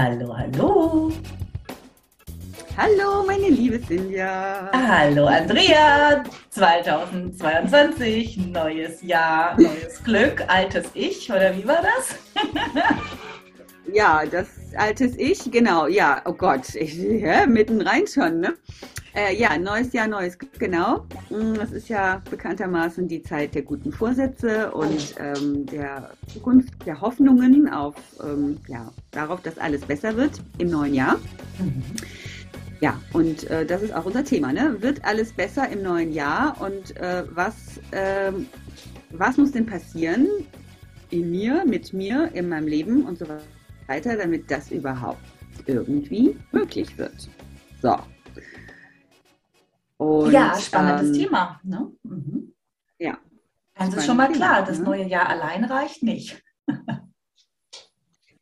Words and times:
Hallo, 0.00 0.30
hallo. 0.32 1.10
Hallo, 2.76 3.24
meine 3.26 3.48
liebe 3.48 3.80
Silvia. 3.80 4.70
Hallo, 4.72 5.26
Andrea. 5.26 6.22
2022, 6.50 8.36
neues 8.36 9.02
Jahr, 9.02 9.60
neues 9.60 10.00
Glück, 10.04 10.44
altes 10.46 10.86
Ich, 10.94 11.28
oder 11.32 11.56
wie 11.56 11.66
war 11.66 11.82
das? 11.82 12.14
ja, 13.92 14.24
das 14.24 14.46
altes 14.74 15.16
Ich, 15.16 15.50
genau. 15.50 15.86
Ja, 15.86 16.22
oh 16.24 16.32
Gott, 16.32 16.74
ich, 16.74 16.96
ja, 16.96 17.46
mitten 17.46 17.80
rein 17.80 18.06
schon, 18.06 18.40
ne? 18.40 18.54
Äh, 19.14 19.34
ja, 19.36 19.58
neues 19.58 19.92
Jahr, 19.92 20.06
neues 20.06 20.38
Glück, 20.38 20.58
genau. 20.58 21.06
Mm, 21.30 21.54
das 21.54 21.72
ist 21.72 21.88
ja 21.88 22.22
bekanntermaßen 22.30 23.08
die 23.08 23.22
Zeit 23.22 23.54
der 23.54 23.62
guten 23.62 23.92
Vorsätze 23.92 24.70
und 24.70 25.14
ähm, 25.18 25.66
der 25.66 26.10
Zukunft, 26.32 26.74
der 26.86 27.00
Hoffnungen 27.00 27.68
auf, 27.68 27.96
ähm, 28.22 28.58
ja, 28.68 28.92
darauf, 29.10 29.42
dass 29.42 29.58
alles 29.58 29.82
besser 29.82 30.16
wird 30.16 30.40
im 30.58 30.70
neuen 30.70 30.94
Jahr. 30.94 31.18
Mhm. 31.58 31.82
Ja, 32.80 33.00
und 33.12 33.50
äh, 33.50 33.66
das 33.66 33.82
ist 33.82 33.92
auch 33.92 34.04
unser 34.04 34.24
Thema. 34.24 34.52
Ne? 34.52 34.76
Wird 34.80 35.04
alles 35.04 35.32
besser 35.32 35.68
im 35.68 35.82
neuen 35.82 36.12
Jahr? 36.12 36.60
Und 36.60 36.96
äh, 36.98 37.24
was, 37.34 37.78
äh, 37.90 38.32
was 39.10 39.36
muss 39.36 39.50
denn 39.50 39.66
passieren 39.66 40.28
in 41.10 41.30
mir, 41.30 41.64
mit 41.66 41.92
mir, 41.92 42.30
in 42.34 42.48
meinem 42.48 42.68
Leben 42.68 43.04
und 43.04 43.18
so 43.18 43.28
weiter, 43.28 43.42
damit 43.88 44.50
das 44.50 44.70
überhaupt 44.70 45.22
irgendwie 45.66 46.36
möglich 46.52 46.96
wird? 46.98 47.28
So. 47.82 47.96
Und, 49.96 50.30
ja, 50.30 50.54
spannendes 50.58 51.16
ähm, 51.16 51.24
Thema. 51.24 51.60
Ne? 51.64 51.90
Mhm. 52.04 52.52
Ja. 52.98 53.18
Also 53.74 53.96
ist 53.96 54.06
schon 54.06 54.16
mal 54.16 54.30
klar, 54.30 54.64
das 54.64 54.78
ne? 54.78 54.84
neue 54.84 55.06
Jahr 55.06 55.28
allein 55.28 55.64
reicht 55.64 56.02
nicht. 56.02 56.42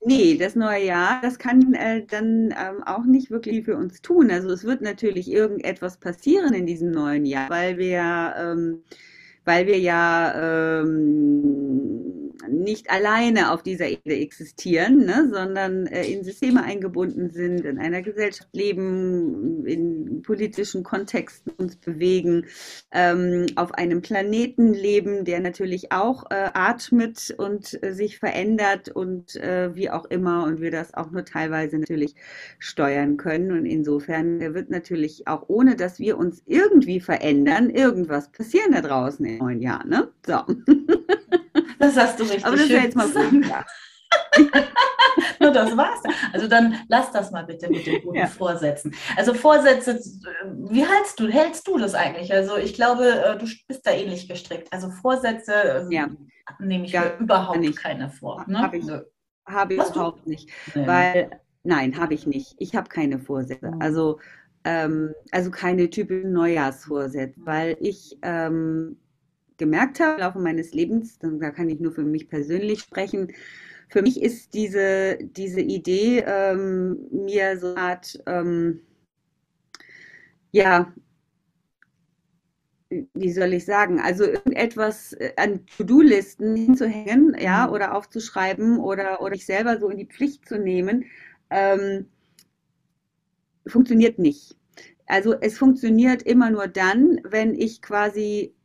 Nee, 0.09 0.37
das 0.37 0.55
neue 0.55 0.85
Jahr, 0.85 1.21
das 1.21 1.37
kann 1.37 1.75
äh, 1.75 2.07
dann 2.07 2.55
ähm, 2.57 2.85
auch 2.85 3.05
nicht 3.05 3.33
wirklich 3.33 3.65
für 3.65 3.77
uns 3.77 4.03
tun. 4.03 4.31
Also 4.31 4.51
es 4.51 4.62
wird 4.62 4.81
natürlich 4.81 5.29
irgendetwas 5.29 5.97
passieren 5.97 6.55
in 6.55 6.65
diesem 6.65 6.93
neuen 6.93 7.27
Jahr, 7.27 7.51
weil 7.51 7.77
wir, 7.77 8.33
ähm, 8.39 8.85
weil 9.45 9.67
wir 9.67 9.81
ja 9.81 10.81
ähm, 10.81 12.25
nicht 12.49 12.91
alleine 12.91 13.53
auf 13.53 13.62
dieser 13.62 13.89
Erde 13.89 14.17
existieren, 14.17 15.05
ne, 15.05 15.31
sondern 15.33 15.87
äh, 15.87 16.05
in 16.07 16.25
Systeme 16.25 16.62
eingebunden 16.62 17.31
sind, 17.31 17.65
in 17.65 17.79
einer 17.79 18.03
Gesellschaft 18.03 18.49
leben, 18.53 19.67
in 19.67 20.23
politischen 20.23 20.83
Kontexten 20.83 21.53
uns 21.56 21.77
bewegen, 21.77 22.47
ähm, 22.93 23.47
auf 23.56 23.73
einem 23.75 24.03
Planeten 24.03 24.73
leben, 24.73 25.25
der 25.25 25.41
natürlich 25.41 25.93
auch 25.93 26.25
äh, 26.31 26.51
atmet 26.55 27.35
und 27.37 27.83
äh, 27.83 27.93
sich 27.93 28.19
verändert 28.19 28.89
und 28.89 29.37
äh, 29.37 29.75
wie 29.75 29.91
auch 29.91 30.05
immer 30.06 30.45
und 30.45 30.61
wir 30.61 30.71
das 30.71 30.95
auch 30.95 31.11
nur 31.11 31.25
teilweise 31.25 31.79
natürlich 31.79 32.15
steuern 32.59 33.17
können. 33.17 33.53
Und 33.53 33.67
insofern 33.67 34.41
wird 34.55 34.71
natürlich 34.71 35.27
auch 35.27 35.45
ohne, 35.49 35.77
dass 35.77 35.99
wir 35.99 36.19
uns 36.19 36.43
irgendwie 36.47 37.01
verändern, 37.01 37.71
irgendwas 37.71 38.31
passieren 38.31 38.73
da 38.73 38.81
draußen 38.81 39.25
im 39.25 39.39
neuen 39.39 39.62
Jahr. 39.62 39.85
Ne? 39.87 40.09
So. 40.27 40.41
Das 41.87 41.97
hast 41.97 42.21
du 42.21 42.25
richtig 42.25 42.45
Aber 42.45 42.57
das 42.57 42.67
schön 42.67 42.83
jetzt 42.83 42.97
mal 42.97 43.09
gut. 43.09 43.47
Nur 45.41 45.51
das 45.51 45.77
war's. 45.77 46.03
Also 46.33 46.49
dann 46.49 46.77
lass 46.89 47.13
das 47.13 47.31
mal 47.31 47.45
bitte 47.45 47.69
mit 47.71 47.87
den 47.87 48.03
guten 48.03 48.19
ja. 48.19 48.27
Vorsätzen. 48.27 48.95
Also 49.17 49.35
Vorsätze, 49.35 50.01
wie 50.71 50.85
hältst 50.85 51.21
du, 51.21 51.29
hältst 51.29 51.67
du 51.69 51.79
das 51.79 51.95
eigentlich? 51.95 52.33
Also 52.33 52.57
ich 52.57 52.75
glaube, 52.75 53.05
äh, 53.05 53.39
du 53.39 53.47
bist 53.69 53.87
da 53.87 53.93
ähnlich 53.93 54.29
gestrickt. 54.29 54.73
Also 54.73 54.91
Vorsätze 54.91 55.53
ähm, 55.53 55.91
ja. 55.91 56.09
nehme 56.59 56.87
ich 56.87 56.93
ja, 56.93 57.03
mir 57.03 57.19
überhaupt 57.19 57.59
nicht. 57.59 57.79
keine 57.79 58.11
vor. 58.11 58.45
Ne? 58.49 58.59
Habe 58.61 58.79
ich, 58.79 58.87
hab 59.47 59.71
ich 59.71 59.79
überhaupt 59.79 60.27
du? 60.27 60.31
nicht. 60.31 60.51
Nee. 60.75 60.87
Weil, 60.87 61.41
nein, 61.63 61.99
habe 61.99 62.15
ich 62.15 62.27
nicht. 62.27 62.55
Ich 62.59 62.75
habe 62.75 62.89
keine 62.89 63.19
Vorsätze. 63.19 63.71
Mhm. 63.73 63.83
Also, 63.83 64.19
ähm, 64.65 65.15
also 65.31 65.51
keine 65.51 65.91
typischen 65.91 66.33
Neujahrsvorsätze, 66.33 67.41
weil 67.45 67.77
ich 67.81 68.19
ähm, 68.23 68.99
gemerkt 69.59 70.00
habe 70.00 70.15
im 70.15 70.21
Laufe 70.21 70.39
meines 70.39 70.72
Lebens, 70.72 71.19
da 71.19 71.50
kann 71.50 71.69
ich 71.69 71.81
nur 71.81 71.93
für 71.93 72.05
mich 72.05 72.28
persönlich 72.28 72.81
sprechen, 72.81 73.33
für 73.89 74.03
mich 74.03 74.21
ist 74.21 74.55
diese, 74.55 75.19
diese 75.21 75.61
Idee, 75.61 76.25
ähm, 76.27 77.06
mir 77.11 77.59
so 77.59 77.69
eine 77.69 77.77
Art, 77.77 78.22
ähm, 78.27 78.81
ja, 80.50 80.93
wie 82.91 83.33
soll 83.33 83.53
ich 83.53 83.65
sagen, 83.65 84.00
also 84.00 84.25
irgendetwas 84.25 85.12
äh, 85.15 85.33
an 85.37 85.67
To-Do-Listen 85.67 86.56
hinzuhängen, 86.56 87.37
ja, 87.38 87.67
mhm. 87.67 87.73
oder 87.73 87.94
aufzuschreiben 87.94 88.78
oder, 88.78 89.21
oder 89.23 89.34
ich 89.34 89.47
selber 89.47 89.78
so 89.78 89.88
in 89.88 89.99
die 89.99 90.06
Pflicht 90.06 90.49
zu 90.49 90.59
nehmen, 90.59 91.05
ähm, 91.50 92.06
funktioniert 93.67 94.19
nicht. 94.19 94.56
Also 95.06 95.34
es 95.41 95.59
funktioniert 95.59 96.23
immer 96.23 96.50
nur 96.50 96.67
dann, 96.67 97.21
wenn 97.25 97.55
ich 97.55 97.83
quasi 97.83 98.56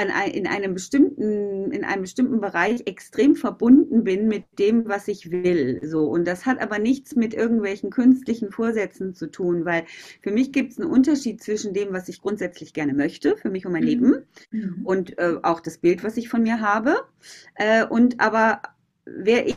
an, 0.00 0.30
in 0.30 0.46
einem 0.46 0.74
bestimmten, 0.74 1.70
in 1.70 1.84
einem 1.84 2.02
bestimmten 2.02 2.40
Bereich 2.40 2.82
extrem 2.86 3.36
verbunden 3.36 4.04
bin 4.04 4.28
mit 4.28 4.44
dem, 4.58 4.88
was 4.88 5.08
ich 5.08 5.30
will. 5.30 5.80
So. 5.84 6.04
Und 6.04 6.26
das 6.26 6.46
hat 6.46 6.60
aber 6.60 6.78
nichts 6.78 7.14
mit 7.16 7.34
irgendwelchen 7.34 7.90
künstlichen 7.90 8.50
Vorsätzen 8.50 9.14
zu 9.14 9.26
tun, 9.26 9.64
weil 9.64 9.84
für 10.22 10.30
mich 10.30 10.52
gibt 10.52 10.72
es 10.72 10.80
einen 10.80 10.90
Unterschied 10.90 11.42
zwischen 11.42 11.74
dem, 11.74 11.92
was 11.92 12.08
ich 12.08 12.20
grundsätzlich 12.20 12.72
gerne 12.72 12.94
möchte, 12.94 13.36
für 13.36 13.50
mich 13.50 13.66
und 13.66 13.72
mein 13.72 13.82
mhm. 13.82 13.88
Leben, 13.88 14.22
mhm. 14.50 14.80
und 14.84 15.18
äh, 15.18 15.36
auch 15.42 15.60
das 15.60 15.78
Bild, 15.78 16.02
was 16.02 16.16
ich 16.16 16.28
von 16.28 16.42
mir 16.42 16.60
habe. 16.60 16.96
Äh, 17.54 17.84
und 17.84 18.20
aber 18.20 18.62
wer 19.04 19.46
ich 19.46 19.56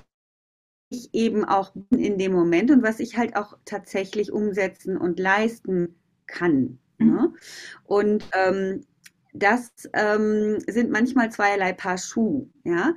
ich 0.94 1.14
eben 1.14 1.44
auch 1.44 1.72
bin 1.74 2.00
in 2.00 2.18
dem 2.18 2.34
Moment 2.34 2.70
und 2.70 2.84
was 2.84 3.00
ich 3.00 3.18
halt 3.18 3.36
auch 3.36 3.58
tatsächlich 3.66 4.32
umsetzen 4.32 4.96
und 4.96 5.20
leisten 5.20 5.96
kann. 6.28 6.78
Mhm. 7.00 7.08
Ne? 7.08 7.34
Und 7.86 8.24
ähm, 8.34 8.86
das 9.34 9.72
ähm, 9.94 10.60
sind 10.68 10.92
manchmal 10.92 11.32
zweierlei 11.32 11.74
Paar 11.74 11.98
Schuh. 11.98 12.48
Ja? 12.64 12.94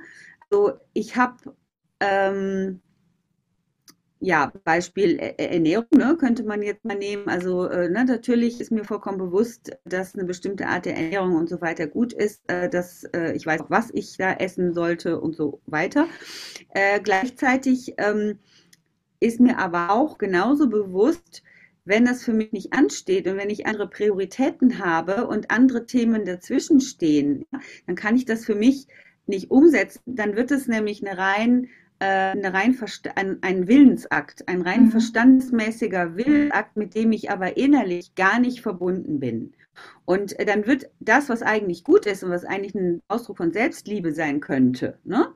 Also 0.49 0.79
ich 0.93 1.15
habe 1.15 1.55
ähm, 1.99 2.81
ja, 4.19 4.51
Beispiel 4.63 5.19
Ernährung 5.19 5.85
ne, 5.95 6.17
könnte 6.19 6.43
man 6.43 6.63
jetzt 6.63 6.83
mal 6.85 6.97
nehmen. 6.97 7.27
Also 7.27 7.65
äh, 7.67 7.89
ne, 7.89 8.03
natürlich 8.05 8.59
ist 8.59 8.71
mir 8.71 8.83
vollkommen 8.83 9.19
bewusst, 9.19 9.77
dass 9.85 10.15
eine 10.15 10.23
bestimmte 10.23 10.67
Art 10.67 10.85
der 10.85 10.95
Ernährung 10.95 11.35
und 11.35 11.49
so 11.49 11.61
weiter 11.61 11.87
gut 11.87 12.13
ist, 12.13 12.41
äh, 12.47 12.69
dass 12.69 13.03
äh, 13.15 13.33
ich 13.33 13.45
weiß 13.45 13.61
auch, 13.61 13.69
was 13.69 13.89
ich 13.93 14.17
da 14.17 14.33
essen 14.33 14.73
sollte 14.73 15.19
und 15.19 15.35
so 15.35 15.61
weiter. 15.67 16.07
Äh, 16.69 16.99
gleichzeitig 16.99 17.93
ähm, 17.97 18.39
ist 19.19 19.39
mir 19.39 19.59
aber 19.59 19.91
auch 19.91 20.17
genauso 20.17 20.67
bewusst, 20.67 21.43
wenn 21.87 22.05
das 22.05 22.23
für 22.23 22.33
mich 22.33 22.51
nicht 22.51 22.73
ansteht 22.73 23.27
und 23.27 23.37
wenn 23.37 23.49
ich 23.49 23.65
andere 23.65 23.89
Prioritäten 23.89 24.79
habe 24.79 25.27
und 25.27 25.51
andere 25.51 25.85
Themen 25.85 26.25
dazwischen 26.25 26.81
stehen, 26.81 27.45
dann 27.85 27.95
kann 27.95 28.15
ich 28.15 28.25
das 28.25 28.45
für 28.45 28.55
mich 28.55 28.87
nicht 29.25 29.51
umsetzen. 29.51 30.01
Dann 30.05 30.35
wird 30.35 30.51
es 30.51 30.67
nämlich 30.67 31.05
eine 31.05 31.17
rein 31.17 31.67
äh, 31.99 32.05
eine 32.05 32.53
rein 32.53 32.77
ein, 33.15 33.37
ein 33.41 33.67
Willensakt, 33.67 34.47
ein 34.47 34.61
rein 34.61 34.85
mhm. 34.85 34.91
verstandsmäßiger 34.91 36.15
Willensakt, 36.15 36.77
mit 36.77 36.93
dem 36.95 37.11
ich 37.11 37.31
aber 37.31 37.57
innerlich 37.57 38.13
gar 38.15 38.39
nicht 38.39 38.61
verbunden 38.61 39.19
bin. 39.19 39.53
Und 40.05 40.39
äh, 40.39 40.45
dann 40.45 40.67
wird 40.67 40.89
das, 40.99 41.29
was 41.29 41.41
eigentlich 41.41 41.83
gut 41.83 42.05
ist 42.05 42.23
und 42.23 42.29
was 42.29 42.45
eigentlich 42.45 42.75
ein 42.75 43.01
Ausdruck 43.07 43.37
von 43.37 43.51
Selbstliebe 43.51 44.11
sein 44.11 44.39
könnte, 44.41 44.99
ne? 45.03 45.33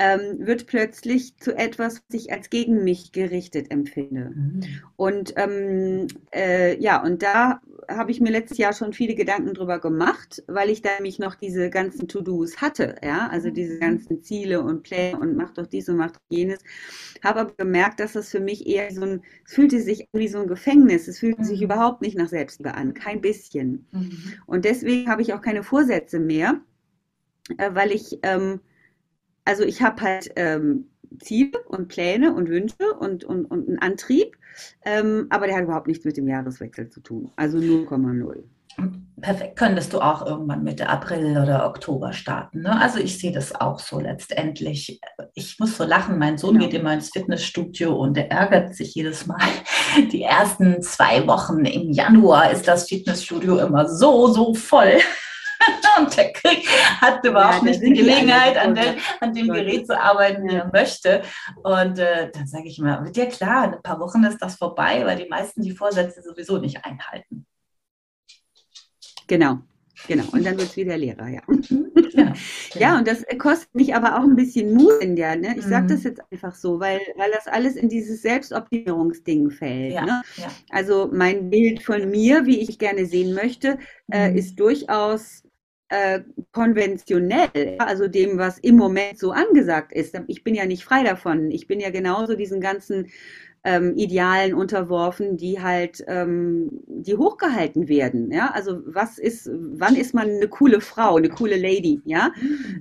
Ähm, 0.00 0.46
wird 0.46 0.66
plötzlich 0.66 1.36
zu 1.36 1.54
etwas, 1.54 2.02
was 2.08 2.14
ich 2.14 2.32
als 2.32 2.48
gegen 2.48 2.84
mich 2.84 3.12
gerichtet 3.12 3.70
empfinde. 3.70 4.30
Mhm. 4.34 4.60
Und 4.96 5.34
ähm, 5.36 6.06
äh, 6.32 6.80
ja, 6.80 7.02
und 7.02 7.22
da 7.22 7.60
habe 7.86 8.10
ich 8.10 8.20
mir 8.20 8.30
letztes 8.30 8.56
Jahr 8.56 8.72
schon 8.72 8.94
viele 8.94 9.14
Gedanken 9.14 9.52
drüber 9.52 9.78
gemacht, 9.78 10.42
weil 10.46 10.70
ich 10.70 10.80
da 10.80 10.88
nämlich 10.94 11.18
noch 11.18 11.34
diese 11.34 11.68
ganzen 11.68 12.08
To-Dos 12.08 12.62
hatte, 12.62 12.96
ja, 13.04 13.28
also 13.28 13.48
mhm. 13.48 13.54
diese 13.54 13.78
ganzen 13.78 14.22
Ziele 14.22 14.62
und 14.62 14.84
Pläne 14.84 15.18
und 15.18 15.36
mach 15.36 15.52
doch 15.52 15.66
dies 15.66 15.88
und 15.90 15.96
mach 15.96 16.12
doch 16.12 16.20
jenes. 16.30 16.60
Habe 17.22 17.40
aber 17.40 17.54
gemerkt, 17.58 18.00
dass 18.00 18.14
das 18.14 18.30
für 18.30 18.40
mich 18.40 18.66
eher 18.66 18.90
so 18.92 19.02
ein, 19.02 19.22
es 19.44 19.52
fühlte 19.52 19.80
sich 19.82 20.08
wie 20.14 20.28
so 20.28 20.38
ein 20.38 20.48
Gefängnis, 20.48 21.08
es 21.08 21.18
fühlte 21.18 21.42
mhm. 21.42 21.46
sich 21.46 21.60
überhaupt 21.60 22.00
nicht 22.00 22.16
nach 22.16 22.28
Selbstliebe 22.28 22.74
an, 22.74 22.94
kein 22.94 23.20
bisschen. 23.20 23.86
Mhm. 23.92 24.32
Und 24.46 24.64
deswegen 24.64 25.10
habe 25.10 25.20
ich 25.20 25.34
auch 25.34 25.42
keine 25.42 25.62
Vorsätze 25.62 26.20
mehr, 26.20 26.58
äh, 27.58 27.70
weil 27.74 27.92
ich 27.92 28.18
ähm, 28.22 28.60
also 29.44 29.62
ich 29.64 29.82
habe 29.82 30.02
halt 30.02 30.30
ähm, 30.36 30.86
Ziele 31.18 31.58
und 31.68 31.88
Pläne 31.88 32.34
und 32.34 32.48
Wünsche 32.48 32.94
und, 32.98 33.24
und, 33.24 33.46
und 33.46 33.68
einen 33.68 33.78
Antrieb, 33.78 34.36
ähm, 34.84 35.26
aber 35.30 35.46
der 35.46 35.56
hat 35.56 35.64
überhaupt 35.64 35.88
nichts 35.88 36.04
mit 36.04 36.16
dem 36.16 36.28
Jahreswechsel 36.28 36.88
zu 36.88 37.00
tun. 37.00 37.30
Also 37.36 37.58
0,0. 37.58 38.44
Perfekt. 39.20 39.56
Könntest 39.56 39.92
du 39.92 40.00
auch 40.00 40.24
irgendwann 40.24 40.62
Mitte 40.62 40.88
April 40.88 41.36
oder 41.36 41.66
Oktober 41.66 42.12
starten. 42.12 42.62
Ne? 42.62 42.80
Also 42.80 42.98
ich 42.98 43.18
sehe 43.18 43.32
das 43.32 43.54
auch 43.54 43.78
so 43.78 44.00
letztendlich. 44.00 44.98
Ich 45.34 45.58
muss 45.58 45.76
so 45.76 45.84
lachen. 45.84 46.18
Mein 46.18 46.38
Sohn 46.38 46.54
genau. 46.54 46.64
geht 46.64 46.80
immer 46.80 46.94
ins 46.94 47.10
Fitnessstudio 47.10 47.94
und 47.94 48.16
der 48.16 48.30
ärgert 48.30 48.74
sich 48.74 48.94
jedes 48.94 49.26
Mal. 49.26 49.40
Die 50.12 50.22
ersten 50.22 50.80
zwei 50.80 51.26
Wochen 51.26 51.66
im 51.66 51.90
Januar 51.92 52.50
ist 52.50 52.66
das 52.66 52.88
Fitnessstudio 52.88 53.58
immer 53.58 53.88
so, 53.88 54.28
so 54.28 54.54
voll. 54.54 54.98
und 55.98 56.16
der 56.16 56.32
Krieg 56.32 56.68
hat 57.00 57.24
überhaupt 57.24 57.58
ja, 57.58 57.70
nicht 57.70 57.82
die 57.82 57.92
Gelegenheit, 57.92 58.56
an, 58.56 58.74
der, 58.74 58.96
an, 59.20 59.32
dem 59.32 59.48
Gerät 59.48 59.86
zu 59.86 59.98
arbeiten, 59.98 60.48
wie 60.48 60.54
er 60.54 60.70
möchte. 60.72 61.22
Und 61.62 61.98
äh, 61.98 62.30
dann 62.32 62.46
sage 62.46 62.68
ich 62.68 62.78
immer, 62.78 63.04
wird 63.04 63.16
dir 63.16 63.26
klar, 63.26 63.66
in 63.66 63.74
ein 63.74 63.82
paar 63.82 64.00
Wochen 64.00 64.24
ist 64.24 64.38
das 64.38 64.56
vorbei, 64.56 65.04
weil 65.04 65.16
die 65.16 65.28
meisten 65.28 65.62
die 65.62 65.72
Vorsätze 65.72 66.22
sowieso 66.22 66.58
nicht 66.58 66.84
einhalten. 66.84 67.46
Genau. 69.26 69.60
Genau, 70.08 70.24
und 70.32 70.44
dann 70.44 70.56
wird 70.56 70.68
es 70.68 70.76
wieder 70.76 70.96
Lehrer, 70.96 71.28
ja. 71.28 71.42
Mhm. 71.46 71.90
ja. 72.12 72.32
Ja, 72.74 72.98
und 72.98 73.06
das 73.06 73.24
kostet 73.38 73.74
mich 73.74 73.94
aber 73.94 74.16
auch 74.16 74.22
ein 74.22 74.36
bisschen 74.36 74.72
Mut 74.72 75.00
in 75.00 75.16
der, 75.16 75.36
ne? 75.36 75.56
Ich 75.58 75.64
sage 75.64 75.88
das 75.88 76.00
mhm. 76.00 76.10
jetzt 76.10 76.22
einfach 76.30 76.54
so, 76.54 76.78
weil, 76.78 77.00
weil 77.16 77.30
das 77.32 77.46
alles 77.46 77.76
in 77.76 77.88
dieses 77.88 78.22
Selbstoptimierungsding 78.22 79.50
fällt. 79.50 79.92
Ja. 79.92 80.04
Ne? 80.04 80.22
Ja. 80.36 80.48
Also 80.70 81.10
mein 81.12 81.50
Bild 81.50 81.82
von 81.82 82.08
mir, 82.10 82.46
wie 82.46 82.60
ich 82.60 82.78
gerne 82.78 83.06
sehen 83.06 83.34
möchte, 83.34 83.78
äh, 84.10 84.30
mhm. 84.30 84.36
ist 84.36 84.58
durchaus 84.58 85.42
äh, 85.90 86.20
konventionell, 86.52 87.76
also 87.78 88.08
dem, 88.08 88.38
was 88.38 88.58
im 88.58 88.76
Moment 88.76 89.18
so 89.18 89.32
angesagt 89.32 89.92
ist. 89.92 90.18
Ich 90.28 90.44
bin 90.44 90.54
ja 90.54 90.64
nicht 90.64 90.84
frei 90.84 91.02
davon. 91.02 91.50
Ich 91.50 91.66
bin 91.66 91.80
ja 91.80 91.90
genauso 91.90 92.36
diesen 92.36 92.60
ganzen 92.60 93.08
ähm, 93.64 93.94
Idealen 93.96 94.54
unterworfen, 94.54 95.36
die 95.36 95.60
halt, 95.60 96.02
ähm, 96.08 96.70
die 96.86 97.16
hochgehalten 97.16 97.88
werden. 97.88 98.30
Ja, 98.32 98.50
also 98.52 98.80
was 98.86 99.18
ist, 99.18 99.50
wann 99.52 99.96
ist 99.96 100.14
man 100.14 100.28
eine 100.28 100.48
coole 100.48 100.80
Frau, 100.80 101.16
eine 101.16 101.28
coole 101.28 101.56
Lady? 101.56 102.00
Ja, 102.04 102.32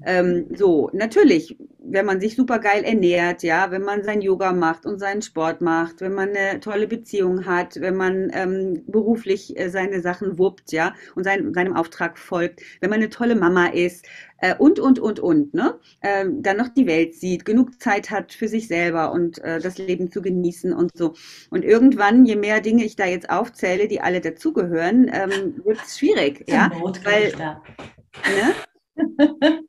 ähm, 0.06 0.48
so 0.56 0.90
natürlich, 0.94 1.58
wenn 1.80 2.06
man 2.06 2.20
sich 2.22 2.36
super 2.36 2.60
geil 2.60 2.84
ernährt, 2.84 3.44
ja, 3.44 3.72
wenn 3.72 3.84
man 3.84 4.04
sein 4.04 4.22
Yoga 4.22 4.54
macht 4.54 4.86
und 4.86 5.00
seinen 5.00 5.22
Sport 5.22 5.62
macht, 5.62 6.02
wenn 6.02 6.14
man 6.14 6.30
eine 6.30 6.60
tolle 6.60 6.88
Beziehung 6.88 7.46
hat, 7.46 7.80
wenn 7.82 7.96
man 7.96 8.32
ähm, 8.34 8.84
beruflich 8.88 9.58
äh, 9.60 9.70
seine 9.70 10.02
Sachen 10.02 10.38
wuppt, 10.38 10.72
ja, 10.72 10.94
und 11.16 11.24
sein, 11.24 11.54
seinem 11.54 11.76
Auftrag 11.76 12.18
folgt, 12.18 12.62
wenn 12.80 12.90
man 12.90 13.00
eine 13.00 13.10
tolle 13.10 13.36
Mama 13.36 13.68
ist, 13.68 14.06
äh, 14.42 14.56
und, 14.56 14.80
und, 14.80 15.00
und, 15.00 15.20
und, 15.20 15.54
ne? 15.54 15.80
Äh, 16.02 16.26
dann 16.30 16.58
noch 16.58 16.70
die 16.70 16.88
Welt 16.88 17.16
sieht, 17.16 17.46
genug 17.46 17.82
Zeit 17.82 18.10
hat 18.10 18.34
für 18.34 18.48
sich 18.48 18.68
selber 18.68 19.12
und 19.12 19.40
äh, 19.40 19.60
das 19.60 19.78
Leben 19.78 20.12
zu 20.12 20.22
genießen 20.22 20.74
und 20.74 20.92
so. 20.96 21.14
Und 21.50 21.64
irgendwann, 21.64 22.26
je 22.26 22.36
mehr 22.36 22.62
Dinge 22.62 22.84
ich 22.84 22.96
da 22.96 23.06
jetzt 23.06 23.30
aufzähle, 23.30 23.88
die 23.88 24.02
alle 24.02 24.22
dazugehören, 24.22 25.10
ähm, 25.12 25.62
wird 25.64 25.80
es 25.86 25.98
schwierig, 25.98 26.46
ja? 26.48 26.72
Weil, 27.04 27.34
ne? 27.36 28.54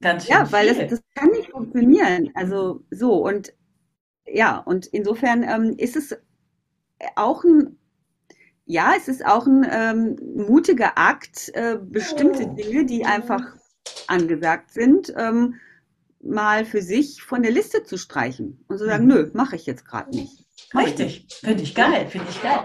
Ganz 0.00 0.26
schön 0.26 0.34
ja, 0.34 0.50
weil 0.50 0.66
das, 0.66 0.78
das 0.90 1.00
kann 1.14 1.30
nicht 1.30 1.50
funktionieren. 1.50 2.30
Also 2.34 2.84
so 2.90 3.24
und 3.24 3.54
ja, 4.26 4.58
und 4.58 4.86
insofern 4.86 5.44
ähm, 5.44 5.74
ist 5.78 5.96
es 5.96 6.16
auch 7.14 7.44
ein 7.44 7.78
ja, 8.64 8.92
es 8.96 9.08
ist 9.08 9.26
auch 9.26 9.46
ein 9.46 9.66
ähm, 9.70 10.16
mutiger 10.36 10.96
Akt, 10.96 11.50
äh, 11.54 11.76
bestimmte 11.80 12.46
Dinge, 12.46 12.86
die 12.86 13.04
einfach 13.04 13.56
angesagt 14.06 14.72
sind, 14.72 15.12
ähm, 15.16 15.54
mal 16.22 16.64
für 16.64 16.82
sich 16.82 17.22
von 17.22 17.42
der 17.42 17.52
Liste 17.52 17.82
zu 17.82 17.96
streichen 17.96 18.64
und 18.68 18.78
zu 18.78 18.86
sagen, 18.86 19.04
mhm. 19.04 19.10
nö, 19.10 19.30
mache 19.34 19.56
ich 19.56 19.66
jetzt 19.66 19.84
gerade 19.84 20.10
nicht. 20.10 20.44
Richtig, 20.74 21.26
finde 21.40 21.62
ich 21.62 21.74
geil, 21.74 22.06
finde 22.08 22.28
ich 22.30 22.42
geil. 22.42 22.60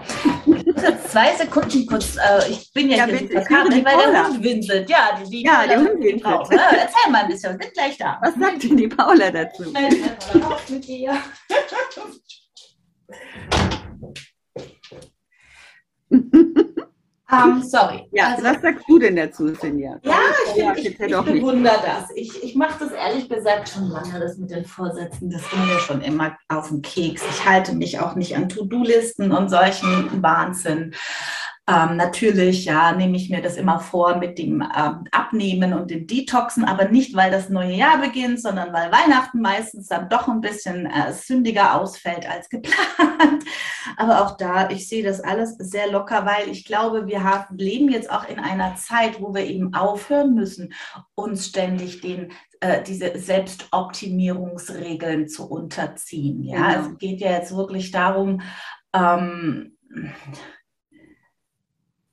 Ich 0.46 0.46
muss 0.64 0.82
jetzt 0.82 1.10
zwei 1.10 1.34
Sekunden 1.36 1.84
kurz, 1.86 2.16
äh, 2.16 2.50
ich 2.50 2.72
bin 2.72 2.88
ja, 2.88 2.98
ja 2.98 3.06
hier 3.06 3.18
bitte, 3.18 3.42
Kamera, 3.42 3.70
weil 3.70 4.12
der 4.12 4.28
Hund 4.28 4.42
winselt. 4.42 4.88
Ja, 4.88 5.20
die, 5.20 5.28
die 5.28 5.42
ja, 5.42 5.66
der 5.66 5.80
Hund 5.80 6.00
winselt. 6.00 6.24
Drauf, 6.24 6.48
ne? 6.48 6.58
Erzähl 6.58 7.12
mal 7.12 7.24
ein 7.24 7.28
bisschen, 7.28 7.58
wir 7.58 7.64
sind 7.64 7.74
gleich 7.74 7.98
da. 7.98 8.18
Was 8.22 8.34
sagt 8.34 8.62
denn 8.62 8.76
die 8.76 8.88
Paula 8.88 9.30
dazu? 9.30 9.64
Auf 10.42 10.70
mit 10.70 10.86
dir. 10.86 11.18
Um, 17.30 17.62
sorry. 17.62 18.08
Ja, 18.10 18.28
also, 18.30 18.44
was 18.44 18.62
sagst 18.62 18.84
du 18.88 18.98
denn 18.98 19.16
dazu, 19.16 19.54
Sinja? 19.54 19.98
Ja, 20.02 20.18
ich, 20.46 20.56
ja, 20.56 20.72
ich, 20.74 20.86
ich 20.86 20.96
bewundere 20.98 21.76
das. 21.84 22.10
Ich, 22.14 22.42
ich 22.42 22.54
mache 22.54 22.78
das 22.78 22.92
ehrlich 22.92 23.28
gesagt 23.28 23.68
schon 23.68 23.90
lange, 23.90 24.18
das 24.18 24.38
mit 24.38 24.50
den 24.50 24.64
Vorsätzen. 24.64 25.30
Das 25.30 25.42
ging 25.50 25.60
mir 25.66 25.78
schon 25.80 26.00
immer 26.00 26.38
auf 26.48 26.68
den 26.68 26.80
Keks. 26.80 27.22
Ich 27.28 27.46
halte 27.46 27.74
mich 27.74 28.00
auch 28.00 28.14
nicht 28.14 28.34
an 28.34 28.48
To-Do-Listen 28.48 29.30
und 29.30 29.50
solchen 29.50 30.22
Wahnsinn. 30.22 30.94
Ähm, 31.68 31.96
natürlich, 31.96 32.64
ja, 32.64 32.92
nehme 32.92 33.16
ich 33.16 33.28
mir 33.28 33.42
das 33.42 33.56
immer 33.56 33.78
vor 33.78 34.16
mit 34.16 34.38
dem 34.38 34.62
ähm, 34.62 35.04
Abnehmen 35.12 35.74
und 35.74 35.90
dem 35.90 36.06
Detoxen, 36.06 36.64
aber 36.64 36.88
nicht, 36.88 37.14
weil 37.14 37.30
das 37.30 37.50
neue 37.50 37.74
Jahr 37.74 37.98
beginnt, 37.98 38.40
sondern 38.40 38.72
weil 38.72 38.90
Weihnachten 38.90 39.42
meistens 39.42 39.88
dann 39.88 40.08
doch 40.08 40.28
ein 40.28 40.40
bisschen 40.40 40.86
äh, 40.86 41.12
sündiger 41.12 41.78
ausfällt 41.78 42.26
als 42.26 42.48
geplant. 42.48 42.78
aber 43.98 44.24
auch 44.24 44.38
da, 44.38 44.70
ich 44.70 44.88
sehe 44.88 45.04
das 45.04 45.20
alles 45.20 45.56
sehr 45.58 45.90
locker, 45.90 46.24
weil 46.24 46.48
ich 46.48 46.64
glaube, 46.64 47.06
wir 47.06 47.22
haben, 47.22 47.58
leben 47.58 47.90
jetzt 47.90 48.10
auch 48.10 48.26
in 48.26 48.38
einer 48.38 48.76
Zeit, 48.76 49.20
wo 49.20 49.34
wir 49.34 49.44
eben 49.44 49.74
aufhören 49.74 50.34
müssen, 50.34 50.72
uns 51.14 51.48
ständig 51.48 52.00
den 52.00 52.32
äh, 52.60 52.82
diese 52.82 53.18
Selbstoptimierungsregeln 53.18 55.28
zu 55.28 55.50
unterziehen. 55.50 56.42
Ja, 56.42 56.72
genau. 56.72 56.92
es 56.92 56.98
geht 56.98 57.20
ja 57.20 57.32
jetzt 57.32 57.54
wirklich 57.54 57.90
darum, 57.90 58.40
ähm, 58.94 59.76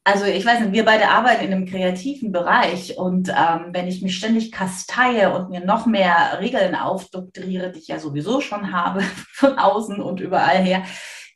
also 0.07 0.25
ich 0.25 0.45
weiß 0.45 0.59
nicht, 0.59 0.71
wir 0.71 0.85
beide 0.85 1.09
arbeiten 1.09 1.45
in 1.45 1.51
einem 1.51 1.65
kreativen 1.65 2.31
Bereich 2.31 2.95
und 2.95 3.29
ähm, 3.29 3.69
wenn 3.71 3.87
ich 3.87 4.03
mich 4.03 4.15
ständig 4.15 4.51
kasteie 4.51 5.35
und 5.35 5.49
mir 5.49 5.65
noch 5.65 5.87
mehr 5.87 6.37
Regeln 6.39 6.75
aufdoktriere, 6.75 7.71
die 7.71 7.79
ich 7.79 7.87
ja 7.87 7.97
sowieso 7.97 8.39
schon 8.39 8.71
habe, 8.71 9.01
von 9.33 9.57
außen 9.57 9.99
und 9.99 10.19
überall 10.19 10.59
her, 10.59 10.83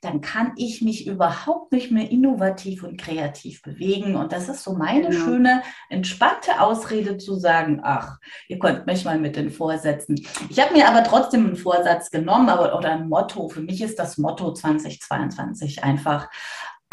dann 0.02 0.22
kann 0.22 0.54
ich 0.56 0.84
mich 0.84 1.08
überhaupt 1.08 1.72
nicht 1.72 1.92
mehr 1.92 2.12
innovativ 2.12 2.84
und 2.84 3.02
kreativ 3.02 3.64
bewegen. 3.64 4.16
Und 4.16 4.32
das 4.32 4.48
ist 4.48 4.64
so 4.64 4.74
meine 4.74 5.10
genau. 5.10 5.26
schöne, 5.26 5.64
entspannte 5.90 6.62
Ausrede 6.62 7.18
zu 7.18 7.36
sagen, 7.36 7.82
ach, 7.84 8.18
ihr 8.48 8.60
könnt 8.60 8.86
mich 8.86 9.04
mal 9.04 9.20
mit 9.20 9.36
den 9.36 9.50
Vorsätzen. 9.50 10.16
Ich 10.48 10.60
habe 10.60 10.74
mir 10.74 10.88
aber 10.88 11.04
trotzdem 11.04 11.48
einen 11.48 11.56
Vorsatz 11.58 12.12
genommen 12.12 12.50
aber, 12.50 12.78
oder 12.78 12.92
ein 12.92 13.10
Motto. 13.10 13.50
Für 13.50 13.62
mich 13.62 13.82
ist 13.82 13.98
das 13.98 14.20
Motto 14.20 14.54
2022 14.54 15.84
einfach. 15.84 16.30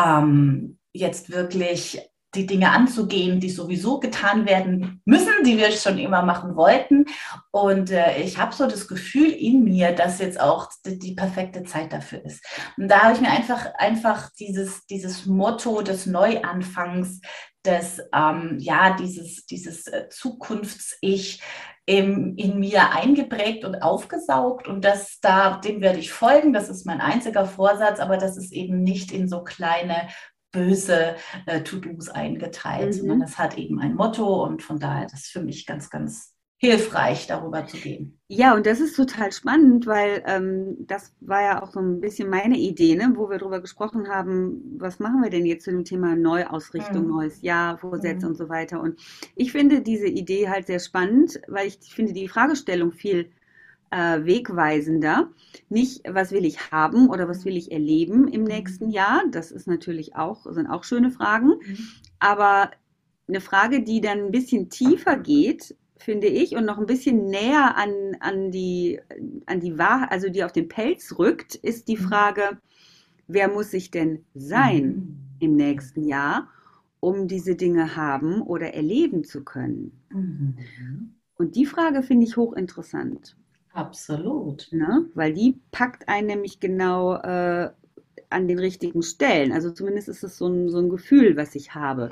Ähm, 0.03 0.79
jetzt 0.97 1.31
wirklich 1.31 2.01
die 2.37 2.47
Dinge 2.47 2.71
anzugehen, 2.71 3.41
die 3.41 3.51
sowieso 3.51 3.99
getan 3.99 4.47
werden 4.47 5.01
müssen, 5.05 5.33
die 5.45 5.57
wir 5.57 5.73
schon 5.73 5.99
immer 5.99 6.23
machen 6.23 6.55
wollten. 6.55 7.07
Und 7.51 7.91
äh, 7.91 8.21
ich 8.21 8.39
habe 8.39 8.55
so 8.55 8.67
das 8.67 8.87
Gefühl 8.87 9.31
in 9.31 9.65
mir, 9.65 9.93
dass 9.93 10.19
jetzt 10.19 10.39
auch 10.39 10.69
die, 10.85 10.99
die 10.99 11.15
perfekte 11.15 11.65
Zeit 11.65 11.93
dafür 11.93 12.25
ist. 12.25 12.45
Und 12.77 12.89
da 12.89 13.05
habe 13.05 13.15
ich 13.15 13.21
mir 13.21 13.31
einfach, 13.31 13.67
einfach 13.79 14.31
dieses, 14.39 14.87
dieses 14.87 15.27
Motto 15.27 15.83
des 15.83 16.07
Neuanfangs, 16.07 17.21
des, 17.65 18.01
ähm, 18.15 18.59
ja, 18.61 18.95
dieses, 18.97 19.47
dieses 19.47 19.87
äh, 19.89 20.09
Zukunfts-Ich 20.09 21.43
in, 21.89 22.37
in 22.37 22.59
mir 22.59 22.91
eingeprägt 22.91 23.65
und 23.65 23.77
aufgesaugt 23.77 24.67
und 24.67 24.85
das 24.85 25.21
da, 25.21 25.59
dem 25.59 25.81
werde 25.81 26.01
ich 26.01 26.11
folgen. 26.13 26.53
Das 26.53 26.69
ist 26.69 26.85
mein 26.85 27.01
einziger 27.01 27.47
Vorsatz, 27.47 28.01
aber 28.01 28.17
das 28.17 28.37
ist 28.37 28.53
eben 28.53 28.83
nicht 28.83 29.13
in 29.13 29.29
so 29.29 29.45
kleine 29.45 30.09
böse 30.53 31.17
äh, 31.47 31.63
To-Dos 31.63 32.09
eingeteilt, 32.09 32.95
mhm. 32.95 32.99
sondern 32.99 33.23
es 33.23 33.39
hat 33.39 33.59
eben 33.59 33.81
ein 33.81 33.95
Motto 33.95 34.45
und 34.45 34.63
von 34.63 34.79
daher 34.79 35.07
das 35.07 35.25
ist 35.25 35.33
für 35.33 35.43
mich 35.43 35.67
ganz, 35.67 35.91
ganz 35.91 36.37
hilfreich, 36.59 37.27
darüber 37.27 37.67
zu 37.67 37.77
gehen. 37.77 38.19
Ja, 38.29 38.55
und 38.55 38.65
das 38.65 38.81
ist 38.81 38.97
total 38.97 39.31
spannend, 39.31 39.87
weil 39.87 40.23
ähm, 40.27 40.77
das 40.87 41.15
war 41.21 41.43
ja 41.43 41.63
auch 41.63 41.71
so 41.71 41.81
ein 41.81 42.01
bisschen 42.01 42.31
meine 42.31 42.57
Idee, 42.57 42.97
ne, 42.97 43.13
wo 43.15 43.29
wir 43.29 43.39
darüber 43.39 43.61
gesprochen 43.61 44.09
haben, 44.09 44.63
was 44.79 44.99
machen 44.99 45.23
wir 45.23 45.29
denn 45.29 45.45
jetzt 45.45 45.65
zu 45.65 45.71
dem 45.71 45.85
Thema 45.85 46.17
Neuausrichtung, 46.17 47.03
mhm. 47.03 47.11
neues 47.11 47.43
Jahr, 47.43 47.77
Vorsätze 47.77 48.25
mhm. 48.25 48.33
und 48.33 48.39
so 48.39 48.49
weiter. 48.49 48.81
Und 48.81 48.99
ich 49.35 49.53
finde 49.53 49.83
diese 49.83 50.07
Idee 50.07 50.49
halt 50.49 50.67
sehr 50.67 50.81
spannend, 50.81 51.41
weil 51.47 51.69
ich 51.69 51.79
finde 51.95 52.15
die 52.15 52.27
Fragestellung 52.29 52.93
viel 52.93 53.31
äh, 53.91 54.25
wegweisender. 54.25 55.31
Nicht, 55.69 56.03
was 56.09 56.33
will 56.33 56.45
ich 56.45 56.71
haben 56.71 57.09
oder 57.09 57.29
was 57.29 57.45
will 57.45 57.57
ich 57.57 57.73
erleben 57.73 58.29
im 58.29 58.45
nächsten 58.45 58.91
Jahr. 58.91 59.23
Das 59.31 59.51
ist 59.51 59.67
natürlich 59.67 60.17
auch, 60.17 60.47
sind 60.53 60.67
auch 60.67 60.85
schöne 60.85 61.11
Fragen. 61.11 61.49
Mhm. 61.49 61.79
Aber 62.19 62.71
eine 63.29 63.41
Frage, 63.41 63.83
die 63.83 64.01
dann 64.01 64.27
ein 64.27 64.31
bisschen 64.31 64.71
tiefer 64.71 65.17
geht, 65.17 65.77
finde 65.97 66.27
ich, 66.27 66.55
und 66.55 66.65
noch 66.67 66.79
ein 66.79 66.87
bisschen 66.87 67.27
näher 67.27 67.77
an, 67.77 68.17
an 68.21 68.51
die, 68.51 69.01
an 69.47 69.61
die 69.61 69.79
Wahrheit, 69.79 70.13
also 70.13 70.29
die 70.29 70.45
auf 70.45 70.53
den 70.53 70.69
Pelz 70.69 71.19
rückt, 71.19 71.55
ist 71.55 71.89
die 71.89 71.97
mhm. 71.97 72.03
Frage, 72.03 72.59
wer 73.27 73.49
muss 73.49 73.73
ich 73.73 73.91
denn 73.91 74.25
sein 74.35 74.87
mhm. 74.87 75.19
im 75.41 75.57
nächsten 75.57 76.05
Jahr, 76.05 76.49
um 77.01 77.29
diese 77.29 77.57
Dinge 77.57 77.97
haben 77.97 78.43
oder 78.43 78.75
erleben 78.75 79.25
zu 79.25 79.43
können? 79.43 80.01
Mhm. 80.11 80.57
Und 81.39 81.57
die 81.57 81.67
Frage 81.67 82.03
finde 82.03 82.27
ich 82.27 82.37
hochinteressant. 82.37 83.37
Absolut. 83.77 84.69
Ne? 84.73 85.07
Weil 85.15 85.35
die 85.35 85.61
packt 85.71 86.09
einen 86.09 86.29
nämlich 86.29 86.61
genau 86.61 87.15
äh, 87.17 87.71
an 88.31 88.49
den 88.49 88.59
richtigen 88.59 89.03
Stellen. 89.03 89.53
Also 89.53 89.71
zumindest 89.71 90.09
ist 90.09 90.25
es 90.25 90.39
so 90.39 90.47
ein, 90.47 90.71
so 90.71 90.79
ein 90.79 90.89
Gefühl, 90.89 91.37
was 91.37 91.55
ich 91.55 91.75
habe. 91.75 92.09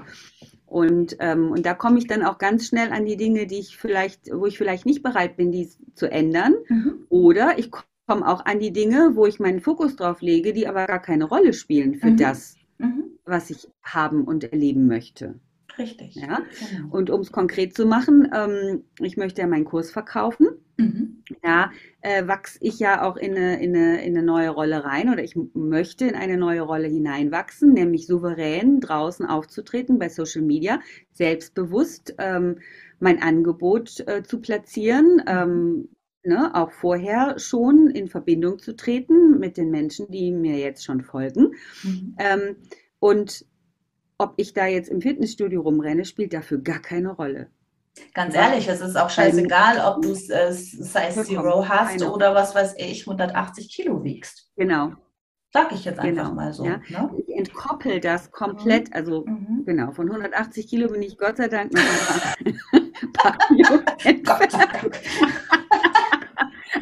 Und, 0.67 1.17
ähm, 1.21 1.51
und 1.53 1.65
da 1.65 1.73
komme 1.73 1.99
ich 1.99 2.07
dann 2.07 2.23
auch 2.23 2.37
ganz 2.37 2.67
schnell 2.67 2.93
an 2.93 3.07
die 3.07 3.17
Dinge, 3.17 3.47
die 3.47 3.61
ich 3.61 3.79
vielleicht, 3.79 4.31
wo 4.31 4.45
ich 4.45 4.59
vielleicht 4.59 4.85
nicht 4.85 5.03
bereit 5.03 5.39
bin, 5.39 5.53
die 5.53 5.71
zu 5.95 6.11
ändern. 6.11 6.55
Mhm. 6.69 7.07
Oder 7.09 7.59
ich 7.59 7.71
komme 8.07 8.29
auch 8.29 8.45
an 8.45 8.59
die 8.59 8.73
Dinge, 8.73 9.13
wo 9.15 9.25
ich 9.25 9.41
meinen 9.41 9.61
Fokus 9.61 9.97
drauf 9.97 10.21
lege, 10.21 10.53
die 10.53 10.69
aber 10.69 10.87
gar 10.87 11.01
keine 11.01 11.25
Rolle 11.25 11.55
spielen 11.55 11.95
für 11.95 12.11
mhm. 12.11 12.17
das, 12.19 12.57
mhm. 12.77 13.05
was 13.25 13.49
ich 13.49 13.69
haben 13.83 14.25
und 14.25 14.45
erleben 14.45 14.87
möchte. 14.87 15.41
Richtig. 15.79 16.15
Ja? 16.15 16.41
Genau. 16.59 16.95
Und 16.95 17.11
um 17.11 17.21
es 17.21 17.33
konkret 17.33 17.75
zu 17.75 17.87
machen, 17.87 18.31
ähm, 18.35 18.85
ich 19.01 19.17
möchte 19.17 19.41
ja 19.41 19.47
meinen 19.47 19.65
Kurs 19.65 19.91
verkaufen. 19.91 20.49
Mhm. 20.77 21.23
Da 21.43 21.71
äh, 22.01 22.27
wachse 22.27 22.59
ich 22.61 22.79
ja 22.79 23.03
auch 23.03 23.17
in 23.17 23.37
eine, 23.37 23.63
in, 23.63 23.77
eine, 23.77 24.05
in 24.05 24.17
eine 24.17 24.27
neue 24.27 24.51
Rolle 24.51 24.85
rein 24.85 25.09
oder 25.11 25.23
ich 25.23 25.37
möchte 25.55 26.07
in 26.07 26.15
eine 26.15 26.37
neue 26.37 26.63
Rolle 26.63 26.89
hineinwachsen, 26.89 27.73
nämlich 27.73 28.07
souverän 28.07 28.81
draußen 28.81 29.27
aufzutreten 29.27 29.99
bei 29.99 30.09
Social 30.09 30.43
Media, 30.43 30.81
selbstbewusst 31.13 32.15
ähm, 32.19 32.59
mein 32.99 33.23
Angebot 33.23 34.01
äh, 34.07 34.23
zu 34.23 34.41
platzieren. 34.41 35.23
Ähm, 35.27 35.89
Ne, 36.27 36.55
auch 36.55 36.71
vorher 36.71 37.39
schon 37.39 37.91
in 37.91 38.09
Verbindung 38.09 38.59
zu 38.59 38.75
treten 38.75 39.39
mit 39.39 39.59
den 39.59 39.71
Menschen, 39.71 40.11
die 40.11 40.33
mir 40.33 40.57
jetzt 40.57 40.83
schon 40.83 41.03
folgen. 41.03 41.53
Mhm. 41.83 42.17
Ähm, 42.19 42.57
und 42.99 43.45
ob 44.19 44.35
ich 44.37 44.55
da 44.55 44.67
jetzt 44.67 44.89
im 44.89 45.01
Fitnessstudio 45.01 45.63
rumrenne, 45.63 46.05
spielt 46.05 46.33
dafür 46.33 46.59
gar 46.59 46.81
keine 46.81 47.11
Rolle. 47.11 47.49
Ganz 48.13 48.35
ehrlich, 48.35 48.67
es 48.69 48.81
ist 48.81 48.97
auch 48.97 49.11
scheißegal, 49.11 49.79
ob 49.87 50.03
du 50.03 50.11
äh, 50.11 50.53
Size 50.53 51.25
Zero 51.25 51.69
hast 51.69 52.03
eine. 52.03 52.11
oder 52.11 52.35
was 52.35 52.53
weiß 52.55 52.75
ich, 52.79 53.03
180 53.03 53.73
Kilo 53.73 54.03
wiegst. 54.03 54.51
Genau. 54.57 54.93
Sag 55.53 55.71
ich 55.71 55.85
jetzt 55.85 56.01
einfach 56.01 56.25
genau. 56.25 56.35
mal 56.35 56.53
so. 56.53 56.65
Ja. 56.65 56.81
Ne? 56.89 57.11
Ich 57.25 57.37
entkoppel 57.37 58.01
das 58.01 58.33
komplett, 58.33 58.89
mhm. 58.89 58.95
also 58.95 59.25
mhm. 59.25 59.63
genau, 59.65 59.93
von 59.93 60.09
180 60.09 60.67
Kilo 60.67 60.89
bin 60.89 61.03
ich 61.03 61.17
Gott 61.17 61.37
sei 61.37 61.47
Dank 61.47 61.73
noch 61.73 61.81
ein 62.73 63.13
paar, 63.13 63.39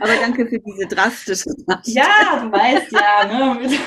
Aber 0.01 0.15
danke 0.21 0.47
für 0.47 0.59
diese 0.59 0.87
drastische 0.87 1.51
Nachricht. 1.67 1.97
Ja, 1.97 2.41
du 2.41 2.51
weißt 2.51 2.93
ja. 2.93 3.27
Ne? 3.27 3.69
ja. 3.69 3.79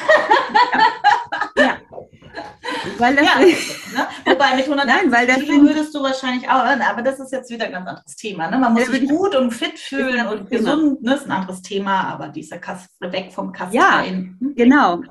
Weil 2.98 3.15
das 3.15 3.25
ja, 3.25 3.39
ne? 3.39 4.08
Wobei 4.25 4.56
mit 4.56 4.65
180 4.65 4.86
Nein, 4.86 5.12
weil 5.12 5.27
das 5.27 5.39
Kilo 5.39 5.63
würdest 5.63 5.94
du 5.94 6.01
wahrscheinlich 6.01 6.48
auch, 6.50 6.63
aber 6.63 7.01
das 7.01 7.20
ist 7.20 7.32
jetzt 7.32 7.50
wieder 7.50 7.65
ein 7.65 7.72
ganz 7.72 7.88
anderes 7.88 8.15
Thema. 8.15 8.50
Ne? 8.50 8.58
Man 8.58 8.74
muss 8.74 8.88
ja, 8.88 8.92
sich 8.92 9.10
gut 9.10 9.36
und 9.36 9.51
fit 9.51 9.77
fühlen 9.80 10.27
und 10.27 10.50
gesund, 10.50 11.01
ne? 11.01 11.15
ist 11.15 11.25
ein 11.25 11.32
anderes 11.32 11.62
Thema, 11.62 12.01
aber 12.06 12.30
dieser 12.30 12.58
Kass, 12.58 12.88
weg 13.00 13.32
vom 13.32 13.51
Kasten. 13.51 13.75
Ja, 13.75 14.04
hm? 14.04 14.54
genau. 14.56 15.01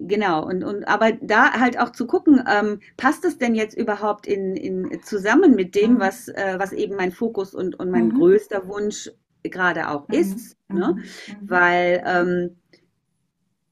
Genau, 0.00 0.46
und, 0.46 0.62
und 0.62 0.86
aber 0.86 1.10
da 1.12 1.54
halt 1.54 1.80
auch 1.80 1.90
zu 1.90 2.06
gucken, 2.06 2.44
ähm, 2.48 2.80
passt 2.96 3.24
es 3.24 3.36
denn 3.36 3.56
jetzt 3.56 3.76
überhaupt 3.76 4.28
in, 4.28 4.54
in 4.54 5.02
zusammen 5.02 5.56
mit 5.56 5.74
dem, 5.74 5.94
mhm. 5.94 6.00
was, 6.00 6.28
äh, 6.28 6.54
was 6.56 6.72
eben 6.72 6.94
mein 6.94 7.10
Fokus 7.10 7.52
und, 7.52 7.80
und 7.80 7.90
mein 7.90 8.08
mhm. 8.08 8.18
größter 8.18 8.68
Wunsch 8.68 9.10
gerade 9.42 9.88
auch 9.88 10.06
mhm. 10.06 10.14
ist. 10.14 10.56
Ne? 10.68 10.96
Mhm. 10.96 11.36
Weil 11.40 12.02
ähm, 12.06 12.56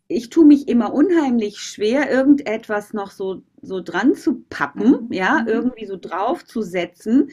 ich 0.08 0.30
tue 0.30 0.44
mich 0.44 0.68
immer 0.68 0.92
unheimlich 0.92 1.58
schwer, 1.58 2.10
irgendetwas 2.10 2.92
noch 2.92 3.10
so, 3.10 3.42
so 3.62 3.80
dran 3.80 4.14
zu 4.14 4.44
pappen, 4.48 5.06
mhm. 5.06 5.12
ja, 5.12 5.40
mhm. 5.42 5.48
irgendwie 5.48 5.86
so 5.86 5.96
draufzusetzen 5.96 7.30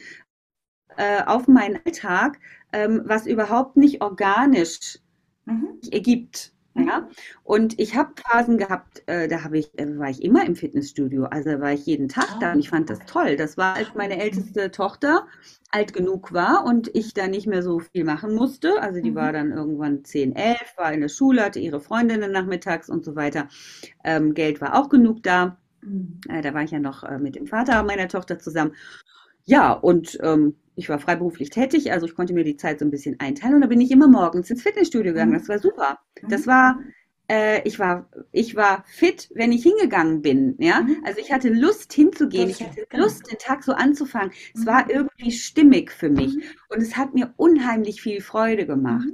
äh, 0.96 1.22
auf 1.24 1.48
meinen 1.48 1.78
Alltag, 1.84 2.38
ähm, 2.72 3.02
was 3.04 3.26
überhaupt 3.26 3.76
nicht 3.76 4.02
organisch 4.02 4.98
mhm. 5.44 5.78
ergibt. 5.90 6.53
Ja? 6.76 7.08
Und 7.44 7.78
ich 7.78 7.94
habe 7.94 8.14
Phasen 8.16 8.58
gehabt, 8.58 9.04
äh, 9.06 9.28
da 9.28 9.38
ich, 9.52 9.78
äh, 9.78 9.98
war 9.98 10.10
ich 10.10 10.22
immer 10.22 10.44
im 10.44 10.56
Fitnessstudio. 10.56 11.24
Also 11.24 11.60
war 11.60 11.72
ich 11.72 11.86
jeden 11.86 12.08
Tag 12.08 12.40
da 12.40 12.52
und 12.52 12.58
ich 12.58 12.70
fand 12.70 12.90
das 12.90 12.98
toll. 13.06 13.36
Das 13.36 13.56
war, 13.56 13.74
als 13.74 13.94
meine 13.94 14.20
älteste 14.20 14.70
Tochter 14.70 15.26
alt 15.70 15.92
genug 15.92 16.32
war 16.32 16.64
und 16.64 16.94
ich 16.94 17.14
da 17.14 17.28
nicht 17.28 17.46
mehr 17.46 17.62
so 17.62 17.78
viel 17.78 18.04
machen 18.04 18.34
musste. 18.34 18.80
Also 18.82 19.00
die 19.00 19.12
mhm. 19.12 19.16
war 19.16 19.32
dann 19.32 19.52
irgendwann 19.52 20.04
10, 20.04 20.34
11, 20.34 20.58
war 20.76 20.92
in 20.92 21.00
der 21.00 21.08
Schule, 21.08 21.44
hatte 21.44 21.60
ihre 21.60 21.80
Freundinnen 21.80 22.32
nachmittags 22.32 22.88
und 22.88 23.04
so 23.04 23.14
weiter. 23.14 23.48
Ähm, 24.02 24.34
Geld 24.34 24.60
war 24.60 24.74
auch 24.74 24.88
genug 24.88 25.22
da. 25.22 25.58
Mhm. 25.82 26.20
Äh, 26.28 26.42
da 26.42 26.54
war 26.54 26.62
ich 26.62 26.72
ja 26.72 26.80
noch 26.80 27.04
äh, 27.04 27.18
mit 27.18 27.36
dem 27.36 27.46
Vater 27.46 27.82
meiner 27.84 28.08
Tochter 28.08 28.38
zusammen. 28.38 28.72
Ja, 29.44 29.72
und 29.72 30.18
ähm, 30.22 30.54
ich 30.76 30.88
war 30.88 30.98
freiberuflich 30.98 31.50
tätig, 31.50 31.92
also 31.92 32.06
ich 32.06 32.14
konnte 32.14 32.32
mir 32.32 32.44
die 32.44 32.56
Zeit 32.56 32.78
so 32.78 32.84
ein 32.84 32.90
bisschen 32.90 33.20
einteilen 33.20 33.56
und 33.56 33.60
da 33.60 33.66
bin 33.66 33.80
ich 33.80 33.90
immer 33.90 34.08
morgens 34.08 34.50
ins 34.50 34.62
Fitnessstudio 34.62 35.12
gegangen. 35.12 35.32
Mhm. 35.32 35.38
Das 35.38 35.48
war 35.48 35.58
super. 35.58 35.98
Das 36.28 36.46
mhm. 36.46 36.50
war, 36.50 36.80
äh, 37.28 37.62
ich 37.66 37.78
war, 37.78 38.08
ich 38.32 38.56
war 38.56 38.84
fit, 38.86 39.30
wenn 39.34 39.52
ich 39.52 39.62
hingegangen 39.62 40.22
bin. 40.22 40.56
Ja, 40.58 40.80
mhm. 40.80 40.96
also 41.04 41.20
ich 41.20 41.32
hatte 41.32 41.50
Lust 41.50 41.92
hinzugehen. 41.92 42.50
Ich 42.50 42.62
hatte 42.62 42.86
genau. 42.88 43.04
Lust, 43.04 43.30
den 43.30 43.38
Tag 43.38 43.62
so 43.62 43.72
anzufangen. 43.72 44.32
Es 44.54 44.66
war 44.66 44.90
irgendwie 44.90 45.30
stimmig 45.30 45.92
für 45.92 46.08
mich 46.08 46.36
und 46.70 46.80
es 46.80 46.96
hat 46.96 47.14
mir 47.14 47.34
unheimlich 47.36 48.02
viel 48.02 48.20
Freude 48.20 48.66
gemacht. 48.66 49.06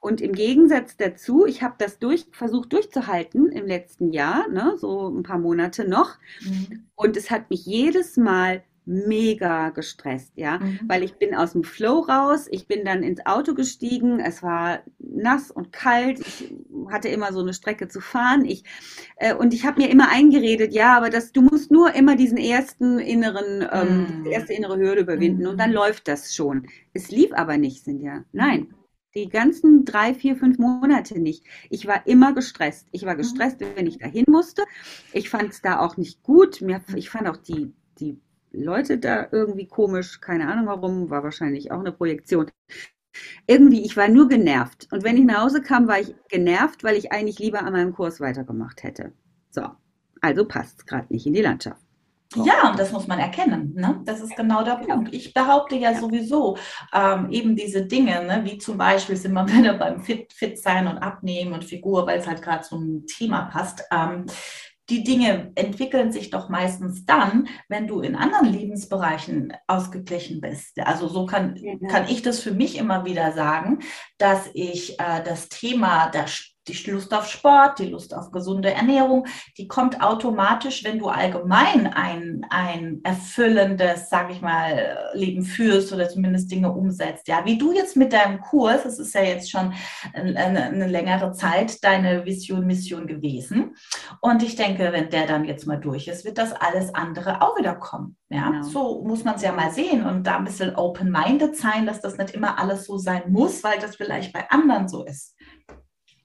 Und 0.00 0.20
im 0.20 0.32
Gegensatz 0.32 0.96
dazu, 0.96 1.44
ich 1.44 1.62
habe 1.62 1.74
das 1.78 1.98
durch, 1.98 2.26
versucht 2.30 2.72
durchzuhalten 2.72 3.50
im 3.50 3.66
letzten 3.66 4.12
Jahr, 4.12 4.48
ne, 4.48 4.74
so 4.76 5.08
ein 5.08 5.24
paar 5.24 5.38
Monate 5.38 5.88
noch. 5.88 6.18
Und 6.94 7.16
es 7.16 7.32
hat 7.32 7.50
mich 7.50 7.66
jedes 7.66 8.16
Mal 8.16 8.62
mega 8.88 9.68
gestresst, 9.68 10.32
ja, 10.34 10.58
mhm. 10.58 10.80
weil 10.86 11.02
ich 11.02 11.14
bin 11.16 11.34
aus 11.34 11.52
dem 11.52 11.62
Flow 11.62 12.00
raus, 12.00 12.48
ich 12.50 12.66
bin 12.66 12.86
dann 12.86 13.02
ins 13.02 13.24
Auto 13.26 13.54
gestiegen, 13.54 14.18
es 14.18 14.42
war 14.42 14.80
nass 14.98 15.50
und 15.50 15.72
kalt, 15.72 16.20
ich 16.20 16.54
hatte 16.90 17.08
immer 17.08 17.32
so 17.32 17.40
eine 17.40 17.52
Strecke 17.52 17.88
zu 17.88 18.00
fahren, 18.00 18.46
ich 18.46 18.64
äh, 19.16 19.34
und 19.34 19.52
ich 19.52 19.66
habe 19.66 19.82
mir 19.82 19.90
immer 19.90 20.08
eingeredet, 20.08 20.72
ja, 20.72 20.96
aber 20.96 21.10
das, 21.10 21.32
du 21.32 21.42
musst 21.42 21.70
nur 21.70 21.94
immer 21.94 22.16
diesen 22.16 22.38
ersten 22.38 22.98
inneren, 22.98 23.68
ähm, 23.70 24.20
mhm. 24.20 24.26
erste 24.26 24.54
innere 24.54 24.78
Hürde 24.78 25.02
überwinden 25.02 25.42
mhm. 25.42 25.48
und 25.50 25.60
dann 25.60 25.70
mhm. 25.70 25.76
läuft 25.76 26.08
das 26.08 26.34
schon. 26.34 26.66
Es 26.94 27.10
lief 27.10 27.32
aber 27.34 27.58
nicht, 27.58 27.84
Sinja, 27.84 28.24
nein. 28.32 28.74
Die 29.14 29.28
ganzen 29.28 29.84
drei, 29.84 30.14
vier, 30.14 30.36
fünf 30.36 30.58
Monate 30.58 31.18
nicht. 31.18 31.44
Ich 31.70 31.86
war 31.86 32.06
immer 32.06 32.34
gestresst. 32.34 32.86
Ich 32.92 33.04
war 33.04 33.14
mhm. 33.14 33.18
gestresst, 33.18 33.56
wenn 33.60 33.86
ich 33.86 33.98
dahin 33.98 34.26
musste. 34.28 34.62
Ich 35.12 35.28
fand 35.30 35.50
es 35.50 35.62
da 35.62 35.80
auch 35.80 35.96
nicht 35.96 36.22
gut. 36.22 36.60
Mir, 36.60 36.82
ich 36.94 37.08
fand 37.08 37.26
auch 37.26 37.38
die, 37.38 37.72
die 37.98 38.20
Leute 38.52 38.98
da 38.98 39.28
irgendwie 39.30 39.66
komisch, 39.66 40.20
keine 40.20 40.48
Ahnung 40.48 40.66
warum, 40.66 41.10
war 41.10 41.22
wahrscheinlich 41.22 41.70
auch 41.70 41.80
eine 41.80 41.92
Projektion. 41.92 42.50
Irgendwie, 43.46 43.84
ich 43.84 43.96
war 43.96 44.08
nur 44.08 44.28
genervt. 44.28 44.88
Und 44.90 45.04
wenn 45.04 45.16
ich 45.16 45.24
nach 45.24 45.42
Hause 45.42 45.62
kam, 45.62 45.88
war 45.88 46.00
ich 46.00 46.14
genervt, 46.28 46.84
weil 46.84 46.96
ich 46.96 47.12
eigentlich 47.12 47.38
lieber 47.38 47.60
an 47.62 47.72
meinem 47.72 47.92
Kurs 47.92 48.20
weitergemacht 48.20 48.82
hätte. 48.82 49.12
So, 49.50 49.62
also 50.20 50.44
passt 50.46 50.78
es 50.78 50.86
gerade 50.86 51.12
nicht 51.12 51.26
in 51.26 51.34
die 51.34 51.42
Landschaft. 51.42 51.82
So. 52.34 52.44
Ja, 52.44 52.70
und 52.70 52.78
das 52.78 52.92
muss 52.92 53.06
man 53.06 53.18
erkennen. 53.18 53.72
Ne? 53.74 54.02
Das 54.04 54.20
ist 54.20 54.36
genau 54.36 54.62
der 54.62 54.76
genau. 54.76 54.96
Punkt. 54.96 55.14
Ich 55.14 55.32
behaupte 55.32 55.76
ja, 55.76 55.92
ja. 55.92 55.98
sowieso 55.98 56.58
ähm, 56.92 57.30
eben 57.30 57.56
diese 57.56 57.86
Dinge, 57.86 58.22
ne? 58.24 58.42
wie 58.44 58.58
zum 58.58 58.76
Beispiel 58.76 59.16
sind 59.16 59.32
wir 59.32 59.48
wieder 59.52 59.74
beim 59.74 60.02
Fit, 60.02 60.32
Fit 60.34 60.58
sein 60.58 60.86
und 60.86 60.98
Abnehmen 60.98 61.54
und 61.54 61.64
Figur, 61.64 62.06
weil 62.06 62.18
es 62.18 62.26
halt 62.26 62.42
gerade 62.42 62.64
zum 62.64 63.06
Thema 63.06 63.46
passt. 63.46 63.82
Ähm, 63.90 64.26
die 64.90 65.04
Dinge 65.04 65.52
entwickeln 65.54 66.12
sich 66.12 66.30
doch 66.30 66.48
meistens 66.48 67.04
dann, 67.04 67.48
wenn 67.68 67.86
du 67.86 68.00
in 68.00 68.16
anderen 68.16 68.46
Lebensbereichen 68.46 69.52
ausgeglichen 69.66 70.40
bist. 70.40 70.78
Also 70.80 71.08
so 71.08 71.26
kann, 71.26 71.60
kann 71.90 72.08
ich 72.08 72.22
das 72.22 72.40
für 72.40 72.52
mich 72.52 72.78
immer 72.78 73.04
wieder 73.04 73.32
sagen, 73.32 73.80
dass 74.16 74.48
ich 74.54 74.98
äh, 74.98 75.22
das 75.24 75.48
Thema 75.48 76.08
der 76.08 76.26
die 76.68 76.90
Lust 76.90 77.12
auf 77.14 77.28
Sport, 77.28 77.78
die 77.78 77.86
Lust 77.86 78.14
auf 78.14 78.30
gesunde 78.30 78.72
Ernährung, 78.72 79.26
die 79.56 79.68
kommt 79.68 80.02
automatisch, 80.02 80.84
wenn 80.84 80.98
du 80.98 81.08
allgemein 81.08 81.86
ein, 81.86 82.46
ein 82.50 83.00
erfüllendes, 83.04 84.08
sage 84.08 84.32
ich 84.32 84.40
mal, 84.40 85.10
Leben 85.14 85.42
führst 85.42 85.92
oder 85.92 86.08
zumindest 86.08 86.50
Dinge 86.50 86.72
umsetzt. 86.72 87.28
Ja, 87.28 87.44
wie 87.44 87.58
du 87.58 87.72
jetzt 87.72 87.96
mit 87.96 88.12
deinem 88.12 88.40
Kurs, 88.40 88.82
das 88.84 88.98
ist 88.98 89.14
ja 89.14 89.22
jetzt 89.22 89.50
schon 89.50 89.72
eine, 90.12 90.64
eine 90.64 90.86
längere 90.86 91.32
Zeit 91.32 91.82
deine 91.82 92.24
Vision, 92.24 92.66
Mission 92.66 93.06
gewesen. 93.06 93.76
Und 94.20 94.42
ich 94.42 94.56
denke, 94.56 94.92
wenn 94.92 95.10
der 95.10 95.26
dann 95.26 95.44
jetzt 95.44 95.66
mal 95.66 95.78
durch 95.78 96.08
ist, 96.08 96.24
wird 96.24 96.38
das 96.38 96.52
alles 96.52 96.94
andere 96.94 97.42
auch 97.42 97.58
wieder 97.58 97.74
kommen. 97.74 98.16
Ja, 98.30 98.50
genau. 98.50 98.62
so 98.62 99.02
muss 99.04 99.24
man 99.24 99.36
es 99.36 99.42
ja 99.42 99.52
mal 99.52 99.72
sehen 99.72 100.04
und 100.04 100.26
da 100.26 100.36
ein 100.36 100.44
bisschen 100.44 100.76
open-minded 100.76 101.56
sein, 101.56 101.86
dass 101.86 102.00
das 102.00 102.18
nicht 102.18 102.34
immer 102.34 102.58
alles 102.58 102.84
so 102.84 102.98
sein 102.98 103.22
muss, 103.28 103.64
weil 103.64 103.78
das 103.78 103.96
vielleicht 103.96 104.34
bei 104.34 104.50
anderen 104.50 104.88
so 104.88 105.04
ist. 105.04 105.34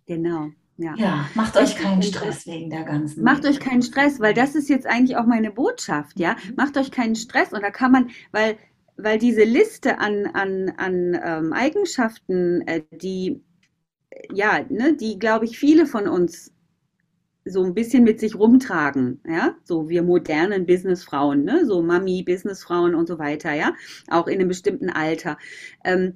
Genau. 0.05 0.50
Ja. 0.77 0.95
ja, 0.98 1.29
macht 1.36 1.55
euch 1.55 1.75
keinen 1.75 2.01
Stress 2.01 2.48
wegen 2.48 2.69
der 2.72 2.83
ganzen. 2.83 3.24
Macht 3.24 3.45
euch 3.45 3.60
keinen 3.60 3.83
Stress, 3.83 4.19
weil 4.19 4.33
das 4.33 4.55
ist 4.55 4.69
jetzt 4.69 4.88
eigentlich 4.88 5.17
auch 5.17 5.27
meine 5.27 5.51
Botschaft, 5.51 6.19
ja. 6.19 6.33
Mhm. 6.33 6.55
Macht 6.55 6.77
euch 6.77 6.89
keinen 6.89 7.15
Stress 7.15 7.53
und 7.53 7.62
da 7.62 7.69
kann 7.69 7.91
man, 7.91 8.10
weil, 8.31 8.57
weil 8.98 9.19
diese 9.19 9.43
Liste 9.43 10.00
an, 10.00 10.25
an, 10.33 10.74
an 10.77 11.19
ähm, 11.24 11.53
Eigenschaften, 11.53 12.62
äh, 12.62 12.81
die, 12.91 13.43
ja, 14.33 14.65
ne, 14.69 14.95
die, 14.95 15.19
glaube 15.19 15.45
ich, 15.45 15.60
viele 15.60 15.86
von 15.86 16.07
uns 16.07 16.51
so 17.45 17.63
ein 17.63 17.74
bisschen 17.74 18.03
mit 18.03 18.19
sich 18.19 18.36
rumtragen, 18.36 19.22
ja, 19.27 19.55
so 19.65 19.89
wir 19.89 20.01
modernen 20.01 20.65
Businessfrauen, 20.65 21.43
ne, 21.43 21.65
so 21.65 21.83
Mami, 21.83 22.24
Businessfrauen 22.24 22.95
und 22.95 23.07
so 23.07 23.19
weiter, 23.19 23.53
ja, 23.53 23.74
auch 24.10 24.27
in 24.27 24.39
einem 24.39 24.48
bestimmten 24.48 24.89
Alter. 24.89 25.38
Ähm, 25.83 26.15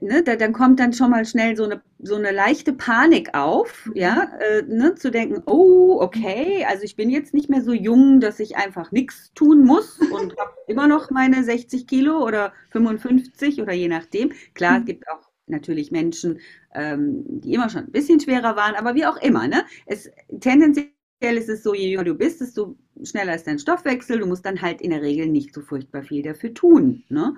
ne, 0.00 0.22
da, 0.22 0.36
dann 0.36 0.52
kommt 0.52 0.80
dann 0.80 0.92
schon 0.92 1.10
mal 1.10 1.24
schnell 1.24 1.56
so 1.56 1.64
eine, 1.64 1.82
so 1.98 2.16
eine 2.16 2.32
leichte 2.32 2.72
Panik 2.72 3.34
auf, 3.34 3.86
mhm. 3.86 3.92
ja, 3.96 4.32
äh, 4.40 4.62
ne, 4.62 4.94
zu 4.94 5.10
denken, 5.10 5.42
oh, 5.46 5.98
okay, 6.00 6.64
also 6.68 6.84
ich 6.84 6.96
bin 6.96 7.10
jetzt 7.10 7.34
nicht 7.34 7.50
mehr 7.50 7.62
so 7.62 7.72
jung, 7.72 8.20
dass 8.20 8.40
ich 8.40 8.56
einfach 8.56 8.92
nichts 8.92 9.32
tun 9.34 9.64
muss 9.64 9.98
und 10.12 10.36
habe 10.38 10.52
immer 10.66 10.88
noch 10.88 11.10
meine 11.10 11.44
60 11.44 11.86
Kilo 11.86 12.24
oder 12.24 12.52
55 12.70 13.60
oder 13.60 13.72
je 13.72 13.88
nachdem. 13.88 14.32
Klar, 14.54 14.78
es 14.78 14.82
mhm. 14.82 14.86
gibt 14.86 15.08
auch 15.08 15.30
natürlich 15.46 15.90
Menschen, 15.90 16.40
ähm, 16.74 17.24
die 17.26 17.54
immer 17.54 17.68
schon 17.68 17.84
ein 17.84 17.92
bisschen 17.92 18.20
schwerer 18.20 18.56
waren, 18.56 18.74
aber 18.76 18.94
wie 18.94 19.06
auch 19.06 19.20
immer, 19.20 19.46
ne? 19.46 19.64
Es 19.86 20.10
tendenziell 20.40 20.88
ist 21.20 21.48
es 21.48 21.62
so, 21.62 21.74
je 21.74 21.90
jünger 21.90 22.04
du 22.04 22.14
bist, 22.14 22.40
desto 22.40 22.76
schneller 23.02 23.34
ist 23.34 23.46
dein 23.46 23.58
Stoffwechsel. 23.58 24.18
Du 24.18 24.26
musst 24.26 24.44
dann 24.44 24.62
halt 24.62 24.80
in 24.80 24.90
der 24.90 25.02
Regel 25.02 25.26
nicht 25.26 25.54
so 25.54 25.60
furchtbar 25.60 26.02
viel 26.02 26.22
dafür 26.22 26.54
tun. 26.54 27.04
Ne? 27.08 27.34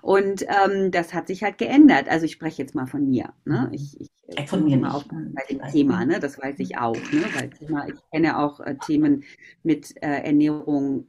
Und 0.00 0.42
ähm, 0.42 0.90
das 0.90 1.14
hat 1.14 1.26
sich 1.26 1.42
halt 1.42 1.58
geändert. 1.58 2.08
Also 2.08 2.26
ich 2.26 2.32
spreche 2.32 2.62
jetzt 2.62 2.74
mal 2.74 2.86
von 2.86 3.08
mir. 3.08 3.32
Ne? 3.44 3.66
Mhm. 3.68 3.74
Ich, 3.74 4.00
ich 4.00 4.10
äh, 4.28 4.46
von 4.46 4.64
mir 4.64 4.76
mal 4.76 4.92
auf 4.92 5.04
bei 5.08 5.42
dem 5.50 5.60
Thema, 5.70 6.04
ne? 6.04 6.20
das 6.20 6.38
weiß 6.38 6.58
ich 6.60 6.78
auch. 6.78 6.96
Ne? 6.96 7.24
Weil 7.34 7.50
ich, 7.60 7.94
ich 7.94 8.00
kenne 8.12 8.38
auch 8.38 8.60
äh, 8.60 8.76
Themen 8.86 9.24
mit 9.62 9.94
äh, 10.02 10.22
Ernährung 10.22 11.06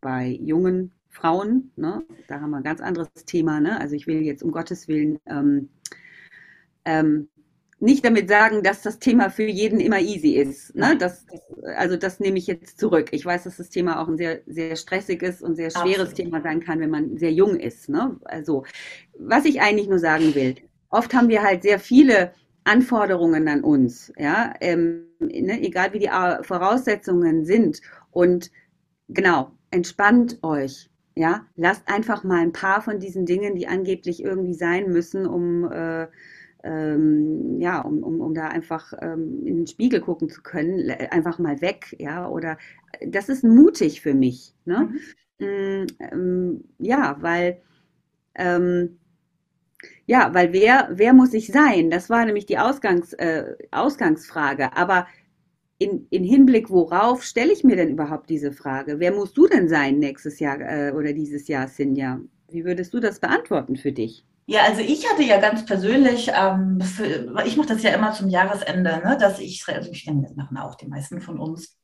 bei 0.00 0.38
jungen 0.40 0.92
Frauen. 1.08 1.72
Ne? 1.76 2.02
Da 2.28 2.40
haben 2.40 2.50
wir 2.50 2.58
ein 2.58 2.62
ganz 2.62 2.80
anderes 2.80 3.08
Thema. 3.26 3.60
Ne? 3.60 3.80
Also 3.80 3.94
ich 3.94 4.06
will 4.06 4.22
jetzt 4.22 4.42
um 4.42 4.52
Gottes 4.52 4.88
Willen 4.88 5.18
ähm, 5.26 5.70
ähm, 6.84 7.28
nicht 7.80 8.04
damit 8.04 8.28
sagen, 8.28 8.62
dass 8.62 8.82
das 8.82 8.98
Thema 8.98 9.30
für 9.30 9.46
jeden 9.46 9.80
immer 9.80 9.98
easy 9.98 10.34
ist. 10.34 10.74
Ne? 10.74 10.96
Das, 10.98 11.26
also 11.76 11.96
das 11.96 12.20
nehme 12.20 12.36
ich 12.36 12.46
jetzt 12.46 12.78
zurück. 12.78 13.08
Ich 13.12 13.24
weiß, 13.24 13.44
dass 13.44 13.56
das 13.56 13.70
Thema 13.70 14.00
auch 14.00 14.08
ein 14.08 14.18
sehr, 14.18 14.40
sehr 14.46 14.76
stressiges 14.76 15.40
und 15.40 15.56
sehr 15.56 15.70
schweres 15.70 16.10
Absolut. 16.10 16.14
Thema 16.14 16.42
sein 16.42 16.60
kann, 16.60 16.80
wenn 16.80 16.90
man 16.90 17.16
sehr 17.16 17.32
jung 17.32 17.56
ist. 17.56 17.88
Ne? 17.88 18.16
Also, 18.24 18.64
was 19.18 19.46
ich 19.46 19.62
eigentlich 19.62 19.88
nur 19.88 19.98
sagen 19.98 20.34
will, 20.34 20.56
oft 20.90 21.14
haben 21.14 21.30
wir 21.30 21.42
halt 21.42 21.62
sehr 21.62 21.80
viele 21.80 22.32
Anforderungen 22.64 23.48
an 23.48 23.64
uns, 23.64 24.12
ja, 24.18 24.52
ähm, 24.60 25.06
ne? 25.18 25.62
egal 25.62 25.94
wie 25.94 25.98
die 25.98 26.10
Voraussetzungen 26.42 27.46
sind. 27.46 27.80
Und 28.10 28.50
genau, 29.08 29.52
entspannt 29.70 30.38
euch. 30.42 30.88
Ja, 31.16 31.46
lasst 31.56 31.82
einfach 31.86 32.24
mal 32.24 32.40
ein 32.40 32.52
paar 32.52 32.82
von 32.82 33.00
diesen 33.00 33.26
Dingen, 33.26 33.56
die 33.56 33.66
angeblich 33.66 34.22
irgendwie 34.22 34.54
sein 34.54 34.90
müssen, 34.90 35.26
um 35.26 35.70
äh, 35.70 36.06
ähm, 36.64 37.60
ja, 37.60 37.80
um, 37.80 38.02
um, 38.02 38.20
um 38.20 38.34
da 38.34 38.48
einfach 38.48 38.92
ähm, 39.00 39.46
in 39.46 39.56
den 39.58 39.66
Spiegel 39.66 40.00
gucken 40.00 40.28
zu 40.28 40.42
können, 40.42 40.90
einfach 41.10 41.38
mal 41.38 41.60
weg, 41.60 41.96
ja, 41.98 42.28
oder 42.28 42.58
das 43.06 43.28
ist 43.28 43.44
mutig 43.44 44.00
für 44.02 44.14
mich, 44.14 44.54
ne? 44.64 44.90
Mhm. 45.38 45.46
Mm, 45.46 45.86
ähm, 46.12 46.64
ja, 46.78 47.16
weil, 47.20 47.62
ähm, 48.36 48.98
ja, 50.06 50.32
weil 50.34 50.52
wer, 50.52 50.88
wer 50.92 51.12
muss 51.12 51.32
ich 51.34 51.48
sein? 51.48 51.90
Das 51.90 52.10
war 52.10 52.24
nämlich 52.24 52.46
die 52.46 52.58
Ausgangs, 52.58 53.12
äh, 53.14 53.56
Ausgangsfrage, 53.70 54.76
aber 54.76 55.06
in, 55.78 56.06
in 56.10 56.24
Hinblick 56.24 56.70
worauf 56.70 57.24
stelle 57.24 57.52
ich 57.52 57.64
mir 57.64 57.76
denn 57.76 57.90
überhaupt 57.90 58.30
diese 58.30 58.52
Frage? 58.52 59.00
Wer 59.00 59.12
musst 59.12 59.36
du 59.38 59.48
denn 59.48 59.68
sein 59.68 59.98
nächstes 60.00 60.40
Jahr 60.40 60.60
äh, 60.60 60.92
oder 60.92 61.12
dieses 61.14 61.48
Jahr, 61.48 61.68
Sinja? 61.68 62.20
Wie 62.50 62.64
würdest 62.64 62.94
du 62.94 63.00
das 63.00 63.20
beantworten 63.20 63.76
für 63.76 63.92
dich? 63.92 64.24
Ja, 64.50 64.64
also 64.64 64.80
ich 64.80 65.08
hatte 65.08 65.22
ja 65.22 65.38
ganz 65.38 65.64
persönlich, 65.64 66.28
ähm, 66.34 66.80
für, 66.80 67.40
ich 67.46 67.56
mache 67.56 67.68
das 67.68 67.84
ja 67.84 67.90
immer 67.92 68.12
zum 68.12 68.28
Jahresende, 68.28 69.00
ne, 69.04 69.16
dass 69.16 69.38
ich, 69.38 69.64
also 69.68 69.90
ich 69.92 70.04
denke, 70.04 70.26
das 70.26 70.34
machen 70.36 70.56
auch 70.58 70.74
die 70.74 70.88
meisten 70.88 71.20
von 71.20 71.38
uns, 71.38 71.78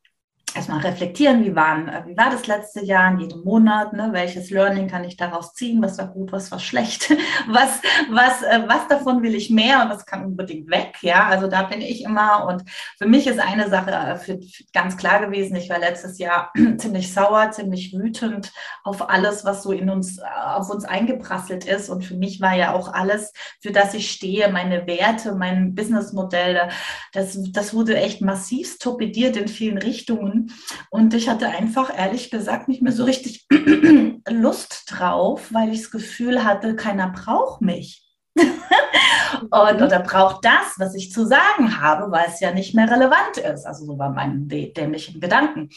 erstmal 0.57 0.81
reflektieren, 0.81 1.45
wie, 1.45 1.55
waren, 1.55 1.89
äh, 1.89 2.03
wie 2.07 2.17
war 2.17 2.31
das 2.31 2.47
letzte 2.47 2.85
Jahr 2.85 3.13
in 3.13 3.21
jedem 3.21 3.45
Monat, 3.45 3.93
ne? 3.93 4.09
welches 4.13 4.51
Learning 4.51 4.89
kann 4.89 5.05
ich 5.05 5.17
daraus 5.17 5.53
ziehen, 5.53 5.83
was 5.83 5.99
war 5.99 6.09
gut, 6.09 6.33
was 6.33 6.51
war 6.51 6.59
schlecht, 6.59 7.11
was, 7.49 7.81
was, 8.11 8.43
äh, 8.43 8.63
was 8.67 8.89
davon 8.89 9.23
will 9.23 9.35
ich 9.35 9.51
mehr? 9.51 9.83
Und 9.83 9.91
was 9.91 10.07
kann 10.07 10.25
unbedingt 10.25 10.71
weg, 10.71 10.97
ja, 11.03 11.27
also 11.27 11.47
da 11.47 11.65
bin 11.65 11.83
ich 11.83 12.03
immer. 12.03 12.47
Und 12.47 12.65
für 12.99 13.07
mich 13.07 13.27
ist 13.27 13.39
eine 13.39 13.69
Sache 13.69 13.91
äh, 13.91 14.17
für, 14.17 14.41
für 14.41 14.65
ganz 14.73 14.97
klar 14.97 15.25
gewesen, 15.25 15.57
ich 15.57 15.69
war 15.69 15.79
letztes 15.79 16.19
Jahr 16.19 16.53
ziemlich 16.79 17.13
sauer, 17.13 17.51
ziemlich 17.51 17.93
wütend 17.93 18.53
auf 18.83 19.09
alles, 19.11 19.45
was 19.45 19.63
so 19.63 19.73
in 19.73 19.91
uns, 19.91 20.19
auf 20.21 20.71
uns 20.71 20.85
eingeprasselt 20.85 21.67
ist. 21.67 21.91
Und 21.91 22.05
für 22.05 22.17
mich 22.17 22.41
war 22.41 22.57
ja 22.57 22.73
auch 22.73 22.93
alles, 22.93 23.33
für 23.61 23.73
das 23.73 23.93
ich 23.95 24.11
stehe, 24.11 24.51
meine 24.51 24.87
Werte, 24.87 25.35
mein 25.35 25.75
Businessmodell, 25.75 26.69
das, 27.13 27.39
das 27.53 27.75
wurde 27.75 27.97
echt 27.97 28.23
massiv 28.23 28.79
torpediert 28.79 29.37
in 29.37 29.49
vielen 29.49 29.79
Richtungen 29.79 30.46
und 30.91 31.15
ich 31.15 31.29
hatte 31.29 31.49
einfach, 31.49 31.97
ehrlich 31.97 32.31
gesagt, 32.31 32.69
nicht 32.69 32.83
mehr 32.83 32.93
so 32.93 33.05
richtig 33.05 33.47
Lust 34.29 34.85
drauf, 34.89 35.53
weil 35.53 35.73
ich 35.73 35.83
das 35.83 35.91
Gefühl 35.91 36.45
hatte, 36.45 36.77
keiner 36.77 37.09
braucht 37.09 37.61
mich. 37.61 38.06
und, 39.51 39.83
oder 39.83 40.01
braucht 40.01 40.45
das, 40.45 40.75
was 40.79 40.95
ich 40.95 41.13
zu 41.13 41.27
sagen 41.27 41.81
habe, 41.81 42.11
weil 42.11 42.27
es 42.29 42.41
ja 42.41 42.53
nicht 42.53 42.75
mehr 42.75 42.91
relevant 42.91 43.39
ist. 43.39 43.65
Also 43.65 43.87
so 43.87 43.99
war 43.99 44.11
mein 44.11 44.49
dämlichen 44.49 45.21
Gedanken. 45.21 45.71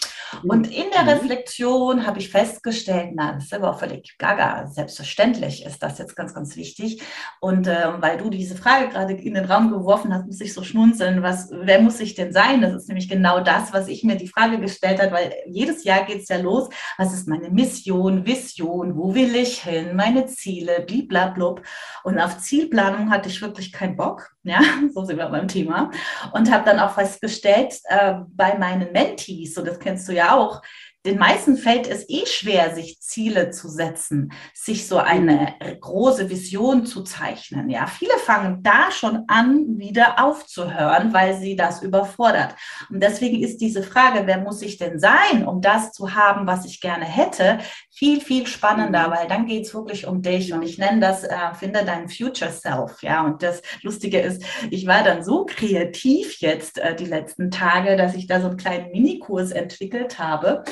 Und 0.44 0.68
in 0.68 0.86
der 0.92 1.04
mhm. 1.04 1.10
Reflexion 1.10 2.06
habe 2.06 2.20
ich 2.20 2.30
festgestellt, 2.30 3.12
na, 3.14 3.34
das 3.34 3.46
ist 3.46 3.54
aber 3.54 3.72
auch 3.72 3.80
völlig 3.80 4.18
gaga. 4.18 4.68
Selbstverständlich 4.68 5.66
ist 5.66 5.82
das 5.82 5.98
jetzt 5.98 6.16
ganz, 6.16 6.34
ganz 6.34 6.56
wichtig. 6.56 7.02
Und 7.40 7.68
äh, 7.68 7.94
weil 8.00 8.18
du 8.18 8.30
diese 8.30 8.56
Frage 8.56 8.90
gerade 8.90 9.14
in 9.14 9.34
den 9.34 9.46
Raum 9.46 9.72
geworfen 9.72 10.14
hast, 10.14 10.26
muss 10.26 10.42
ich 10.42 10.54
so 10.54 10.64
schmunzeln, 10.64 11.24
was, 11.24 11.50
wer 11.52 11.82
muss 11.82 12.00
ich 12.00 12.16
denn 12.16 12.34
sein? 12.34 12.62
Das 12.62 12.74
ist 12.74 12.88
nämlich 12.88 13.10
genau 13.10 13.40
das, 13.40 13.74
was 13.74 13.88
ich 13.88 14.04
mir 14.04 14.16
die 14.16 14.28
Frage 14.28 14.60
gestellt 14.60 15.02
habe, 15.02 15.12
weil 15.12 15.34
jedes 15.48 15.84
Jahr 15.84 16.04
geht 16.04 16.22
es 16.22 16.30
ja 16.30 16.38
los. 16.38 16.70
Was 16.98 17.14
ist 17.14 17.28
meine 17.28 17.50
Mission, 17.50 18.26
Vision? 18.26 18.98
Wo 18.98 19.14
will 19.16 19.36
ich 19.36 19.64
hin? 19.64 19.96
Meine 19.96 20.26
Ziele, 20.26 20.82
bliblablub. 20.86 21.62
Und 22.04 22.20
auf 22.20 22.40
Zielplanung 22.50 23.12
hatte 23.12 23.30
ich 23.30 23.42
wirklich 23.42 23.72
keinen 23.72 23.96
Bock. 23.96 24.32
Ja, 24.44 24.60
so 24.94 25.06
sind 25.06 25.18
wir 25.18 25.28
beim 25.28 25.48
Thema. 25.48 25.92
Und 26.34 26.52
habe 26.52 26.66
dann 26.66 26.80
auch 26.80 26.96
festgestellt, 26.96 27.80
äh, 27.86 28.16
bei 28.30 28.58
meinen 28.58 28.92
Mentees, 28.92 29.54
so 29.54 29.64
das 29.64 29.80
kennst 29.80 30.10
du 30.10 30.14
ja 30.14 30.36
auch, 30.36 30.62
den 31.06 31.18
meisten 31.18 31.56
fällt 31.56 31.88
es 31.88 32.10
eh 32.10 32.26
schwer, 32.26 32.76
sich 32.76 33.00
Ziele 33.00 33.52
zu 33.52 33.70
setzen, 33.70 34.34
sich 34.54 34.86
so 34.86 34.98
eine 34.98 35.56
große 35.80 36.30
Vision 36.30 36.86
zu 36.86 37.04
zeichnen. 37.04 37.70
Ja, 37.70 37.88
viele 37.88 38.18
fangen 38.18 38.64
da 38.64 38.92
schon 38.92 39.24
an, 39.28 39.78
wieder 39.78 40.22
aufzuhören, 40.22 41.14
weil 41.14 41.38
sie 41.38 41.56
das 41.56 41.82
überfordert. 41.84 42.54
Und 42.90 43.02
deswegen 43.02 43.42
ist 43.42 43.62
diese 43.62 43.82
Frage, 43.82 44.24
wer 44.26 44.40
muss 44.40 44.62
ich 44.62 44.78
denn 44.78 45.00
sein, 45.00 45.48
um 45.48 45.62
das 45.62 45.94
zu 45.94 46.16
haben, 46.16 46.48
was 46.48 46.66
ich 46.66 46.82
gerne 46.82 47.06
hätte, 47.06 47.60
viel, 48.00 48.22
viel 48.22 48.48
spannender, 48.48 49.10
mhm. 49.10 49.12
weil 49.12 49.28
dann 49.28 49.46
geht 49.46 49.66
es 49.66 49.74
wirklich 49.74 50.08
um 50.08 50.22
dich. 50.22 50.54
Und 50.54 50.62
ich 50.62 50.78
nenne 50.78 51.02
das, 51.02 51.26
äh, 51.26 51.36
finde 51.54 51.84
dein 51.86 52.08
Future 52.08 52.50
Self. 52.50 53.04
Ja, 53.04 53.26
und 53.26 53.44
das 53.44 53.62
Lustige 53.82 54.22
ist, 54.22 54.42
ich 54.72 54.88
war 54.88 55.04
dann 55.04 55.22
so 55.22 55.46
kreativ 55.46 56.40
jetzt 56.40 56.78
äh, 56.78 56.96
die 56.96 57.06
letzten 57.06 57.52
Tage, 57.52 57.98
dass 57.98 58.16
ich 58.16 58.26
da 58.26 58.40
so 58.40 58.48
einen 58.48 58.58
kleinen 58.58 58.92
Minikurs 58.92 59.52
entwickelt 59.52 60.18
habe 60.18 60.64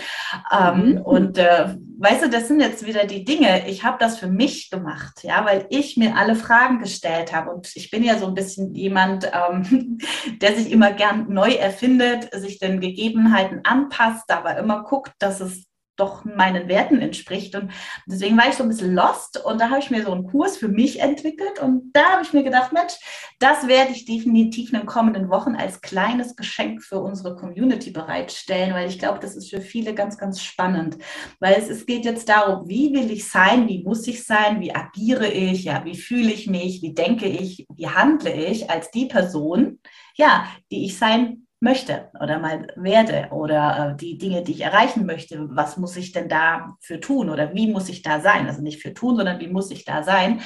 ähm, 0.52 0.92
mhm. 0.92 1.02
Und 1.02 1.38
äh, 1.38 1.76
weißt 2.00 2.24
du, 2.24 2.30
das 2.30 2.48
sind 2.48 2.60
jetzt 2.60 2.86
wieder 2.86 3.06
die 3.06 3.24
Dinge. 3.24 3.68
Ich 3.68 3.84
habe 3.84 3.98
das 4.00 4.18
für 4.18 4.28
mich 4.28 4.70
gemacht, 4.70 5.24
ja, 5.24 5.46
weil 5.46 5.66
ich 5.70 5.98
mir 5.98 6.16
alle 6.16 6.36
Fragen 6.36 6.80
gestellt 6.80 7.34
habe. 7.34 7.52
Und 7.52 7.76
ich 7.76 7.90
bin 7.92 8.04
ja 8.04 8.18
so 8.18 8.28
ein 8.28 8.34
bisschen 8.34 8.74
jemand, 8.74 9.30
ähm, 9.34 9.98
der 10.42 10.56
sich 10.56 10.72
immer 10.72 10.92
gern 10.92 11.28
neu 11.30 11.52
erfindet, 11.52 12.30
sich 12.34 12.60
den 12.60 12.80
Gegebenheiten 12.80 13.62
anpasst, 13.64 14.32
aber 14.32 14.58
immer 14.58 14.84
guckt, 14.84 15.14
dass 15.20 15.40
es 15.40 15.67
doch 16.00 16.24
meinen 16.26 16.68
Werten 16.68 17.00
entspricht. 17.00 17.56
Und 17.56 17.72
deswegen 18.06 18.38
war 18.38 18.48
ich 18.48 18.56
so 18.56 18.64
ein 18.64 18.70
bisschen 18.70 18.96
lost 18.96 19.44
und 19.44 19.60
da 19.60 19.70
habe 19.70 19.80
ich 19.80 19.90
mir 19.90 20.04
so 20.04 20.12
einen 20.12 20.26
Kurs 20.26 20.58
für 20.58 20.68
mich 20.68 21.02
entwickelt 21.02 21.60
und 21.62 21.92
da 21.94 22.14
habe 22.14 22.24
ich 22.24 22.34
mir 22.34 22.44
gedacht, 22.44 22.72
Mensch, 22.72 22.94
das 23.40 23.68
werde 23.68 23.92
ich 23.92 24.06
definitiv 24.06 24.72
in 24.72 24.80
den 24.80 24.88
kommenden 24.88 25.30
Wochen 25.30 25.56
als 25.56 25.82
kleines 25.82 26.36
Geschenk 26.36 26.84
für 26.84 27.00
unsere 27.00 27.36
Community 27.36 27.92
bereitstellen, 27.92 28.74
weil 28.74 28.88
ich 28.90 29.00
glaube, 29.00 29.20
das 29.20 29.36
ist 29.36 29.50
für 29.50 29.62
viele 29.62 29.94
ganz, 29.94 30.18
ganz 30.18 30.42
spannend, 30.42 30.98
weil 31.40 31.56
es, 31.58 31.70
es 31.70 31.86
geht 31.86 32.06
jetzt 32.06 32.30
darum, 32.30 32.68
wie 32.68 32.94
will 32.94 33.12
ich 33.12 33.30
sein, 33.30 33.68
wie 33.68 33.84
muss 33.84 34.08
ich 34.08 34.24
sein, 34.24 34.62
wie 34.62 34.74
agiere 34.74 35.28
ich, 35.28 35.64
ja, 35.64 35.84
wie 35.86 35.98
fühle 35.98 36.32
ich 36.32 36.48
mich, 36.48 36.82
wie 36.82 36.94
denke 36.94 37.28
ich, 37.28 37.66
wie 37.74 37.88
handle 37.88 38.34
ich 38.34 38.70
als 38.70 38.92
die 38.92 39.06
Person, 39.06 39.80
ja, 40.16 40.48
die 40.72 40.86
ich 40.86 40.98
sein 40.98 41.47
möchte 41.60 42.12
oder 42.20 42.40
mal 42.40 42.68
werde 42.76 43.30
oder 43.32 43.92
äh, 43.94 43.98
die 43.98 44.18
Dinge, 44.18 44.44
die 44.44 44.52
ich 44.52 44.62
erreichen 44.62 45.06
möchte, 45.06 45.40
was 45.50 45.78
muss 45.78 45.98
ich 45.98 46.12
denn 46.12 46.30
da 46.30 46.76
für 46.82 47.00
tun 47.00 47.30
oder 47.30 47.54
wie 47.54 47.72
muss 47.72 47.90
ich 47.90 48.04
da 48.04 48.20
sein? 48.20 48.48
Also 48.48 48.62
nicht 48.62 48.82
für 48.82 48.94
tun, 48.94 49.16
sondern 49.16 49.40
wie 49.40 49.48
muss 49.48 49.72
ich 49.72 49.84
da 49.84 50.04
sein? 50.04 50.42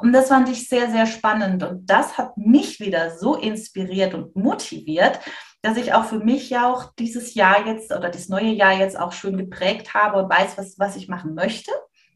Und 0.00 0.12
das 0.12 0.28
fand 0.28 0.48
ich 0.48 0.68
sehr, 0.68 0.90
sehr 0.90 1.06
spannend 1.06 1.62
und 1.62 1.88
das 1.88 2.18
hat 2.18 2.36
mich 2.36 2.80
wieder 2.80 3.16
so 3.16 3.36
inspiriert 3.36 4.14
und 4.14 4.34
motiviert, 4.34 5.20
dass 5.62 5.76
ich 5.76 5.94
auch 5.94 6.04
für 6.04 6.18
mich 6.18 6.50
ja 6.50 6.72
auch 6.72 6.92
dieses 6.98 7.34
Jahr 7.34 7.66
jetzt 7.66 7.92
oder 7.92 8.10
das 8.10 8.28
neue 8.28 8.50
Jahr 8.50 8.76
jetzt 8.76 8.98
auch 8.98 9.12
schön 9.12 9.36
geprägt 9.36 9.94
habe 9.94 10.22
und 10.22 10.30
weiß, 10.30 10.58
was, 10.58 10.78
was 10.78 10.96
ich 10.96 11.08
machen 11.08 11.34
möchte 11.34 11.70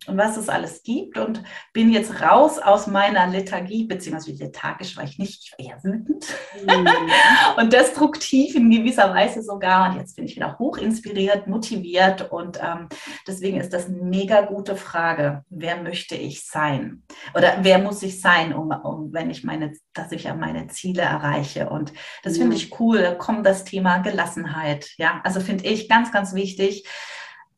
und 0.06 0.16
was 0.16 0.38
es 0.38 0.48
alles 0.48 0.82
gibt 0.82 1.18
und 1.18 1.42
bin 1.74 1.92
jetzt 1.92 2.22
raus 2.22 2.58
aus 2.58 2.86
meiner 2.86 3.26
Lethargie, 3.26 3.84
beziehungsweise 3.84 4.44
lethargisch 4.44 4.96
war 4.96 5.04
ich 5.04 5.18
nicht, 5.18 5.42
ich 5.44 5.52
war 5.52 5.58
eher 5.58 5.84
wütend 5.84 6.26
mhm. 6.66 6.88
und 7.58 7.72
destruktiv 7.72 8.54
in 8.54 8.70
gewisser 8.70 9.12
Weise 9.14 9.42
sogar. 9.42 9.90
Und 9.90 9.98
jetzt 9.98 10.16
bin 10.16 10.24
ich 10.24 10.36
wieder 10.36 10.58
hoch 10.58 10.78
inspiriert, 10.78 11.48
motiviert 11.48 12.32
und 12.32 12.58
ähm, 12.62 12.88
deswegen 13.26 13.60
ist 13.60 13.74
das 13.74 13.86
eine 13.86 13.98
mega 13.98 14.40
gute 14.40 14.74
Frage. 14.74 15.44
Wer 15.50 15.82
möchte 15.82 16.14
ich 16.14 16.46
sein? 16.46 17.02
Oder 17.34 17.58
wer 17.60 17.78
muss 17.78 18.02
ich 18.02 18.22
sein, 18.22 18.54
um, 18.54 18.70
um 18.70 19.12
wenn 19.12 19.28
ich 19.28 19.44
meine, 19.44 19.74
dass 19.92 20.12
ich 20.12 20.24
ja 20.24 20.34
meine 20.34 20.68
Ziele 20.68 21.02
erreiche? 21.02 21.68
Und 21.68 21.92
das 22.22 22.34
mhm. 22.34 22.42
finde 22.42 22.56
ich 22.56 22.80
cool. 22.80 23.02
Da 23.02 23.14
kommt 23.14 23.44
das 23.44 23.64
Thema 23.64 23.98
Gelassenheit. 23.98 24.88
Ja, 24.96 25.20
also 25.24 25.40
finde 25.40 25.64
ich 25.66 25.90
ganz, 25.90 26.10
ganz 26.10 26.32
wichtig 26.32 26.86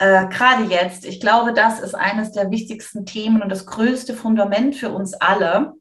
äh, 0.03 0.27
gerade 0.27 0.65
jetzt, 0.65 1.05
ich 1.05 1.21
glaube, 1.21 1.53
das 1.53 1.79
ist 1.79 1.95
eines 1.95 2.33
der 2.33 2.51
wichtigsten 2.51 3.07
Themen 3.07 3.41
und 3.41 3.49
das 3.49 3.67
größte 3.67 4.15
Fundament 4.15 4.75
für 4.75 4.91
uns 4.91 5.15
alle. 5.15 5.75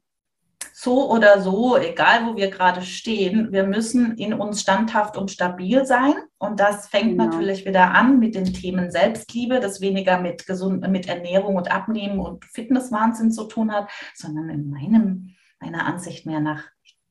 So 0.72 1.10
oder 1.10 1.40
so, 1.40 1.76
egal 1.76 2.26
wo 2.26 2.36
wir 2.36 2.48
gerade 2.48 2.82
stehen, 2.82 3.50
wir 3.50 3.64
müssen 3.64 4.16
in 4.16 4.32
uns 4.32 4.60
standhaft 4.60 5.16
und 5.16 5.32
stabil 5.32 5.84
sein. 5.86 6.14
Und 6.38 6.60
das 6.60 6.86
fängt 6.86 7.18
genau. 7.18 7.24
natürlich 7.24 7.66
wieder 7.66 7.94
an 7.94 8.20
mit 8.20 8.36
den 8.36 8.44
Themen 8.44 8.92
Selbstliebe, 8.92 9.58
das 9.58 9.80
weniger 9.80 10.20
mit, 10.20 10.46
gesund, 10.46 10.88
mit 10.88 11.08
Ernährung 11.08 11.56
und 11.56 11.72
Abnehmen 11.72 12.20
und 12.20 12.44
Fitnesswahnsinn 12.44 13.32
zu 13.32 13.44
tun 13.44 13.72
hat, 13.72 13.90
sondern 14.14 14.48
in 14.50 14.70
meinem, 14.70 15.34
meiner 15.60 15.84
Ansicht 15.84 16.26
mehr 16.26 16.40
nach 16.40 16.62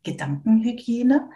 Gedankenhygiene. 0.04 1.30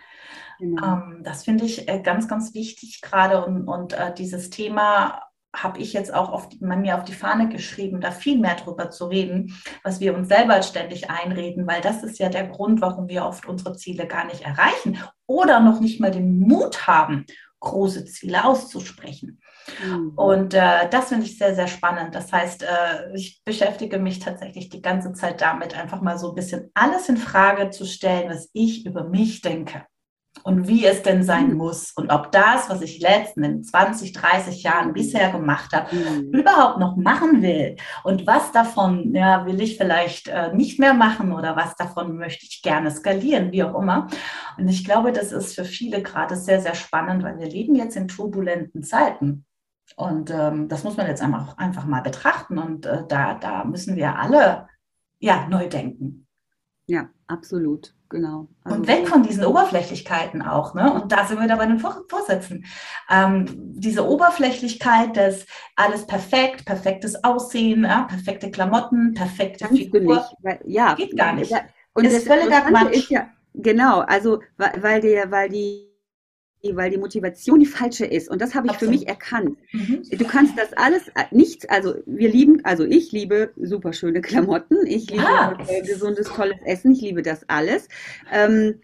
Genau. 0.60 0.84
Ähm, 0.86 1.22
das 1.24 1.44
finde 1.44 1.66
ich 1.66 1.90
äh, 1.90 2.00
ganz, 2.02 2.30
ganz 2.30 2.54
wichtig 2.54 3.02
gerade 3.02 3.46
und, 3.46 3.68
und 3.68 3.92
äh, 3.92 4.14
dieses 4.14 4.50
Thema 4.50 5.22
habe 5.56 5.80
ich 5.80 5.94
jetzt 5.94 6.14
auch 6.14 6.30
auf 6.32 6.50
die, 6.50 6.64
mir 6.64 6.98
auf 6.98 7.04
die 7.04 7.14
Fahne 7.14 7.50
geschrieben, 7.50 8.02
da 8.02 8.12
viel 8.12 8.38
mehr 8.38 8.56
drüber 8.56 8.90
zu 8.90 9.06
reden, 9.06 9.56
was 9.84 10.00
wir 10.00 10.16
uns 10.16 10.28
selber 10.28 10.62
ständig 10.62 11.10
einreden, 11.10 11.68
weil 11.68 11.82
das 11.82 12.04
ist 12.04 12.20
ja 12.20 12.30
der 12.30 12.48
Grund, 12.48 12.82
warum 12.82 13.08
wir 13.08 13.26
oft 13.26 13.46
unsere 13.48 13.76
Ziele 13.76 14.08
gar 14.08 14.26
nicht 14.26 14.42
erreichen 14.42 14.98
oder 15.28 15.60
noch 15.60 15.80
nicht 15.80 16.00
mal 16.00 16.12
den 16.12 16.40
Mut 16.40 16.88
haben, 16.88 17.26
große 17.60 18.06
Ziele 18.06 18.46
auszusprechen. 18.46 19.42
Mhm. 19.84 20.10
Und 20.16 20.54
äh, 20.54 20.88
das 20.90 21.10
finde 21.10 21.26
ich 21.26 21.38
sehr, 21.38 21.56
sehr 21.56 21.68
spannend. 21.68 22.14
Das 22.14 22.32
heißt, 22.32 22.64
äh, 22.64 23.16
ich 23.16 23.42
beschäftige 23.44 23.98
mich 23.98 24.20
tatsächlich 24.20 24.70
die 24.70 24.82
ganze 24.82 25.14
Zeit 25.14 25.42
damit, 25.42 25.78
einfach 25.78 26.02
mal 26.02 26.20
so 26.20 26.30
ein 26.30 26.36
bisschen 26.36 26.70
alles 26.74 27.10
in 27.10 27.18
Frage 27.18 27.72
zu 27.72 27.86
stellen, 27.86 28.30
was 28.30 28.50
ich 28.54 28.86
über 28.86 29.06
mich 29.06 29.42
denke 29.42 29.86
und 30.44 30.68
wie 30.68 30.86
es 30.86 31.02
denn 31.02 31.24
sein 31.24 31.52
mhm. 31.52 31.58
muss 31.58 31.92
und 31.96 32.12
ob 32.12 32.32
das, 32.32 32.70
was 32.70 32.82
ich 32.82 33.00
letzten 33.00 33.44
in 33.44 33.64
20, 33.64 34.14
30 34.14 34.64
Jahren 34.64 34.94
bisher 34.94 35.32
gemacht 35.32 35.74
habe, 35.74 35.96
mhm. 35.96 36.30
überhaupt 36.32 36.80
noch 36.80 36.96
machen 36.96 37.42
will 37.42 37.76
und 38.04 38.28
was 38.28 38.52
davon 38.52 39.14
ja, 39.14 39.46
will 39.46 39.62
ich 39.62 39.78
vielleicht 39.78 40.28
äh, 40.28 40.54
nicht 40.54 40.80
mehr 40.80 40.94
machen 40.94 41.32
oder 41.32 41.56
was 41.56 41.76
davon 41.76 42.18
möchte 42.18 42.46
ich 42.46 42.62
gerne 42.62 42.92
skalieren, 42.92 43.52
wie 43.52 43.64
auch 43.64 43.80
immer. 43.80 44.08
Und 44.58 44.68
ich 44.68 44.86
glaube, 44.86 45.12
das 45.12 45.32
ist 45.32 45.56
für 45.56 45.66
viele 45.66 46.02
gerade 46.02 46.36
sehr, 46.36 46.62
sehr 46.62 46.76
spannend, 46.76 47.24
weil 47.24 47.40
wir 47.40 47.48
leben 47.48 47.76
jetzt 47.76 47.96
in 47.96 48.08
turbulenten 48.08 48.84
Zeiten. 48.84 49.46
Und 49.96 50.32
ähm, 50.32 50.68
das 50.68 50.84
muss 50.84 50.98
man 50.98 51.08
jetzt 51.08 51.22
einfach, 51.22 51.58
einfach 51.58 51.86
mal 51.86 52.02
betrachten 52.02 52.58
und 52.58 52.86
äh, 52.86 53.04
da, 53.08 53.36
da 53.36 53.64
müssen 53.64 53.96
wir 53.96 54.18
alle 54.18 54.68
ja, 55.20 55.48
neu 55.48 55.70
denken. 55.70 56.25
Ja, 56.88 57.10
absolut 57.28 57.96
genau. 58.10 58.48
Also 58.64 58.78
und 58.78 58.88
weg 58.88 59.08
von 59.08 59.24
diesen 59.24 59.46
Oberflächlichkeiten 59.46 60.42
auch. 60.42 60.74
Ne? 60.74 60.92
Und 60.92 61.12
da 61.12 61.26
sind 61.26 61.40
wir 61.40 61.48
da 61.48 61.56
bei 61.56 61.66
den 61.66 61.80
Vorsätzen. 61.80 62.66
Ähm, 63.10 63.46
diese 63.50 64.08
Oberflächlichkeit, 64.08 65.18
das 65.18 65.46
alles 65.76 66.08
perfekt, 66.08 66.66
perfektes 66.66 67.24
Aussehen, 67.24 67.84
ja, 67.84 68.04
perfekte 68.04 68.52
Klamotten, 68.52 69.14
perfekte 69.14 69.66
Kannst 69.66 69.84
Figur. 69.84 70.16
Nicht, 70.16 70.36
weil, 70.42 70.60
ja, 70.66 70.96
geht 70.96 71.18
gar 71.18 71.34
nicht. 71.34 71.54
Und 71.94 72.06
ist 72.06 72.28
das 72.28 72.36
völliger 72.36 72.62
Quatsch. 72.62 72.96
Ist 72.96 73.10
ja, 73.10 73.30
genau, 73.54 74.00
also 74.02 74.40
weil, 74.58 74.74
weil, 74.82 75.02
der, 75.02 75.32
weil 75.32 75.50
die 75.50 75.95
weil 76.74 76.90
die 76.90 76.98
Motivation 76.98 77.60
die 77.60 77.66
falsche 77.66 78.06
ist. 78.06 78.30
Und 78.30 78.42
das 78.42 78.56
habe 78.56 78.68
ich 78.68 78.74
Absolut. 78.74 78.94
für 78.94 79.00
mich 79.00 79.08
erkannt. 79.08 79.58
Mhm. 79.72 80.04
Du 80.12 80.26
kannst 80.26 80.58
das 80.58 80.74
alles 80.74 81.08
äh, 81.10 81.26
nicht, 81.32 81.70
also 81.70 81.96
wir 82.06 82.30
lieben, 82.30 82.64
also 82.64 82.84
ich 82.84 83.12
liebe 83.12 83.52
super 83.62 83.94
schöne 83.94 84.22
Klamotten, 84.22 84.86
ich 84.88 85.10
liebe 85.10 85.24
ja. 85.24 85.58
gesundes, 85.86 86.28
tolles 86.28 86.58
Essen, 86.66 86.92
ich 86.92 87.02
liebe 87.02 87.22
das 87.22 87.48
alles. 87.50 87.88
Ähm, 88.32 88.80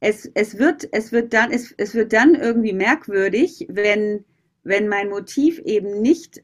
es, 0.00 0.30
es, 0.34 0.58
wird, 0.58 0.88
es, 0.92 1.12
wird 1.12 1.32
dann, 1.32 1.50
es, 1.50 1.74
es 1.76 1.94
wird 1.94 2.12
dann 2.12 2.34
irgendwie 2.34 2.72
merkwürdig, 2.72 3.66
wenn, 3.70 4.24
wenn 4.62 4.88
mein 4.88 5.08
Motiv 5.08 5.58
eben 5.60 6.00
nicht 6.00 6.42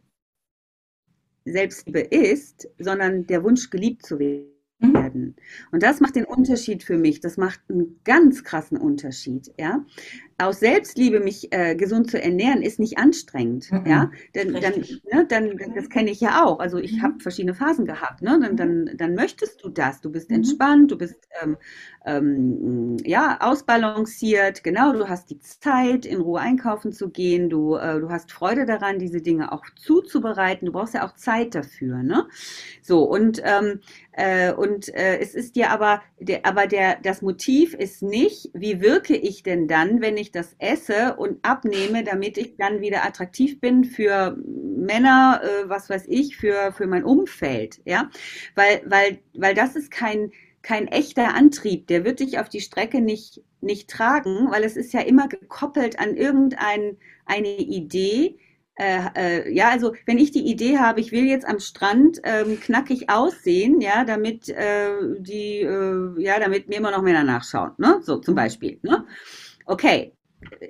Selbstliebe 1.44 2.00
ist, 2.00 2.68
sondern 2.78 3.26
der 3.26 3.44
Wunsch, 3.44 3.70
geliebt 3.70 4.04
zu 4.04 4.18
werden. 4.18 4.50
Mhm. 4.80 4.94
werden. 4.94 5.36
Und 5.72 5.82
das 5.82 6.00
macht 6.00 6.16
den 6.16 6.24
Unterschied 6.24 6.82
für 6.82 6.96
mich. 6.96 7.20
Das 7.20 7.36
macht 7.36 7.60
einen 7.68 8.00
ganz 8.04 8.44
krassen 8.44 8.78
Unterschied. 8.78 9.52
Ja? 9.58 9.84
Aus 10.40 10.60
Selbstliebe 10.60 11.20
mich 11.20 11.52
äh, 11.52 11.74
gesund 11.74 12.10
zu 12.10 12.20
ernähren, 12.20 12.62
ist 12.62 12.78
nicht 12.78 12.98
anstrengend. 12.98 13.70
Mhm. 13.70 13.86
Ja? 13.86 14.10
Denn, 14.34 14.52
dann, 14.54 14.84
ne, 15.12 15.26
dann, 15.28 15.56
das 15.74 15.88
kenne 15.88 16.10
ich 16.10 16.20
ja 16.20 16.44
auch. 16.44 16.60
Also 16.60 16.78
ich 16.78 16.94
mhm. 16.94 17.02
habe 17.02 17.20
verschiedene 17.20 17.54
Phasen 17.54 17.84
gehabt. 17.84 18.22
Ne? 18.22 18.38
Dann, 18.40 18.56
dann, 18.56 18.90
dann 18.96 19.14
möchtest 19.14 19.62
du 19.64 19.68
das. 19.68 20.00
Du 20.00 20.10
bist 20.10 20.30
mhm. 20.30 20.36
entspannt, 20.36 20.90
du 20.90 20.98
bist 20.98 21.28
ähm, 21.42 21.56
ähm, 22.04 22.96
ja, 23.04 23.38
ausbalanciert. 23.40 24.64
Genau, 24.64 24.92
du 24.92 25.08
hast 25.08 25.30
die 25.30 25.38
Zeit, 25.38 26.06
in 26.06 26.20
Ruhe 26.20 26.40
einkaufen 26.40 26.92
zu 26.92 27.10
gehen. 27.10 27.50
Du, 27.50 27.76
äh, 27.76 28.00
du 28.00 28.08
hast 28.10 28.32
Freude 28.32 28.66
daran, 28.66 28.98
diese 28.98 29.20
Dinge 29.20 29.52
auch 29.52 29.64
zuzubereiten. 29.76 30.66
Du 30.66 30.72
brauchst 30.72 30.94
ja 30.94 31.06
auch 31.06 31.14
Zeit 31.14 31.54
dafür. 31.54 32.02
Ne? 32.02 32.26
So, 32.82 33.04
und 33.04 33.42
ähm, 33.44 33.80
äh, 34.12 34.52
und 34.52 34.92
äh, 34.94 35.18
es 35.18 35.34
ist 35.34 35.56
ja 35.56 35.70
aber, 35.70 36.02
der, 36.18 36.44
aber 36.44 36.66
der, 36.66 36.98
das 37.02 37.22
Motiv 37.22 37.74
ist 37.74 38.02
nicht, 38.02 38.50
wie 38.52 38.80
wirke 38.80 39.16
ich 39.16 39.42
denn 39.42 39.68
dann, 39.68 40.00
wenn 40.00 40.16
ich 40.16 40.29
das 40.32 40.54
esse 40.58 41.16
und 41.16 41.44
abnehme, 41.44 42.04
damit 42.04 42.38
ich 42.38 42.56
dann 42.56 42.80
wieder 42.80 43.04
attraktiv 43.04 43.60
bin 43.60 43.84
für 43.84 44.36
Männer, 44.44 45.40
äh, 45.42 45.68
was 45.68 45.90
weiß 45.90 46.04
ich, 46.08 46.36
für, 46.36 46.72
für 46.72 46.86
mein 46.86 47.04
Umfeld, 47.04 47.80
ja, 47.84 48.10
weil, 48.54 48.82
weil, 48.86 49.18
weil 49.34 49.54
das 49.54 49.76
ist 49.76 49.90
kein, 49.90 50.30
kein 50.62 50.88
echter 50.88 51.34
Antrieb, 51.34 51.86
der 51.86 52.04
wird 52.04 52.20
dich 52.20 52.38
auf 52.38 52.48
die 52.48 52.60
Strecke 52.60 53.00
nicht, 53.00 53.42
nicht 53.60 53.88
tragen, 53.90 54.50
weil 54.50 54.64
es 54.64 54.76
ist 54.76 54.92
ja 54.92 55.00
immer 55.00 55.28
gekoppelt 55.28 55.98
an 55.98 56.16
irgendeine 56.16 56.96
Idee, 57.58 58.38
äh, 58.80 59.10
äh, 59.14 59.52
ja, 59.52 59.68
also 59.68 59.94
wenn 60.06 60.16
ich 60.16 60.30
die 60.30 60.50
Idee 60.50 60.78
habe, 60.78 61.00
ich 61.00 61.12
will 61.12 61.26
jetzt 61.26 61.46
am 61.46 61.60
Strand 61.60 62.18
ähm, 62.24 62.58
knackig 62.60 63.10
aussehen, 63.10 63.82
ja, 63.82 64.04
damit 64.04 64.48
äh, 64.48 64.92
die, 65.18 65.60
äh, 65.60 66.14
ja, 66.18 66.40
damit 66.40 66.68
mir 66.68 66.76
immer 66.76 66.90
noch 66.90 67.02
Männer 67.02 67.22
nachschauen, 67.22 67.72
ne? 67.76 68.00
So 68.02 68.16
zum 68.16 68.34
Beispiel. 68.34 68.78
Ne? 68.82 69.04
Okay, 69.66 70.14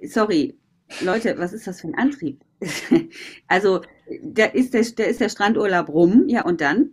sorry, 0.05 0.59
Leute, 1.01 1.39
was 1.39 1.53
ist 1.53 1.67
das 1.67 1.81
für 1.81 1.89
ein 1.89 1.95
Antrieb? 1.95 2.43
also 3.49 3.81
da 4.23 4.47
ist 4.47 4.75
der, 4.75 4.85
da 4.97 5.05
ist 5.05 5.21
der 5.21 5.29
Strandurlaub 5.29 5.89
rum, 5.89 6.25
ja, 6.29 6.45
und 6.45 6.61
dann? 6.61 6.91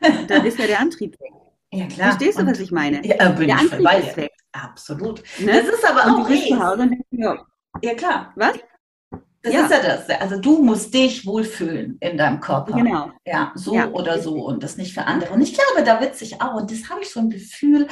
Dann 0.00 0.44
ist 0.44 0.58
ja 0.58 0.66
der 0.66 0.80
Antrieb 0.80 1.18
weg. 1.20 1.30
Ja, 1.72 1.88
klar. 1.88 2.10
Verstehst 2.10 2.38
du, 2.38 2.46
was 2.46 2.60
ich 2.60 2.70
meine? 2.70 3.04
Ja, 3.04 3.30
bin 3.30 3.48
der 3.48 3.58
Antrieb 3.58 3.80
ist 3.98 4.16
weg. 4.16 4.30
Absolut. 4.52 5.24
Ne? 5.40 5.60
Das 5.60 5.66
ist 5.66 5.84
aber 5.84 6.04
und 6.04 6.20
auch 6.20 6.28
du 6.28 6.32
bist 6.32 6.46
zu 6.46 6.56
Hause 6.56 6.82
und 6.82 6.90
denkst, 6.90 7.06
ja, 7.10 7.44
ja, 7.82 7.94
klar. 7.94 8.32
Was? 8.36 8.54
Das 9.44 9.52
ja. 9.52 9.64
ist 9.64 9.70
ja 9.72 9.82
das. 9.82 10.20
Also 10.20 10.40
du 10.40 10.62
musst 10.62 10.94
dich 10.94 11.26
wohlfühlen 11.26 11.98
in 12.00 12.16
deinem 12.16 12.40
Körper. 12.40 12.72
Genau. 12.72 13.10
Ja, 13.26 13.52
so 13.54 13.74
ja. 13.74 13.90
oder 13.90 14.18
so 14.18 14.42
und 14.42 14.62
das 14.62 14.78
nicht 14.78 14.94
für 14.94 15.04
andere. 15.04 15.34
Und 15.34 15.42
ich 15.42 15.52
glaube, 15.52 15.84
da 15.84 16.00
wird 16.00 16.16
sich 16.16 16.40
auch, 16.40 16.54
und 16.54 16.70
das 16.70 16.88
habe 16.88 17.02
ich 17.02 17.10
so 17.10 17.20
ein 17.20 17.28
Gefühl, 17.28 17.86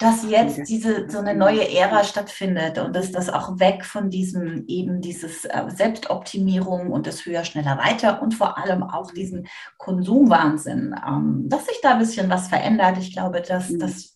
dass 0.00 0.28
jetzt 0.28 0.68
diese 0.68 1.08
so 1.08 1.18
eine 1.18 1.36
neue 1.36 1.72
Ära 1.72 2.02
stattfindet 2.02 2.78
und 2.78 2.94
dass 2.96 3.12
das 3.12 3.30
auch 3.30 3.60
weg 3.60 3.84
von 3.84 4.10
diesem 4.10 4.64
eben 4.66 5.00
dieses 5.00 5.44
äh, 5.44 5.62
Selbstoptimierung 5.68 6.90
und 6.90 7.06
das 7.06 7.24
höher, 7.24 7.44
schneller, 7.44 7.78
weiter 7.78 8.20
und 8.20 8.34
vor 8.34 8.58
allem 8.58 8.82
auch 8.82 9.12
diesen 9.12 9.46
Konsumwahnsinn, 9.78 10.92
ähm, 11.06 11.44
dass 11.46 11.66
sich 11.66 11.80
da 11.82 11.92
ein 11.92 12.00
bisschen 12.00 12.28
was 12.28 12.48
verändert. 12.48 12.98
Ich 12.98 13.12
glaube, 13.12 13.42
dass 13.42 13.70
mhm. 13.70 13.78
das 13.78 14.15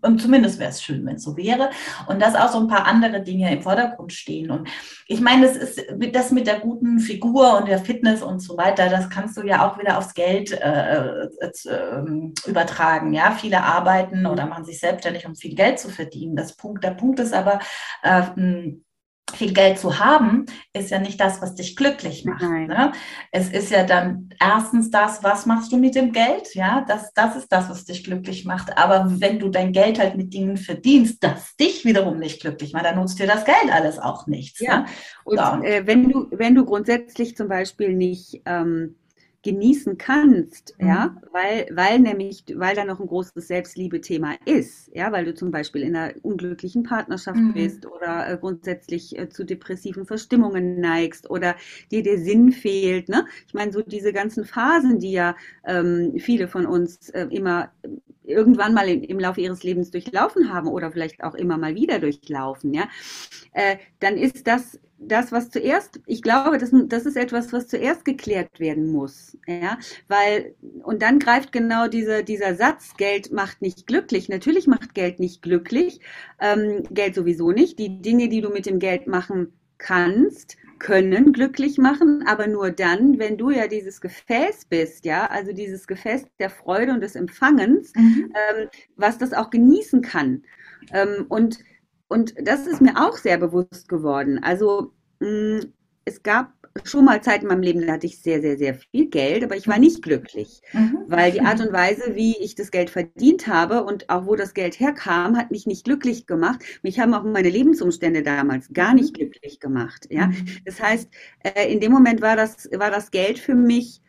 und 0.00 0.20
zumindest 0.20 0.58
wäre 0.58 0.70
es 0.70 0.82
schön, 0.82 1.04
wenn 1.04 1.16
es 1.16 1.24
so 1.24 1.36
wäre. 1.36 1.70
Und 2.06 2.20
dass 2.20 2.34
auch 2.34 2.48
so 2.48 2.58
ein 2.58 2.68
paar 2.68 2.86
andere 2.86 3.22
Dinge 3.22 3.52
im 3.52 3.62
Vordergrund 3.62 4.12
stehen. 4.12 4.50
Und 4.50 4.68
ich 5.06 5.20
meine, 5.20 5.46
das 5.46 5.56
ist 5.56 5.84
das 6.12 6.30
mit 6.30 6.46
der 6.46 6.60
guten 6.60 7.00
Figur 7.00 7.58
und 7.58 7.68
der 7.68 7.78
Fitness 7.78 8.22
und 8.22 8.40
so 8.40 8.56
weiter, 8.56 8.88
das 8.88 9.10
kannst 9.10 9.36
du 9.36 9.42
ja 9.42 9.68
auch 9.68 9.78
wieder 9.78 9.98
aufs 9.98 10.14
Geld 10.14 10.52
äh, 10.52 11.24
äh, 11.24 12.04
übertragen. 12.46 13.12
Ja, 13.12 13.32
viele 13.32 13.62
arbeiten 13.62 14.26
oder 14.26 14.46
machen 14.46 14.64
sich 14.64 14.80
selbstständig, 14.80 15.26
um 15.26 15.34
viel 15.34 15.54
Geld 15.54 15.78
zu 15.78 15.90
verdienen. 15.90 16.36
Das 16.36 16.56
Punkt, 16.56 16.82
der 16.82 16.92
Punkt 16.92 17.20
ist 17.20 17.34
aber, 17.34 17.58
äh, 18.02 18.22
viel 19.32 19.52
Geld 19.52 19.78
zu 19.78 19.98
haben, 19.98 20.46
ist 20.72 20.90
ja 20.90 20.98
nicht 20.98 21.20
das, 21.20 21.40
was 21.40 21.54
dich 21.54 21.76
glücklich 21.76 22.24
macht. 22.24 22.42
Ne? 22.42 22.92
Es 23.32 23.48
ist 23.48 23.70
ja 23.70 23.84
dann 23.84 24.30
erstens 24.40 24.90
das, 24.90 25.22
was 25.24 25.46
machst 25.46 25.72
du 25.72 25.76
mit 25.76 25.94
dem 25.94 26.12
Geld? 26.12 26.54
Ja, 26.54 26.84
das, 26.86 27.12
das 27.14 27.36
ist 27.36 27.48
das, 27.48 27.68
was 27.68 27.84
dich 27.84 28.04
glücklich 28.04 28.44
macht. 28.44 28.76
Aber 28.76 29.20
wenn 29.20 29.38
du 29.38 29.48
dein 29.48 29.72
Geld 29.72 29.98
halt 29.98 30.16
mit 30.16 30.32
Dingen 30.32 30.56
verdienst, 30.56 31.22
das 31.22 31.56
dich 31.56 31.84
wiederum 31.84 32.18
nicht 32.18 32.40
glücklich 32.40 32.72
macht, 32.72 32.84
dann 32.84 32.96
nutzt 32.96 33.18
dir 33.18 33.26
das 33.26 33.44
Geld 33.44 33.70
alles 33.72 33.98
auch 33.98 34.26
nichts. 34.26 34.60
Ja. 34.60 34.80
Ne? 34.80 34.86
Und 35.24 35.38
so. 35.38 35.62
äh, 35.62 35.86
wenn 35.86 36.08
du, 36.08 36.28
wenn 36.30 36.54
du 36.54 36.64
grundsätzlich 36.64 37.36
zum 37.36 37.48
Beispiel 37.48 37.94
nicht 37.94 38.42
ähm, 38.44 38.96
genießen 39.44 39.98
kannst, 39.98 40.74
mhm. 40.78 40.88
ja, 40.88 41.16
weil, 41.32 41.68
weil 41.70 42.00
nämlich, 42.00 42.44
weil 42.56 42.74
da 42.74 42.84
noch 42.84 42.98
ein 42.98 43.06
großes 43.06 43.46
Selbstliebe-Thema 43.46 44.34
ist, 44.46 44.90
ja, 44.94 45.12
weil 45.12 45.26
du 45.26 45.34
zum 45.34 45.50
Beispiel 45.50 45.82
in 45.82 45.94
einer 45.94 46.14
unglücklichen 46.22 46.82
Partnerschaft 46.82 47.38
mhm. 47.38 47.52
bist 47.52 47.86
oder 47.86 48.28
äh, 48.28 48.38
grundsätzlich 48.38 49.16
äh, 49.18 49.28
zu 49.28 49.44
depressiven 49.44 50.06
Verstimmungen 50.06 50.80
neigst 50.80 51.30
oder 51.30 51.54
dir 51.92 52.02
der 52.02 52.18
Sinn 52.18 52.50
fehlt, 52.50 53.08
ne? 53.08 53.26
Ich 53.46 53.54
meine, 53.54 53.70
so 53.70 53.82
diese 53.82 54.12
ganzen 54.12 54.44
Phasen, 54.44 54.98
die 54.98 55.12
ja 55.12 55.36
ähm, 55.64 56.14
viele 56.18 56.48
von 56.48 56.66
uns 56.66 57.10
äh, 57.10 57.26
immer 57.30 57.70
irgendwann 58.24 58.74
mal 58.74 58.88
im, 58.88 59.18
Laufe 59.18 59.40
ihres 59.40 59.62
Lebens 59.62 59.90
durchlaufen 59.90 60.52
haben 60.52 60.68
oder 60.68 60.90
vielleicht 60.90 61.22
auch 61.22 61.34
immer 61.34 61.58
mal 61.58 61.74
wieder 61.74 61.98
durchlaufen, 61.98 62.74
ja, 62.74 62.88
äh, 63.52 63.76
dann 64.00 64.16
ist 64.16 64.46
das 64.46 64.78
das, 65.08 65.32
was 65.32 65.50
zuerst, 65.50 66.00
ich 66.06 66.22
glaube, 66.22 66.58
das, 66.58 66.70
das 66.86 67.06
ist 67.06 67.16
etwas, 67.16 67.52
was 67.52 67.68
zuerst 67.68 68.04
geklärt 68.04 68.58
werden 68.60 68.90
muss. 68.90 69.36
Ja? 69.46 69.78
Weil, 70.08 70.54
und 70.82 71.02
dann 71.02 71.18
greift 71.18 71.52
genau 71.52 71.88
dieser, 71.88 72.22
dieser 72.22 72.54
Satz, 72.54 72.94
Geld 72.96 73.32
macht 73.32 73.62
nicht 73.62 73.86
glücklich. 73.86 74.28
Natürlich 74.28 74.66
macht 74.66 74.94
Geld 74.94 75.20
nicht 75.20 75.42
glücklich. 75.42 76.00
Ähm, 76.40 76.84
Geld 76.90 77.14
sowieso 77.14 77.52
nicht. 77.52 77.78
Die 77.78 78.00
Dinge, 78.00 78.28
die 78.28 78.40
du 78.40 78.50
mit 78.50 78.66
dem 78.66 78.78
Geld 78.78 79.06
machen 79.06 79.52
kannst, 79.78 80.56
können 80.84 81.32
glücklich 81.32 81.78
machen, 81.78 82.24
aber 82.26 82.46
nur 82.46 82.70
dann, 82.70 83.18
wenn 83.18 83.38
du 83.38 83.48
ja 83.48 83.68
dieses 83.68 84.02
Gefäß 84.02 84.66
bist, 84.66 85.06
ja, 85.06 85.26
also 85.28 85.54
dieses 85.54 85.86
Gefäß 85.86 86.26
der 86.38 86.50
Freude 86.50 86.92
und 86.92 87.00
des 87.00 87.16
Empfangens, 87.16 87.94
mhm. 87.96 88.30
ähm, 88.34 88.68
was 88.94 89.16
das 89.16 89.32
auch 89.32 89.48
genießen 89.48 90.02
kann. 90.02 90.42
Ähm, 90.92 91.24
und 91.30 91.58
und 92.08 92.34
das 92.46 92.66
ist 92.66 92.82
mir 92.82 92.96
auch 92.98 93.16
sehr 93.16 93.38
bewusst 93.38 93.88
geworden. 93.88 94.44
Also 94.44 94.92
mh, 95.20 95.28
mm, 95.30 95.72
es 96.04 96.22
gab 96.22 96.52
schon 96.82 97.04
mal 97.04 97.22
Zeiten 97.22 97.44
in 97.44 97.48
meinem 97.48 97.62
Leben, 97.62 97.86
da 97.86 97.92
hatte 97.92 98.06
ich 98.06 98.20
sehr, 98.20 98.40
sehr, 98.40 98.58
sehr 98.58 98.74
viel 98.74 99.06
Geld, 99.06 99.44
aber 99.44 99.56
ich 99.56 99.68
war 99.68 99.78
nicht 99.78 100.02
glücklich, 100.02 100.60
mhm. 100.72 100.98
weil 101.06 101.30
die 101.30 101.40
Art 101.40 101.60
und 101.64 101.72
Weise, 101.72 102.16
wie 102.16 102.36
ich 102.38 102.56
das 102.56 102.70
Geld 102.70 102.90
verdient 102.90 103.46
habe 103.46 103.84
und 103.84 104.10
auch 104.10 104.26
wo 104.26 104.34
das 104.34 104.54
Geld 104.54 104.80
herkam, 104.80 105.36
hat 105.36 105.50
mich 105.52 105.66
nicht 105.66 105.84
glücklich 105.84 106.26
gemacht. 106.26 106.62
Mich 106.82 106.98
haben 106.98 107.14
auch 107.14 107.22
meine 107.22 107.50
Lebensumstände 107.50 108.22
damals 108.22 108.72
gar 108.72 108.94
nicht 108.94 109.12
mhm. 109.12 109.18
glücklich 109.18 109.60
gemacht. 109.60 110.08
Ja, 110.10 110.26
mhm. 110.26 110.46
das 110.64 110.82
heißt, 110.82 111.08
äh, 111.44 111.72
in 111.72 111.80
dem 111.80 111.92
Moment 111.92 112.20
war 112.20 112.34
das 112.34 112.68
war 112.72 112.90
das 112.90 113.10
Geld 113.12 113.38
für 113.38 113.54
mich 113.54 114.00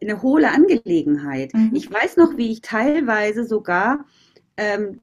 eine 0.00 0.22
hohle 0.22 0.50
Angelegenheit. 0.50 1.54
Mhm. 1.54 1.70
Ich 1.74 1.90
weiß 1.90 2.18
noch, 2.18 2.36
wie 2.36 2.52
ich 2.52 2.60
teilweise 2.60 3.44
sogar 3.44 4.04
ähm, 4.56 5.00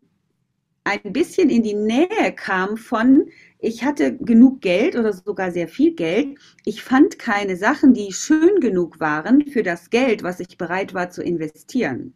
ein 0.85 1.13
bisschen 1.13 1.49
in 1.49 1.63
die 1.63 1.73
Nähe 1.73 2.31
kam 2.35 2.77
von, 2.77 3.27
ich 3.59 3.83
hatte 3.83 4.17
genug 4.17 4.61
Geld 4.61 4.95
oder 4.95 5.13
sogar 5.13 5.51
sehr 5.51 5.67
viel 5.67 5.93
Geld. 5.95 6.37
Ich 6.65 6.83
fand 6.83 7.19
keine 7.19 7.55
Sachen, 7.55 7.93
die 7.93 8.11
schön 8.13 8.59
genug 8.59 8.99
waren 8.99 9.45
für 9.47 9.63
das 9.63 9.89
Geld, 9.89 10.23
was 10.23 10.39
ich 10.39 10.57
bereit 10.57 10.93
war 10.93 11.09
zu 11.09 11.23
investieren. 11.23 12.13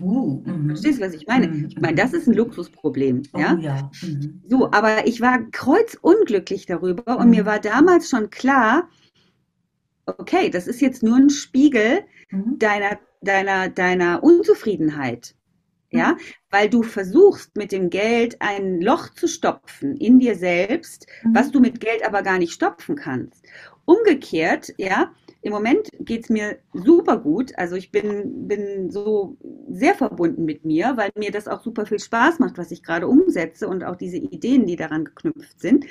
Uh. 0.00 0.42
Verstehst 0.66 0.98
du, 0.98 1.04
was 1.04 1.14
ich 1.14 1.26
meine? 1.26 1.48
Mhm. 1.48 1.66
Ich 1.68 1.80
meine, 1.80 1.94
das 1.94 2.12
ist 2.12 2.26
ein 2.26 2.34
Luxusproblem. 2.34 3.22
Oh, 3.32 3.38
ja? 3.38 3.56
ja. 3.60 3.90
Mhm. 4.02 4.42
So, 4.48 4.70
aber 4.72 5.06
ich 5.06 5.20
war 5.20 5.38
kreuzunglücklich 5.52 6.66
darüber 6.66 7.18
und 7.18 7.30
mir 7.30 7.46
war 7.46 7.60
damals 7.60 8.10
schon 8.10 8.30
klar, 8.30 8.88
okay, 10.06 10.50
das 10.50 10.66
ist 10.66 10.80
jetzt 10.80 11.02
nur 11.02 11.16
ein 11.16 11.30
Spiegel 11.30 12.00
deiner, 12.58 12.98
deiner, 13.22 13.68
deiner 13.68 14.22
Unzufriedenheit. 14.22 15.34
Ja, 15.96 16.12
mhm. 16.12 16.18
weil 16.50 16.68
du 16.68 16.82
versuchst 16.82 17.56
mit 17.56 17.72
dem 17.72 17.90
Geld 17.90 18.36
ein 18.40 18.80
Loch 18.80 19.10
zu 19.10 19.28
stopfen 19.28 19.96
in 19.96 20.18
dir 20.18 20.36
selbst, 20.36 21.06
mhm. 21.22 21.34
was 21.34 21.50
du 21.50 21.60
mit 21.60 21.80
Geld 21.80 22.06
aber 22.06 22.22
gar 22.22 22.38
nicht 22.38 22.52
stopfen 22.52 22.96
kannst. 22.96 23.44
Umgekehrt, 23.84 24.72
ja, 24.78 25.12
im 25.42 25.52
Moment 25.52 25.90
geht 26.00 26.24
es 26.24 26.28
mir 26.28 26.58
super 26.72 27.18
gut. 27.18 27.52
Also 27.56 27.76
ich 27.76 27.92
bin, 27.92 28.48
bin 28.48 28.90
so 28.90 29.36
sehr 29.70 29.94
verbunden 29.94 30.44
mit 30.44 30.64
mir, 30.64 30.96
weil 30.96 31.10
mir 31.16 31.30
das 31.30 31.46
auch 31.46 31.62
super 31.62 31.86
viel 31.86 32.00
Spaß 32.00 32.40
macht, 32.40 32.58
was 32.58 32.72
ich 32.72 32.82
gerade 32.82 33.06
umsetze 33.06 33.68
und 33.68 33.84
auch 33.84 33.94
diese 33.94 34.16
Ideen, 34.16 34.66
die 34.66 34.74
daran 34.74 35.04
geknüpft 35.04 35.60
sind 35.60 35.84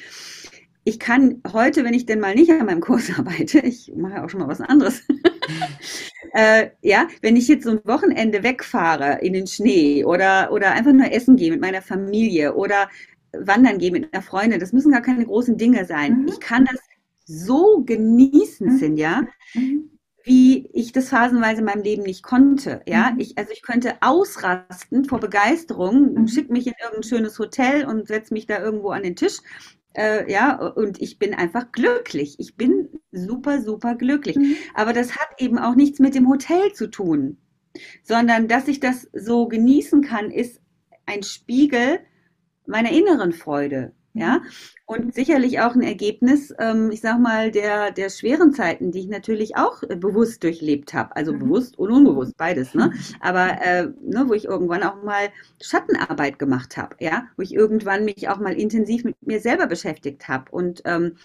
ich 0.87 0.99
kann 0.99 1.41
heute, 1.51 1.83
wenn 1.83 1.95
ich 1.95 2.05
denn 2.05 2.19
mal 2.19 2.35
nicht 2.35 2.51
an 2.51 2.67
meinem 2.67 2.79
Kurs 2.79 3.09
arbeite, 3.17 3.59
ich 3.59 3.91
mache 3.95 4.23
auch 4.23 4.29
schon 4.29 4.39
mal 4.39 4.47
was 4.47 4.61
anderes, 4.61 5.01
äh, 6.33 6.69
ja, 6.81 7.07
wenn 7.21 7.35
ich 7.35 7.47
jetzt 7.47 7.65
so 7.65 7.71
ein 7.71 7.81
Wochenende 7.83 8.43
wegfahre 8.43 9.19
in 9.21 9.33
den 9.33 9.47
Schnee 9.47 10.05
oder, 10.05 10.51
oder 10.51 10.71
einfach 10.71 10.93
nur 10.93 11.11
essen 11.11 11.35
gehe 11.35 11.51
mit 11.51 11.59
meiner 11.59 11.81
Familie 11.81 12.53
oder 12.53 12.89
wandern 13.33 13.79
gehe 13.79 13.91
mit 13.91 14.13
einer 14.13 14.21
Freundin, 14.21 14.59
das 14.59 14.73
müssen 14.73 14.91
gar 14.91 15.01
keine 15.01 15.25
großen 15.25 15.57
Dinge 15.57 15.85
sein. 15.85 16.21
Mhm. 16.21 16.27
Ich 16.27 16.39
kann 16.39 16.65
das 16.65 16.79
so 17.25 17.83
genießen, 17.83 18.73
mhm. 18.73 18.77
Sinja, 18.77 19.21
mhm. 19.55 19.89
wie 20.23 20.69
ich 20.71 20.91
das 20.91 21.09
phasenweise 21.09 21.61
in 21.61 21.65
meinem 21.65 21.81
Leben 21.81 22.03
nicht 22.03 22.21
konnte. 22.21 22.81
Ja, 22.85 23.09
mhm. 23.09 23.19
ich, 23.19 23.39
also 23.39 23.51
ich 23.51 23.63
könnte 23.63 23.95
ausrasten 24.01 25.05
vor 25.05 25.19
Begeisterung, 25.19 26.13
mhm. 26.13 26.27
schick 26.27 26.51
mich 26.51 26.67
in 26.67 26.73
irgendein 26.79 27.09
schönes 27.09 27.39
Hotel 27.39 27.85
und 27.85 28.07
setze 28.07 28.35
mich 28.35 28.45
da 28.45 28.61
irgendwo 28.61 28.91
an 28.91 29.01
den 29.01 29.15
Tisch 29.15 29.39
äh, 29.95 30.31
ja, 30.31 30.55
und 30.55 31.01
ich 31.01 31.19
bin 31.19 31.33
einfach 31.33 31.71
glücklich. 31.71 32.35
Ich 32.39 32.55
bin 32.55 32.89
super, 33.11 33.61
super 33.61 33.95
glücklich. 33.95 34.35
Mhm. 34.35 34.55
Aber 34.73 34.93
das 34.93 35.15
hat 35.15 35.29
eben 35.39 35.57
auch 35.57 35.75
nichts 35.75 35.99
mit 35.99 36.15
dem 36.15 36.29
Hotel 36.29 36.73
zu 36.73 36.87
tun, 36.87 37.37
sondern 38.03 38.47
dass 38.47 38.67
ich 38.67 38.79
das 38.79 39.09
so 39.13 39.47
genießen 39.47 40.01
kann, 40.01 40.31
ist 40.31 40.61
ein 41.05 41.23
Spiegel 41.23 41.99
meiner 42.65 42.91
inneren 42.91 43.31
Freude. 43.31 43.93
Ja, 44.17 44.41
und 44.85 45.13
sicherlich 45.13 45.59
auch 45.59 45.75
ein 45.75 45.81
Ergebnis, 45.81 46.53
ähm, 46.57 46.89
ich 46.89 47.01
sag 47.01 47.19
mal, 47.19 47.51
der, 47.51 47.91
der 47.91 48.09
schweren 48.09 48.53
Zeiten, 48.53 48.91
die 48.91 48.99
ich 48.99 49.07
natürlich 49.09 49.57
auch 49.57 49.83
äh, 49.83 49.97
bewusst 49.97 50.41
durchlebt 50.41 50.93
habe. 50.93 51.13
Also 51.17 51.33
mhm. 51.33 51.39
bewusst 51.39 51.77
und 51.77 51.91
unbewusst, 51.91 52.37
beides, 52.37 52.73
ne? 52.73 52.93
Aber 53.19 53.61
äh, 53.61 53.89
ne, 54.01 54.23
wo 54.27 54.33
ich 54.33 54.45
irgendwann 54.45 54.83
auch 54.83 55.03
mal 55.03 55.27
Schattenarbeit 55.61 56.39
gemacht 56.39 56.77
habe, 56.77 56.95
ja, 57.01 57.25
wo 57.35 57.41
ich 57.41 57.53
irgendwann 57.53 58.05
mich 58.05 58.29
auch 58.29 58.39
mal 58.39 58.53
intensiv 58.53 59.03
mit 59.03 59.17
mir 59.21 59.41
selber 59.41 59.67
beschäftigt 59.67 60.29
habe 60.29 60.49
und 60.49 60.81
ähm, 60.85 61.17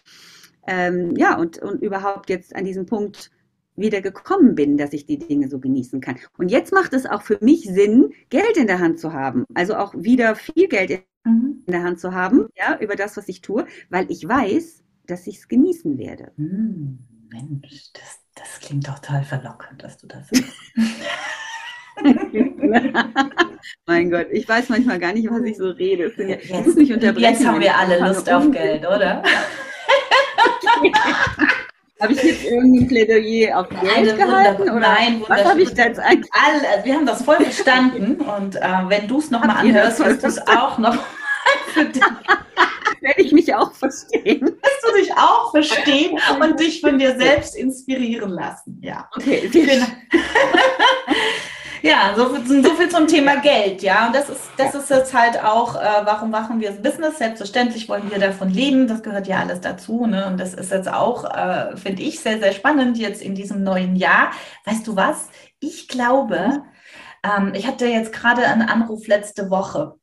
ähm, 0.67 1.15
ja, 1.17 1.39
und, 1.39 1.59
und 1.59 1.81
überhaupt 1.83 2.29
jetzt 2.29 2.57
an 2.57 2.65
diesem 2.65 2.87
Punkt 2.87 3.31
wieder 3.77 4.01
gekommen 4.01 4.57
bin, 4.57 4.77
dass 4.77 4.93
ich 4.93 5.07
die 5.07 5.19
Dinge 5.19 5.49
so 5.49 5.61
genießen 5.61 6.01
kann. 6.01 6.19
Und 6.39 6.51
jetzt 6.51 6.73
macht 6.73 6.93
es 6.93 7.07
auch 7.07 7.23
für 7.23 7.39
mich 7.41 7.63
Sinn, 7.63 8.13
Geld 8.31 8.57
in 8.57 8.67
der 8.67 8.81
Hand 8.81 8.99
zu 8.99 9.13
haben. 9.13 9.45
Also 9.55 9.77
auch 9.77 9.95
wieder 9.97 10.35
viel 10.35 10.67
Geld 10.67 10.91
in 10.91 11.03
mhm. 11.25 11.63
in 11.67 11.73
der 11.73 11.83
Hand 11.83 12.01
zu 12.01 12.15
haben, 12.15 12.49
ja, 12.57 12.79
über 12.79 12.97
das, 12.97 13.17
was 13.17 13.29
ich 13.29 13.41
tue, 13.41 13.67
weil 13.89 14.11
ich 14.11 14.27
weiß, 14.27 14.85
dass 15.07 15.27
ich 15.27 15.39
es 15.39 15.49
genießen 15.49 15.99
werde. 15.99 16.33
Mhm. 16.37 16.99
Mensch, 17.31 17.93
das, 17.93 18.21
das 18.35 18.61
klingt 18.61 18.87
total 18.87 19.25
verlockend, 19.25 19.83
dass 19.83 19.99
du 19.99 20.07
das 20.07 20.29
mein 23.87 24.11
Gott, 24.11 24.29
ich 24.31 24.49
weiß 24.49 24.71
manchmal 24.71 24.99
gar 24.99 25.13
nicht, 25.13 25.31
was 25.31 25.43
ich 25.43 25.59
so 25.59 25.69
rede. 25.71 26.13
Jetzt, 26.17 26.77
mich 26.77 26.89
jetzt 26.89 27.47
haben 27.47 27.61
wir 27.61 27.77
alle 27.77 28.01
Lust 28.01 28.31
auf 28.31 28.51
Geld, 28.51 28.87
oder? 28.87 29.23
Habe 32.01 32.13
ich 32.15 32.23
jetzt 32.23 32.45
irgendwie 32.45 32.81
ein 32.81 32.89
Plädoyer 32.89 33.61
auf 33.61 33.69
Geld 33.69 34.17
gehalten? 34.17 34.63
Oder 34.63 34.81
nein, 34.81 35.23
was 35.29 35.45
habe 35.45 35.63
ich 35.63 35.75
da 35.75 35.85
jetzt 35.85 36.01
eigentlich? 36.01 36.31
All, 36.33 36.55
also 36.73 36.85
wir 36.85 36.95
haben 36.95 37.07
das 37.07 37.23
voll 37.23 37.37
verstanden 37.37 38.21
und 38.21 38.57
äh, 38.57 38.61
wenn 38.89 39.07
du 39.07 39.19
es 39.19 39.31
nochmal 39.31 39.59
anhörst, 39.59 39.99
wirst 39.99 40.23
du 40.23 40.29
es 40.29 40.47
auch 40.47 40.79
noch 40.79 40.97
für 41.75 41.85
dich. 41.85 42.03
werde 43.01 43.23
ich 43.23 43.33
mich 43.33 43.55
auch 43.55 43.73
verstehen. 43.73 44.41
Wirst 44.41 44.85
du 44.85 44.97
dich 44.99 45.13
auch 45.13 45.51
verstehen 45.51 46.19
und 46.41 46.61
dich 46.61 46.81
von 46.81 46.99
dir 46.99 47.17
selbst 47.17 47.57
inspirieren 47.57 48.31
lassen. 48.31 48.79
Ja. 48.83 49.09
Okay. 49.15 49.49
Genau. 49.53 49.87
Ja, 51.83 52.15
so, 52.15 52.29
so, 52.45 52.75
viel 52.75 52.89
zum 52.89 53.07
Thema 53.07 53.37
Geld, 53.37 53.83
ja. 53.83 54.07
Und 54.07 54.15
das 54.15 54.29
ist, 54.29 54.51
das 54.57 54.75
ist 54.75 54.91
jetzt 54.91 55.15
halt 55.15 55.43
auch, 55.43 55.77
äh, 55.77 56.05
warum 56.05 56.31
machen 56.31 56.61
wir 56.61 56.71
das 56.71 56.83
Business? 56.83 57.19
Selbstverständlich 57.19 57.89
wollen 57.89 58.11
wir 58.11 58.19
davon 58.19 58.51
leben, 58.51 58.87
das 58.87 59.03
gehört 59.03 59.27
ja 59.27 59.39
alles 59.39 59.61
dazu. 59.61 60.07
Ne? 60.07 60.27
Und 60.27 60.39
das 60.39 60.55
ist 60.55 60.71
jetzt 60.71 60.93
auch, 60.93 61.25
äh, 61.25 61.77
finde 61.77 62.03
ich, 62.03 62.21
sehr, 62.21 62.39
sehr 62.39 62.53
spannend 62.53 62.99
jetzt 62.99 63.23
in 63.23 63.35
diesem 63.35 63.63
neuen 63.63 63.97
Jahr. 63.97 64.33
Weißt 64.67 64.87
du 64.87 64.97
was? 64.97 65.29
Ich 65.59 65.89
glaube, 65.89 66.63
ähm, 67.25 67.53
ich 67.55 67.67
hatte 67.67 67.87
jetzt 67.87 68.13
gerade 68.13 68.47
einen 68.47 68.69
Anruf 68.69 69.07
letzte 69.07 69.51
Woche 69.51 70.00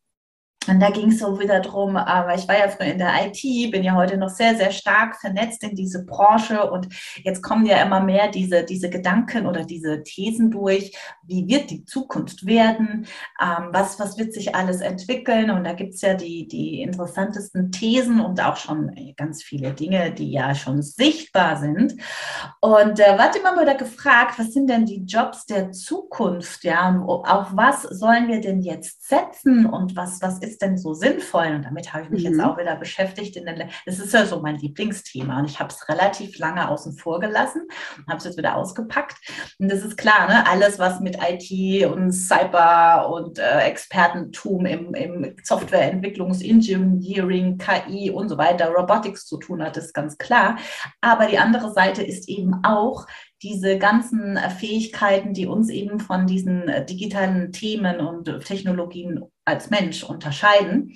und 0.67 0.79
da 0.79 0.89
ging 0.89 1.09
es 1.09 1.19
so 1.19 1.39
wieder 1.39 1.59
drum, 1.59 1.95
aber 1.95 2.35
ich 2.35 2.47
war 2.47 2.57
ja 2.57 2.67
früher 2.67 2.87
in 2.87 2.97
der 2.97 3.13
IT, 3.25 3.71
bin 3.71 3.83
ja 3.83 3.95
heute 3.95 4.17
noch 4.17 4.29
sehr, 4.29 4.55
sehr 4.55 4.71
stark 4.71 5.15
vernetzt 5.15 5.63
in 5.63 5.75
diese 5.75 6.05
Branche 6.05 6.69
und 6.69 6.87
jetzt 7.23 7.41
kommen 7.41 7.65
ja 7.65 7.81
immer 7.81 8.01
mehr 8.01 8.29
diese, 8.29 8.63
diese 8.63 8.89
Gedanken 8.89 9.47
oder 9.47 9.63
diese 9.63 10.03
Thesen 10.03 10.51
durch, 10.51 10.95
wie 11.23 11.47
wird 11.47 11.69
die 11.69 11.85
Zukunft 11.85 12.45
werden, 12.45 13.07
ähm, 13.41 13.69
was, 13.71 13.99
was 13.99 14.17
wird 14.17 14.33
sich 14.33 14.55
alles 14.55 14.81
entwickeln? 14.81 15.49
Und 15.49 15.63
da 15.63 15.73
gibt 15.73 15.93
es 15.95 16.01
ja 16.01 16.13
die, 16.13 16.47
die 16.47 16.81
interessantesten 16.81 17.71
Thesen 17.71 18.19
und 18.19 18.41
auch 18.41 18.57
schon 18.57 18.91
ganz 19.15 19.43
viele 19.43 19.73
Dinge, 19.73 20.11
die 20.11 20.31
ja 20.31 20.55
schon 20.55 20.81
sichtbar 20.81 21.57
sind. 21.57 21.95
Und 22.61 22.99
äh, 22.99 23.17
warte 23.17 23.41
mal 23.41 23.59
wieder 23.59 23.75
gefragt, 23.75 24.37
was 24.37 24.53
sind 24.53 24.69
denn 24.69 24.85
die 24.85 25.03
Jobs 25.05 25.45
der 25.45 25.71
Zukunft, 25.71 26.63
ja, 26.63 26.89
und 26.89 27.07
auf 27.07 27.47
was 27.53 27.83
sollen 27.83 28.27
wir 28.27 28.41
denn 28.41 28.61
jetzt 28.61 29.07
setzen? 29.07 29.65
Und 29.65 29.95
was, 29.95 30.21
was 30.21 30.39
ist 30.39 30.56
ist 30.57 30.61
denn 30.63 30.77
so 30.77 30.93
sinnvoll? 30.93 31.47
Und 31.47 31.63
damit 31.63 31.93
habe 31.93 32.03
ich 32.03 32.09
mich 32.09 32.23
mhm. 32.23 32.31
jetzt 32.31 32.41
auch 32.41 32.57
wieder 32.57 32.75
beschäftigt. 32.75 33.39
das 33.85 33.99
ist 33.99 34.13
ja 34.13 34.25
so 34.25 34.41
mein 34.41 34.57
Lieblingsthema 34.57 35.39
und 35.39 35.45
ich 35.45 35.59
habe 35.59 35.69
es 35.69 35.87
relativ 35.87 36.39
lange 36.39 36.67
außen 36.67 36.93
vor 36.93 37.19
gelassen 37.19 37.67
und 37.97 38.07
habe 38.07 38.17
es 38.17 38.23
jetzt 38.23 38.37
wieder 38.37 38.55
ausgepackt. 38.55 39.17
Und 39.59 39.71
das 39.71 39.83
ist 39.83 39.97
klar, 39.97 40.27
ne? 40.27 40.47
alles, 40.47 40.79
was 40.79 40.99
mit 40.99 41.17
IT 41.21 41.85
und 41.85 42.11
Cyber 42.11 43.09
und 43.11 43.37
äh, 43.37 43.59
Expertentum 43.59 44.65
im, 44.65 44.93
im 44.95 45.35
Softwareentwicklungs-, 45.43 46.43
Engineering, 46.43 47.57
KI 47.57 48.09
und 48.09 48.29
so 48.29 48.37
weiter, 48.37 48.69
Robotics 48.69 49.25
zu 49.27 49.37
tun 49.37 49.61
hat, 49.61 49.77
ist 49.77 49.93
ganz 49.93 50.17
klar. 50.17 50.57
Aber 51.01 51.27
die 51.27 51.37
andere 51.37 51.71
Seite 51.71 52.01
ist 52.01 52.27
eben 52.29 52.63
auch 52.63 53.05
diese 53.43 53.77
ganzen 53.77 54.35
äh, 54.35 54.49
Fähigkeiten, 54.49 55.33
die 55.33 55.45
uns 55.45 55.69
eben 55.69 55.99
von 55.99 56.25
diesen 56.27 56.67
äh, 56.67 56.85
digitalen 56.85 57.51
Themen 57.51 57.99
und 57.99 58.25
Technologien 58.45 59.23
als 59.45 59.69
Mensch 59.69 60.03
unterscheiden. 60.03 60.95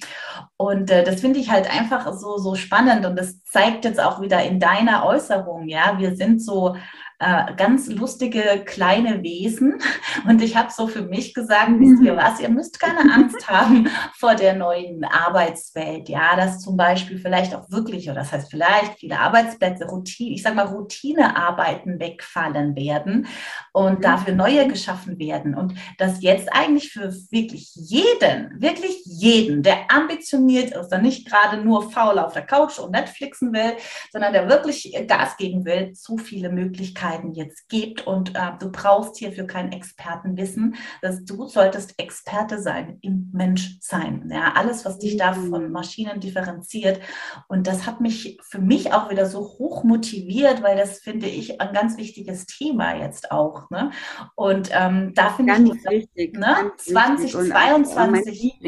Und 0.57 0.89
äh, 0.89 1.03
das 1.03 1.21
finde 1.21 1.39
ich 1.39 1.51
halt 1.51 1.69
einfach 1.69 2.11
so, 2.13 2.37
so 2.37 2.55
spannend 2.55 3.05
und 3.05 3.17
das 3.17 3.43
zeigt 3.43 3.85
jetzt 3.85 3.99
auch 3.99 4.21
wieder 4.21 4.43
in 4.43 4.59
deiner 4.59 5.05
Äußerung, 5.05 5.67
ja, 5.67 5.97
wir 5.99 6.15
sind 6.15 6.41
so 6.41 6.75
äh, 7.21 7.53
ganz 7.55 7.87
lustige 7.87 8.63
kleine 8.65 9.21
Wesen. 9.21 9.75
Und 10.27 10.41
ich 10.41 10.55
habe 10.55 10.71
so 10.71 10.87
für 10.87 11.03
mich 11.03 11.35
gesagt, 11.35 11.69
wisst 11.77 12.01
ihr 12.01 12.17
was, 12.17 12.39
ihr 12.39 12.49
müsst 12.49 12.79
keine 12.79 13.13
Angst 13.13 13.47
haben 13.47 13.89
vor 14.17 14.33
der 14.33 14.55
neuen 14.55 15.03
Arbeitswelt. 15.03 16.09
Ja, 16.09 16.35
dass 16.35 16.61
zum 16.61 16.77
Beispiel 16.77 17.19
vielleicht 17.19 17.53
auch 17.53 17.69
wirklich, 17.69 18.09
oder 18.09 18.21
das 18.21 18.31
heißt 18.31 18.49
vielleicht 18.49 18.97
viele 18.97 19.19
Arbeitsplätze, 19.19 19.85
Routine, 19.85 20.31
ich 20.31 20.41
sage 20.41 20.55
mal 20.55 20.65
Routinearbeiten 20.65 21.99
wegfallen 21.99 22.75
werden 22.75 23.27
und 23.71 23.99
mhm. 23.99 24.01
dafür 24.01 24.33
neue 24.33 24.67
geschaffen 24.67 25.19
werden. 25.19 25.53
Und 25.53 25.75
dass 25.99 26.23
jetzt 26.23 26.51
eigentlich 26.51 26.91
für 26.91 27.13
wirklich 27.29 27.71
jeden, 27.75 28.59
wirklich 28.59 28.99
jeden, 29.05 29.61
der 29.61 29.91
ambitioniert 29.91 30.71
ist, 30.71 30.89
der 30.89 30.99
nicht 30.99 31.29
gerade 31.29 31.57
nur 31.57 31.91
faul 31.91 32.17
auf 32.17 32.33
der 32.33 32.47
Couch 32.47 32.79
und 32.79 32.93
Netflixen 32.93 33.53
will, 33.53 33.73
sondern 34.11 34.33
der 34.33 34.49
wirklich 34.49 34.91
Gas 35.07 35.37
geben 35.37 35.65
will, 35.65 35.93
zu 35.93 36.17
viele 36.17 36.49
Möglichkeiten 36.49 37.10
Möglichkeiten 37.11 37.33
jetzt 37.33 37.69
gibt 37.69 38.05
und 38.07 38.35
äh, 38.35 38.51
du 38.59 38.71
brauchst 38.71 39.17
hierfür 39.17 39.45
kein 39.45 39.71
Expertenwissen, 39.71 40.75
dass 41.01 41.23
du 41.25 41.47
solltest 41.47 41.97
Experte 41.97 42.61
sein 42.61 42.97
im 43.01 43.29
Menschsein. 43.33 44.29
Ja, 44.31 44.53
alles, 44.55 44.85
was 44.85 44.99
dich 44.99 45.17
da 45.17 45.33
von 45.33 45.65
mhm. 45.65 45.71
Maschinen 45.71 46.19
differenziert. 46.19 47.01
Und 47.47 47.67
das 47.67 47.85
hat 47.85 48.01
mich 48.01 48.39
für 48.43 48.59
mich 48.59 48.93
auch 48.93 49.09
wieder 49.09 49.25
so 49.25 49.39
hoch 49.39 49.83
motiviert, 49.83 50.63
weil 50.63 50.77
das 50.77 50.99
finde 50.99 51.27
ich 51.27 51.59
ein 51.61 51.73
ganz 51.73 51.97
wichtiges 51.97 52.45
Thema 52.45 52.95
jetzt 52.95 53.31
auch. 53.31 53.69
Ne? 53.69 53.91
Und 54.35 54.69
ähm, 54.71 55.13
da 55.15 55.29
finde 55.31 55.53
ich 55.53 55.85
wichtig, 55.89 56.37
ne? 56.37 56.71
2022 56.77 58.61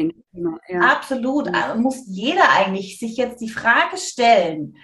ja. 0.68 0.80
absolut 0.80 1.46
ja. 1.46 1.74
muss 1.74 2.04
jeder 2.06 2.50
eigentlich 2.52 2.98
sich 2.98 3.16
jetzt 3.16 3.40
die 3.40 3.48
Frage 3.48 3.96
stellen, 3.96 4.76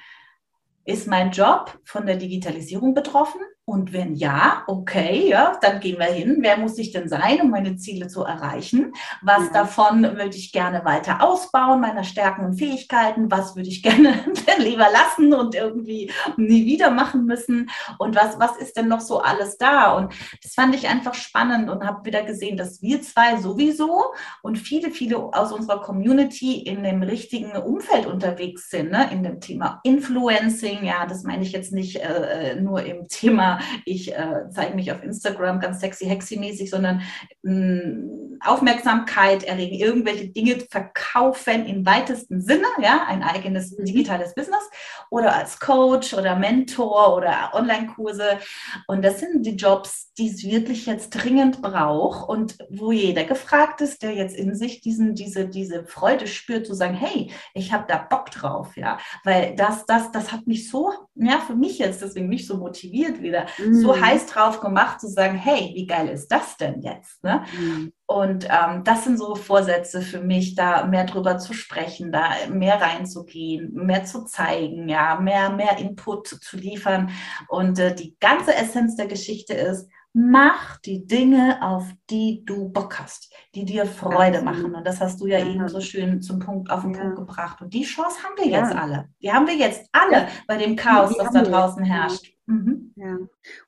ist 0.85 1.07
mein 1.07 1.31
Job 1.31 1.79
von 1.85 2.07
der 2.07 2.17
Digitalisierung 2.17 2.95
betroffen? 2.95 3.41
Und 3.71 3.93
wenn 3.93 4.17
ja, 4.17 4.65
okay, 4.67 5.29
ja, 5.29 5.57
dann 5.61 5.79
gehen 5.79 6.01
wir 6.01 6.07
hin. 6.07 6.39
Wer 6.41 6.57
muss 6.57 6.77
ich 6.77 6.91
denn 6.91 7.09
sein, 7.09 7.41
um 7.41 7.51
meine 7.51 7.77
Ziele 7.77 8.09
zu 8.09 8.25
erreichen? 8.25 8.93
Was 9.23 9.45
ja. 9.45 9.53
davon 9.53 10.03
würde 10.03 10.35
ich 10.35 10.51
gerne 10.51 10.85
weiter 10.85 11.23
ausbauen, 11.23 11.81
meiner 11.81 12.03
Stärken 12.03 12.45
und 12.45 12.59
Fähigkeiten? 12.59 13.31
Was 13.31 13.55
würde 13.55 13.69
ich 13.69 13.81
gerne 13.85 14.25
lieber 14.59 14.89
lassen 14.93 15.33
und 15.35 15.55
irgendwie 15.55 16.11
nie 16.37 16.67
wieder 16.67 16.91
machen 16.91 17.27
müssen? 17.27 17.71
Und 17.99 18.17
was, 18.17 18.41
was 18.41 18.57
ist 18.57 18.77
denn 18.77 18.89
noch 18.89 18.99
so 18.99 19.21
alles 19.21 19.57
da? 19.57 19.97
Und 19.97 20.15
das 20.43 20.55
fand 20.55 20.75
ich 20.75 20.89
einfach 20.89 21.15
spannend 21.15 21.71
und 21.71 21.87
habe 21.87 22.05
wieder 22.05 22.25
gesehen, 22.25 22.57
dass 22.57 22.83
wir 22.83 23.03
zwei 23.03 23.37
sowieso 23.37 24.07
und 24.43 24.59
viele, 24.59 24.91
viele 24.91 25.17
aus 25.17 25.53
unserer 25.53 25.81
Community 25.81 26.59
in 26.59 26.83
dem 26.83 27.05
richtigen 27.05 27.53
Umfeld 27.53 28.07
unterwegs 28.07 28.69
sind, 28.69 28.91
ne? 28.91 29.09
in 29.13 29.23
dem 29.23 29.41
Thema 29.41 29.79
Influencing. 29.85 30.85
Ja, 30.85 31.07
das 31.07 31.23
meine 31.23 31.45
ich 31.45 31.53
jetzt 31.53 31.71
nicht 31.73 32.01
äh, 32.01 32.55
äh 32.55 32.61
nur 32.61 32.83
im 32.83 33.07
Thema 33.07 33.60
ich 33.85 34.13
äh, 34.13 34.49
zeige 34.51 34.75
mich 34.75 34.93
auf 34.93 35.03
Instagram 35.03 35.61
ganz 35.61 35.81
sexy, 35.81 36.07
hexy-mäßig, 36.07 36.71
sondern 36.71 37.03
mh, 37.43 37.55
mm, 37.55 38.20
Aufmerksamkeit 38.41 39.45
erregen, 39.45 39.75
irgendwelche 39.75 40.29
Dinge 40.29 40.59
verkaufen 40.71 41.67
im 41.67 41.85
weitesten 41.87 42.41
Sinne, 42.41 42.67
ja, 42.81 43.05
ein 43.07 43.23
eigenes 43.23 43.77
mhm. 43.77 43.85
digitales 43.85 44.35
Business 44.35 44.63
oder 45.11 45.35
als 45.35 45.59
Coach 45.59 46.15
oder 46.15 46.37
Mentor 46.37 47.17
oder 47.17 47.51
Online-Kurse. 47.53 48.39
Und 48.87 49.05
das 49.05 49.21
sind 49.21 49.45
die 49.45 49.57
Jobs, 49.57 50.13
die 50.15 50.29
es 50.29 50.45
wirklich 50.45 50.87
jetzt 50.87 51.11
dringend 51.11 51.63
braucht 51.63 52.29
und 52.29 52.59
wo 52.71 52.93
jeder 52.93 53.25
gefragt 53.25 53.81
ist, 53.81 54.03
der 54.03 54.13
jetzt 54.15 54.37
in 54.37 54.55
sich 54.55 54.81
diesen, 54.81 55.15
diese, 55.15 55.49
diese 55.49 55.85
Freude 55.85 56.27
spürt, 56.27 56.67
zu 56.67 56.75
sagen, 56.75 56.95
hey, 56.95 57.31
ich 57.55 57.73
habe 57.73 57.85
da 57.89 57.97
Bock 57.99 58.31
drauf, 58.31 58.77
ja, 58.77 58.99
weil 59.25 59.55
das, 59.57 59.87
das, 59.87 60.13
das 60.13 60.33
hat 60.33 60.47
mich 60.47 60.69
so, 60.69 60.93
ja, 61.15 61.39
für 61.41 61.55
mich 61.55 61.79
jetzt 61.79 62.03
deswegen 62.03 62.29
mich 62.29 62.47
so 62.47 62.57
motiviert 62.57 63.23
wieder, 63.23 63.47
mhm. 63.59 63.75
so 63.75 63.99
heiß 63.99 64.27
drauf 64.27 64.61
gemacht 64.61 65.01
zu 65.01 65.09
sagen, 65.09 65.37
hey, 65.37 65.73
wie 65.75 65.87
geil 65.87 66.09
ist 66.09 66.29
das 66.29 66.57
denn 66.57 66.81
jetzt? 66.83 67.23
Ne? 67.23 67.45
Mhm. 67.59 67.93
Und 68.11 68.49
ähm, 68.51 68.83
das 68.83 69.05
sind 69.05 69.19
so 69.19 69.37
Vorsätze 69.37 70.03
für 70.03 70.21
mich, 70.21 70.57
da 70.57 70.85
mehr 70.85 71.05
drüber 71.05 71.39
zu 71.39 71.53
sprechen, 71.53 72.11
da 72.11 72.31
mehr 72.49 72.81
reinzugehen, 72.81 73.73
mehr 73.73 74.05
zu 74.05 74.25
zeigen, 74.25 74.89
ja, 74.89 75.21
mehr, 75.21 75.51
mehr 75.51 75.79
Input 75.79 76.27
zu 76.27 76.57
liefern. 76.57 77.11
Und 77.47 77.79
äh, 77.79 77.95
die 77.95 78.17
ganze 78.19 78.53
Essenz 78.53 78.97
der 78.97 79.07
Geschichte 79.07 79.55
ist, 79.55 79.89
mach 80.13 80.79
die 80.79 81.07
Dinge, 81.07 81.59
auf 81.63 81.85
die 82.11 82.43
du 82.45 82.69
Bock 82.71 82.99
hast, 82.99 83.33
die 83.55 83.65
dir 83.65 83.87
Freude 83.87 84.43
machen. 84.43 84.75
Und 84.75 84.85
das 84.85 85.01
hast 85.01 85.21
du 85.21 85.29
ja, 85.29 85.39
ja, 85.39 85.47
eben 85.47 85.69
so 85.69 85.81
schön 85.81 86.21
zum 86.21 86.41
Punkt 86.41 86.69
auf 86.69 86.83
den 86.83 86.95
ja. 86.95 87.03
Punkt 87.03 87.17
gebracht. 87.17 87.63
Und 87.63 87.73
die 87.73 87.85
Chance 87.85 88.25
haben 88.25 88.35
wir 88.39 88.49
ja. 88.49 88.59
jetzt 88.59 88.75
alle. 88.75 89.09
Die 89.23 89.33
haben 89.33 89.47
wir 89.47 89.55
jetzt 89.55 89.89
alle 89.93 90.27
bei 90.49 90.57
dem 90.57 90.75
Chaos, 90.75 91.17
das 91.17 91.31
da 91.33 91.43
draußen 91.43 91.85
herrscht. 91.85 92.27
Mhm. 92.47 92.93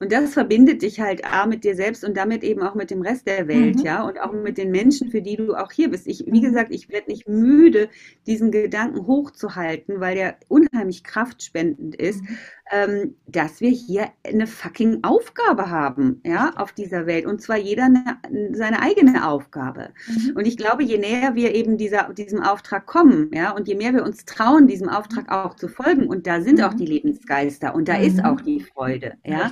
Und 0.01 0.13
das 0.13 0.35
verbindet 0.35 0.83
dich 0.83 1.01
halt 1.01 1.25
A 1.25 1.47
mit 1.47 1.65
dir 1.65 1.75
selbst 1.75 2.05
und 2.05 2.17
damit 2.17 2.43
eben 2.45 2.63
auch 2.63 2.75
mit 2.75 2.91
dem 2.91 3.03
Rest 3.03 3.27
der 3.27 3.49
Welt, 3.49 3.77
mhm. 3.77 3.83
ja, 3.83 4.03
und 4.03 4.21
auch 4.21 4.33
mit 4.33 4.59
den 4.59 4.71
Menschen, 4.71 5.11
für 5.11 5.23
die 5.23 5.37
du 5.37 5.55
auch 5.55 5.73
hier 5.73 5.91
bist. 5.91 6.07
Ich, 6.07 6.25
wie 6.27 6.41
mhm. 6.41 6.45
gesagt, 6.45 6.75
ich 6.75 6.89
werde 6.89 7.11
nicht 7.11 7.29
müde, 7.29 7.89
diesen 8.27 8.51
Gedanken 8.51 9.07
hochzuhalten, 9.07 10.01
weil 10.01 10.15
der 10.15 10.37
unheimlich 10.49 11.05
kraftspendend 11.05 11.95
ist, 11.95 12.23
mhm. 12.23 12.39
ähm, 12.73 13.17
dass 13.27 13.61
wir 13.61 13.71
hier 13.71 14.09
eine 14.27 14.47
fucking 14.47 14.99
Aufgabe 15.03 15.71
haben, 15.71 16.21
ja, 16.25 16.53
auf 16.57 16.73
dieser 16.73 17.07
Welt. 17.07 17.27
Und 17.27 17.41
zwar 17.41 17.57
jeder 17.57 17.85
eine, 17.85 18.19
seine 18.53 18.81
eigene 18.81 19.27
Aufgabe. 19.27 19.91
Mhm. 20.07 20.37
Und 20.37 20.47
ich 20.47 20.57
glaube, 20.57 20.83
je 20.83 20.99
näher 20.99 21.35
wir 21.35 21.55
eben 21.55 21.79
dieser, 21.79 22.13
diesem 22.13 22.43
Auftrag 22.43 22.87
kommen, 22.87 23.31
ja, 23.33 23.53
und 23.53 23.69
je 23.69 23.75
mehr 23.75 23.95
wir 23.95 24.05
uns 24.05 24.25
trauen, 24.25 24.67
diesem 24.67 24.89
Auftrag 24.89 25.31
auch 25.31 25.55
zu 25.55 25.69
folgen, 25.69 26.09
und 26.09 26.27
da 26.27 26.43
sind 26.43 26.63
auch 26.63 26.75
die 26.75 26.87
Lebensgeister 26.87 27.75
und 27.75 27.89
da 27.89 27.97
ist 27.97 28.23
auch 28.25 28.41
die 28.41 28.61
Freude. 28.61 29.15
Ja? 29.25 29.51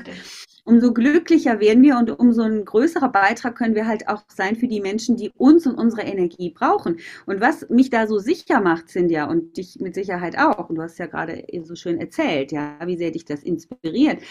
Umso 0.64 0.92
glücklicher 0.92 1.58
werden 1.58 1.82
wir 1.82 1.96
und 1.96 2.10
umso 2.18 2.42
ein 2.42 2.64
größerer 2.64 3.10
Beitrag 3.10 3.56
können 3.56 3.74
wir 3.74 3.86
halt 3.86 4.08
auch 4.08 4.22
sein 4.28 4.56
für 4.56 4.68
die 4.68 4.80
Menschen, 4.80 5.16
die 5.16 5.30
uns 5.36 5.66
und 5.66 5.76
unsere 5.76 6.02
Energie 6.02 6.50
brauchen. 6.50 6.98
Und 7.26 7.40
was 7.40 7.68
mich 7.70 7.90
da 7.90 8.06
so 8.06 8.18
sicher 8.18 8.60
macht, 8.60 8.88
Cynthia, 8.88 9.24
und 9.24 9.56
dich 9.56 9.80
mit 9.80 9.94
Sicherheit 9.94 10.38
auch, 10.38 10.68
und 10.68 10.76
du 10.76 10.82
hast 10.82 10.98
ja 10.98 11.06
gerade 11.06 11.44
so 11.64 11.74
schön 11.74 11.98
erzählt, 11.98 12.52
ja, 12.52 12.78
wie 12.84 12.96
sehr 12.96 13.10
dich 13.10 13.24
das 13.24 13.42
inspiriert. 13.42 14.22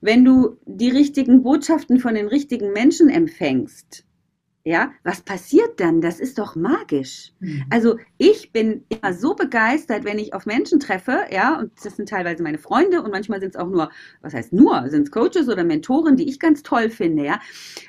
Wenn 0.00 0.24
du 0.24 0.56
die 0.66 0.90
richtigen 0.90 1.42
Botschaften 1.42 2.00
von 2.00 2.14
den 2.14 2.26
richtigen 2.26 2.72
Menschen 2.72 3.08
empfängst, 3.08 4.04
ja, 4.64 4.92
was 5.02 5.22
passiert 5.22 5.80
dann? 5.80 6.00
Das 6.00 6.20
ist 6.20 6.38
doch 6.38 6.54
magisch. 6.54 7.32
Mhm. 7.40 7.64
Also 7.70 7.96
ich 8.16 8.52
bin 8.52 8.84
immer 8.88 9.12
so 9.12 9.34
begeistert, 9.34 10.04
wenn 10.04 10.20
ich 10.20 10.34
auf 10.34 10.46
Menschen 10.46 10.78
treffe, 10.78 11.24
ja, 11.32 11.58
und 11.58 11.72
das 11.82 11.96
sind 11.96 12.08
teilweise 12.08 12.44
meine 12.44 12.58
Freunde 12.58 13.02
und 13.02 13.10
manchmal 13.10 13.40
sind 13.40 13.50
es 13.50 13.60
auch 13.60 13.68
nur, 13.68 13.90
was 14.20 14.34
heißt 14.34 14.52
nur, 14.52 14.88
sind 14.88 15.02
es 15.02 15.10
Coaches 15.10 15.48
oder 15.48 15.64
Mentoren, 15.64 16.16
die 16.16 16.28
ich 16.28 16.38
ganz 16.38 16.62
toll 16.62 16.90
finde, 16.90 17.24
ja. 17.24 17.40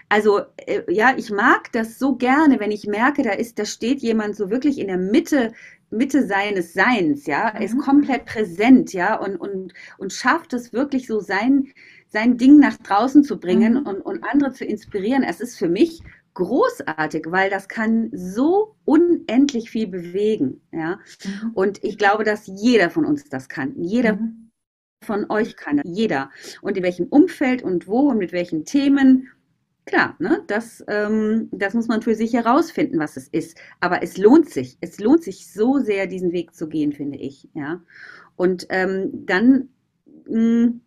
Also 0.09 0.41
äh, 0.57 0.81
ja, 0.91 1.13
ich 1.15 1.29
mag 1.29 1.71
das 1.73 1.99
so 1.99 2.15
gerne, 2.15 2.59
wenn 2.59 2.71
ich 2.71 2.87
merke, 2.87 3.21
da 3.21 3.31
ist, 3.31 3.59
da 3.59 3.65
steht 3.65 4.01
jemand 4.01 4.35
so 4.35 4.49
wirklich 4.49 4.79
in 4.79 4.87
der 4.87 4.97
Mitte 4.97 5.53
Mitte 5.91 6.25
seines 6.25 6.73
Seins, 6.73 7.27
ja, 7.27 7.53
mhm. 7.55 7.61
ist 7.61 7.77
komplett 7.77 8.25
präsent, 8.25 8.93
ja, 8.93 9.15
und, 9.15 9.35
und, 9.35 9.75
und 9.99 10.11
schafft 10.11 10.53
es 10.53 10.73
wirklich 10.73 11.05
so 11.05 11.19
sein, 11.19 11.67
sein 12.07 12.37
Ding 12.37 12.57
nach 12.57 12.77
draußen 12.77 13.23
zu 13.23 13.39
bringen 13.39 13.73
mhm. 13.73 13.87
und, 13.87 14.01
und 14.01 14.23
andere 14.23 14.53
zu 14.53 14.65
inspirieren. 14.65 15.21
Es 15.21 15.39
ist 15.39 15.57
für 15.57 15.69
mich 15.69 16.01
großartig, 16.33 17.25
weil 17.29 17.49
das 17.49 17.67
kann 17.67 18.09
so 18.13 18.75
unendlich 18.85 19.69
viel 19.69 19.87
bewegen. 19.87 20.61
Ja? 20.71 20.99
Mhm. 21.23 21.51
Und 21.53 21.83
ich 21.83 21.97
glaube, 21.97 22.23
dass 22.23 22.47
jeder 22.47 22.89
von 22.89 23.05
uns 23.05 23.25
das 23.25 23.49
kann. 23.49 23.73
Jeder 23.81 24.15
mhm. 24.15 24.51
von 25.03 25.29
euch 25.29 25.55
kann 25.55 25.77
das. 25.77 25.85
Jeder. 25.87 26.31
Und 26.61 26.77
in 26.77 26.83
welchem 26.83 27.07
Umfeld 27.07 27.61
und 27.61 27.87
wo 27.87 28.09
und 28.09 28.17
mit 28.17 28.31
welchen 28.31 28.65
Themen. 28.65 29.29
Klar, 29.85 30.15
ne, 30.19 30.41
das, 30.47 30.83
ähm, 30.87 31.49
das 31.51 31.73
muss 31.73 31.89
man 31.89 32.01
für 32.01 32.15
sich 32.15 32.33
herausfinden, 32.33 32.99
was 32.99 33.17
es 33.17 33.27
ist. 33.27 33.57
Aber 33.81 34.01
es 34.01 34.17
lohnt 34.17 34.49
sich. 34.49 34.77
Es 34.79 34.99
lohnt 34.99 35.23
sich 35.23 35.51
so 35.51 35.79
sehr, 35.79 36.07
diesen 36.07 36.31
Weg 36.31 36.55
zu 36.55 36.69
gehen, 36.69 36.93
finde 36.93 37.17
ich. 37.17 37.49
Ja? 37.53 37.83
Und 38.37 38.65
ähm, 38.69 39.25
dann, 39.25 39.69
mh, 40.27 40.67
mm, 40.67 40.81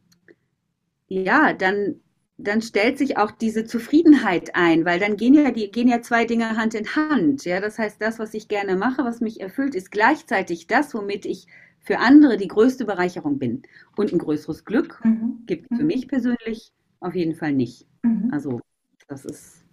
ja, 1.09 1.53
dann 1.53 2.01
dann 2.39 2.61
stellt 2.61 2.99
sich 2.99 3.17
auch 3.17 3.31
diese 3.31 3.65
Zufriedenheit 3.65 4.55
ein, 4.55 4.85
weil 4.85 5.01
dann 5.01 5.17
gehen 5.17 5.35
ja 5.35 5.51
die 5.51 5.71
gehen 5.71 5.89
ja 5.89 6.03
zwei 6.03 6.27
Dinge 6.27 6.57
Hand 6.57 6.75
in 6.75 6.95
Hand. 6.95 7.45
Ja, 7.45 7.61
das 7.61 7.79
heißt, 7.79 8.01
das, 8.01 8.19
was 8.19 8.35
ich 8.35 8.49
gerne 8.49 8.77
mache, 8.77 9.05
was 9.05 9.21
mich 9.21 9.41
erfüllt, 9.41 9.75
ist 9.75 9.91
gleichzeitig 9.91 10.67
das, 10.67 10.95
womit 10.95 11.25
ich 11.25 11.47
für 11.81 11.99
andere 11.99 12.37
die 12.37 12.49
größte 12.49 12.85
Bereicherung 12.85 13.39
bin. 13.39 13.63
Und 13.97 14.13
ein 14.13 14.19
größeres 14.19 14.65
Glück 14.65 15.01
mhm. 15.05 15.45
gibt 15.47 15.71
es 15.71 15.77
für 15.77 15.83
mhm. 15.83 15.87
mich 15.87 16.09
persönlich 16.09 16.73
auf 17.01 17.15
jeden 17.15 17.35
Fall 17.35 17.53
nicht. 17.53 17.87
Mhm. 18.03 18.31
Also 18.33 18.61
das 19.09 19.25
ist 19.25 19.66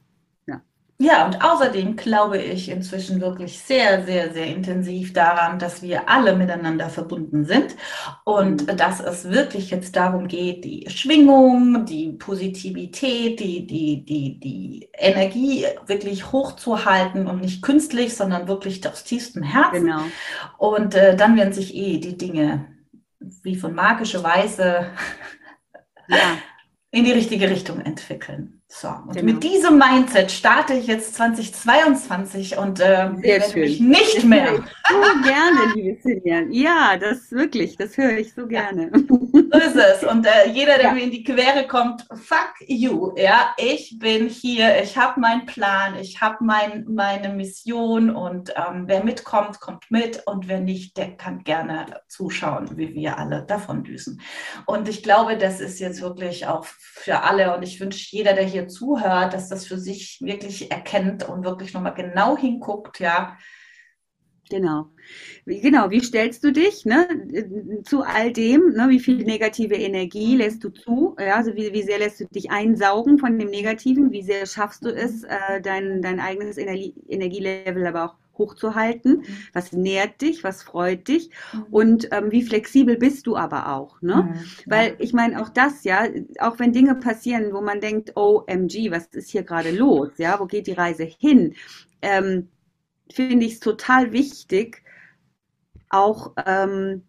ja, 0.99 1.25
und 1.25 1.43
außerdem 1.43 1.95
glaube 1.95 2.37
ich 2.37 2.69
inzwischen 2.69 3.19
wirklich 3.19 3.59
sehr, 3.59 4.05
sehr, 4.05 4.31
sehr 4.31 4.45
intensiv 4.45 5.11
daran, 5.11 5.57
dass 5.57 5.81
wir 5.81 6.07
alle 6.07 6.35
miteinander 6.35 6.89
verbunden 6.89 7.45
sind 7.45 7.75
und 8.23 8.67
mhm. 8.67 8.77
dass 8.77 8.99
es 8.99 9.29
wirklich 9.29 9.71
jetzt 9.71 9.95
darum 9.95 10.27
geht, 10.27 10.63
die 10.63 10.85
Schwingung, 10.89 11.85
die 11.85 12.13
Positivität, 12.13 13.39
die, 13.39 13.65
die, 13.65 14.05
die, 14.05 14.39
die 14.39 14.89
Energie 14.93 15.65
wirklich 15.87 16.31
hochzuhalten 16.31 17.27
und 17.27 17.41
nicht 17.41 17.63
künstlich, 17.63 18.15
sondern 18.15 18.47
wirklich 18.47 18.87
aus 18.87 19.03
tiefstem 19.03 19.43
Herzen. 19.43 19.85
Genau. 19.85 20.03
Und 20.57 20.95
äh, 20.95 21.15
dann 21.15 21.35
werden 21.35 21.53
sich 21.53 21.75
eh 21.75 21.97
die 21.97 22.17
Dinge 22.17 22.65
wie 23.41 23.55
von 23.55 23.73
magischer 23.73 24.23
Weise 24.23 24.87
ja. 26.07 26.37
in 26.91 27.03
die 27.03 27.11
richtige 27.11 27.49
Richtung 27.49 27.81
entwickeln. 27.81 28.62
So, 28.75 28.87
und 28.87 29.13
genau. 29.13 29.33
mit 29.33 29.43
diesem 29.43 29.77
Mindset 29.77 30.31
starte 30.31 30.73
ich 30.73 30.87
jetzt 30.87 31.13
2022 31.13 32.57
und 32.57 32.79
äh, 32.79 33.11
werde 33.21 33.59
mich 33.59 33.79
nicht 33.79 34.17
das 34.17 34.23
mehr. 34.23 34.63
so 34.89 35.21
gerne, 35.21 35.73
liebe 35.75 36.01
Siljan. 36.01 36.51
Ja, 36.51 36.97
das 36.97 37.31
wirklich, 37.31 37.77
das 37.77 37.95
höre 37.97 38.17
ich 38.17 38.33
so 38.33 38.47
gerne. 38.47 38.89
Ja. 38.91 38.99
So 39.07 39.59
ist 39.59 39.75
es. 39.75 40.03
Und 40.03 40.25
äh, 40.25 40.49
jeder, 40.51 40.77
der 40.77 40.85
ja. 40.85 40.93
mir 40.93 41.03
in 41.03 41.11
die 41.11 41.23
Quere 41.23 41.67
kommt, 41.67 42.07
fuck 42.13 42.53
you. 42.65 43.13
Ja, 43.15 43.53
ich 43.57 43.99
bin 43.99 44.27
hier, 44.27 44.81
ich 44.81 44.97
habe 44.97 45.19
meinen 45.19 45.45
Plan, 45.45 45.95
ich 45.99 46.19
habe 46.19 46.37
mein, 46.41 46.85
meine 46.89 47.29
Mission 47.29 48.09
und 48.09 48.53
ähm, 48.55 48.85
wer 48.87 49.03
mitkommt, 49.03 49.59
kommt 49.59 49.85
mit 49.91 50.25
und 50.25 50.47
wer 50.47 50.59
nicht, 50.59 50.97
der 50.97 51.15
kann 51.15 51.43
gerne 51.43 52.01
zuschauen, 52.07 52.75
wie 52.75 52.95
wir 52.95 53.19
alle 53.19 53.43
davon 53.43 53.83
düsen. 53.83 54.19
Und 54.65 54.89
ich 54.89 55.03
glaube, 55.03 55.37
das 55.37 55.59
ist 55.59 55.79
jetzt 55.79 56.01
wirklich 56.01 56.47
auch 56.47 56.65
für 56.65 57.21
alle 57.21 57.55
und 57.55 57.61
ich 57.61 57.79
wünsche 57.79 58.15
jeder, 58.15 58.33
der 58.33 58.45
hier 58.45 58.62
zuhört, 58.67 59.33
dass 59.33 59.49
das 59.49 59.65
für 59.65 59.77
sich 59.77 60.19
wirklich 60.21 60.71
erkennt 60.71 61.27
und 61.27 61.43
wirklich 61.43 61.73
nochmal 61.73 61.93
genau 61.93 62.37
hinguckt, 62.37 62.99
ja. 62.99 63.37
Genau. 64.49 64.89
Genau, 65.45 65.89
wie 65.89 66.01
stellst 66.01 66.43
du 66.43 66.51
dich 66.51 66.85
ne, 66.85 67.07
zu 67.83 68.03
all 68.03 68.31
dem? 68.31 68.73
Ne, 68.73 68.89
wie 68.89 68.99
viel 68.99 69.23
negative 69.23 69.75
Energie 69.75 70.35
lässt 70.35 70.63
du 70.63 70.69
zu? 70.69 71.15
Ja, 71.19 71.37
also 71.37 71.55
wie, 71.55 71.73
wie 71.73 71.81
sehr 71.81 71.97
lässt 71.97 72.19
du 72.19 72.25
dich 72.27 72.51
einsaugen 72.51 73.17
von 73.17 73.39
dem 73.39 73.49
Negativen? 73.49 74.11
Wie 74.11 74.21
sehr 74.21 74.45
schaffst 74.45 74.85
du 74.85 74.89
es, 74.89 75.23
äh, 75.23 75.61
dein, 75.61 76.01
dein 76.01 76.19
eigenes 76.19 76.57
Energie, 76.57 76.93
Energielevel 77.07 77.87
aber 77.87 78.05
auch 78.05 78.22
hochzuhalten. 78.37 79.17
Mhm. 79.17 79.25
Was 79.53 79.71
nährt 79.71 80.21
dich, 80.21 80.43
was 80.43 80.63
freut 80.63 81.07
dich 81.07 81.29
mhm. 81.53 81.63
und 81.71 82.07
ähm, 82.11 82.31
wie 82.31 82.43
flexibel 82.43 82.97
bist 82.97 83.27
du 83.27 83.35
aber 83.35 83.69
auch. 83.69 84.01
Ne? 84.01 84.33
Mhm. 84.33 84.71
Weil 84.71 84.95
ich 84.99 85.13
meine, 85.13 85.41
auch 85.41 85.49
das, 85.49 85.83
ja, 85.83 86.07
auch 86.39 86.59
wenn 86.59 86.73
Dinge 86.73 86.95
passieren, 86.95 87.53
wo 87.53 87.61
man 87.61 87.81
denkt, 87.81 88.15
OMG, 88.15 88.91
was 88.91 89.07
ist 89.07 89.29
hier 89.29 89.43
gerade 89.43 89.71
los? 89.71 90.11
Ja, 90.17 90.39
wo 90.39 90.45
geht 90.45 90.67
die 90.67 90.73
Reise 90.73 91.03
hin? 91.03 91.55
Ähm, 92.01 92.49
Finde 93.11 93.45
ich 93.45 93.53
es 93.53 93.59
total 93.59 94.11
wichtig, 94.11 94.81
auch 95.89 96.33
ähm, 96.45 97.03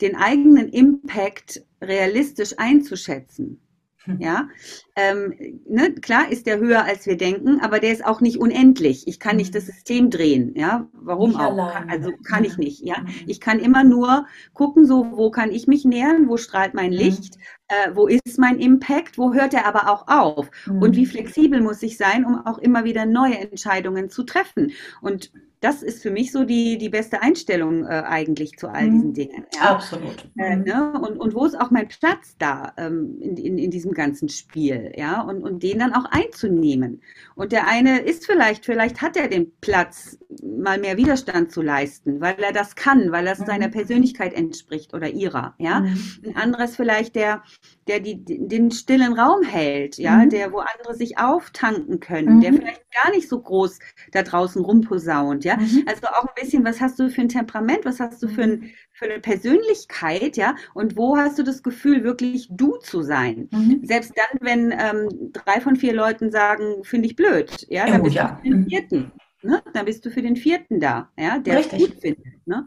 den 0.00 0.16
eigenen 0.16 0.68
Impact 0.68 1.62
realistisch 1.80 2.58
einzuschätzen. 2.58 3.60
Ja, 4.18 4.50
ähm, 4.96 5.60
ne, 5.66 5.92
klar 5.94 6.30
ist 6.30 6.46
der 6.46 6.58
höher 6.58 6.84
als 6.84 7.06
wir 7.06 7.16
denken, 7.16 7.60
aber 7.60 7.80
der 7.80 7.92
ist 7.92 8.04
auch 8.04 8.20
nicht 8.20 8.38
unendlich. 8.38 9.08
Ich 9.08 9.18
kann 9.18 9.36
nicht 9.36 9.54
das 9.54 9.66
hm. 9.66 9.72
System 9.74 10.10
drehen. 10.10 10.54
Ja, 10.56 10.88
warum 10.92 11.30
nicht 11.30 11.40
auch? 11.40 11.52
Alleine. 11.52 11.90
Also 11.90 12.12
kann 12.22 12.44
ich 12.44 12.58
nicht. 12.58 12.80
Ja, 12.84 12.98
hm. 12.98 13.06
ich 13.26 13.40
kann 13.40 13.58
immer 13.58 13.82
nur 13.82 14.26
gucken, 14.52 14.86
so 14.86 15.06
wo 15.12 15.30
kann 15.30 15.50
ich 15.50 15.66
mich 15.66 15.84
nähern, 15.84 16.28
wo 16.28 16.36
strahlt 16.36 16.74
mein 16.74 16.92
Licht, 16.92 17.38
äh, 17.68 17.90
wo 17.94 18.06
ist 18.06 18.38
mein 18.38 18.58
Impact, 18.58 19.18
wo 19.18 19.34
hört 19.34 19.52
er 19.52 19.66
aber 19.66 19.90
auch 19.90 20.06
auf 20.06 20.50
und 20.68 20.96
wie 20.96 21.06
flexibel 21.06 21.60
muss 21.60 21.82
ich 21.82 21.96
sein, 21.96 22.24
um 22.24 22.46
auch 22.46 22.58
immer 22.58 22.84
wieder 22.84 23.04
neue 23.04 23.38
Entscheidungen 23.38 24.10
zu 24.10 24.22
treffen. 24.22 24.72
Und 25.00 25.32
das 25.64 25.82
ist 25.82 26.02
für 26.02 26.10
mich 26.10 26.30
so 26.30 26.44
die, 26.44 26.76
die 26.76 26.90
beste 26.90 27.22
Einstellung 27.22 27.86
äh, 27.86 28.02
eigentlich 28.06 28.58
zu 28.58 28.68
all 28.68 28.90
diesen 28.90 29.08
mhm. 29.08 29.14
Dingen. 29.14 29.46
Ja. 29.54 29.70
Absolut. 29.70 30.28
Äh, 30.36 30.56
mhm. 30.56 30.64
ne? 30.64 30.92
und, 31.00 31.16
und 31.16 31.34
wo 31.34 31.46
ist 31.46 31.58
auch 31.58 31.70
mein 31.70 31.88
Platz 31.88 32.36
da 32.38 32.74
ähm, 32.76 33.16
in, 33.20 33.38
in, 33.38 33.56
in 33.56 33.70
diesem 33.70 33.92
ganzen 33.92 34.28
Spiel? 34.28 34.83
Ja, 34.94 35.22
und, 35.22 35.42
und 35.42 35.62
den 35.62 35.80
dann 35.80 35.92
auch 35.92 36.04
einzunehmen. 36.06 37.02
Und 37.34 37.52
der 37.52 37.66
eine 37.66 38.00
ist 38.00 38.26
vielleicht, 38.26 38.64
vielleicht 38.64 39.02
hat 39.02 39.16
er 39.16 39.28
den 39.28 39.52
Platz, 39.60 40.18
mal 40.42 40.78
mehr 40.78 40.96
Widerstand 40.96 41.52
zu 41.52 41.62
leisten, 41.62 42.20
weil 42.20 42.36
er 42.38 42.52
das 42.52 42.76
kann, 42.76 43.12
weil 43.12 43.24
das 43.24 43.40
mhm. 43.40 43.46
seiner 43.46 43.68
Persönlichkeit 43.68 44.34
entspricht 44.34 44.94
oder 44.94 45.08
ihrer. 45.08 45.54
Ja, 45.58 45.80
mhm. 45.80 45.98
ein 46.26 46.36
anderes 46.36 46.76
vielleicht, 46.76 47.16
der, 47.16 47.42
der 47.88 48.00
die, 48.00 48.24
den 48.24 48.70
stillen 48.70 49.12
Raum 49.18 49.42
hält, 49.42 49.98
ja, 49.98 50.18
mhm. 50.18 50.30
der, 50.30 50.52
wo 50.52 50.58
andere 50.58 50.94
sich 50.94 51.18
auftanken 51.18 52.00
können, 52.00 52.40
der 52.40 52.52
vielleicht 52.52 52.82
gar 52.92 53.10
nicht 53.10 53.28
so 53.28 53.40
groß 53.40 53.78
da 54.12 54.22
draußen 54.22 54.64
rumposaunt, 54.64 55.44
ja, 55.44 55.56
Mhm. 55.64 55.84
Also 55.86 56.06
auch 56.08 56.24
ein 56.24 56.34
bisschen, 56.40 56.64
was 56.64 56.80
hast 56.80 56.98
du 56.98 57.08
für 57.10 57.22
ein 57.22 57.28
Temperament, 57.28 57.84
was 57.84 58.00
hast 58.00 58.22
du 58.22 58.28
für, 58.28 58.42
ein, 58.42 58.50
mhm. 58.50 58.70
Für 58.94 59.06
eine 59.06 59.18
Persönlichkeit, 59.18 60.36
ja, 60.36 60.54
und 60.72 60.96
wo 60.96 61.16
hast 61.16 61.38
du 61.38 61.42
das 61.42 61.62
Gefühl, 61.62 62.04
wirklich 62.04 62.48
du 62.50 62.76
zu 62.76 63.02
sein? 63.02 63.48
Mhm. 63.50 63.80
Selbst 63.82 64.12
dann, 64.16 64.38
wenn 64.40 64.70
ähm, 64.70 65.32
drei 65.32 65.60
von 65.60 65.76
vier 65.76 65.92
Leuten 65.92 66.30
sagen, 66.30 66.84
finde 66.84 67.06
ich 67.06 67.16
blöd, 67.16 67.66
ja, 67.68 67.86
dann 67.86 68.00
oh, 68.00 68.04
bist 68.04 68.16
ja. 68.16 68.28
du 68.28 68.36
für 68.36 68.42
den 68.42 68.60
mhm. 68.60 68.68
vierten. 68.68 69.12
Ne? 69.42 69.62
Dann 69.74 69.84
bist 69.84 70.06
du 70.06 70.10
für 70.10 70.22
den 70.22 70.36
vierten 70.36 70.80
da, 70.80 71.10
ja, 71.18 71.38
der 71.38 71.60
es 71.60 71.68
gut 71.68 71.96
findet. 72.00 72.46
Ne? 72.46 72.66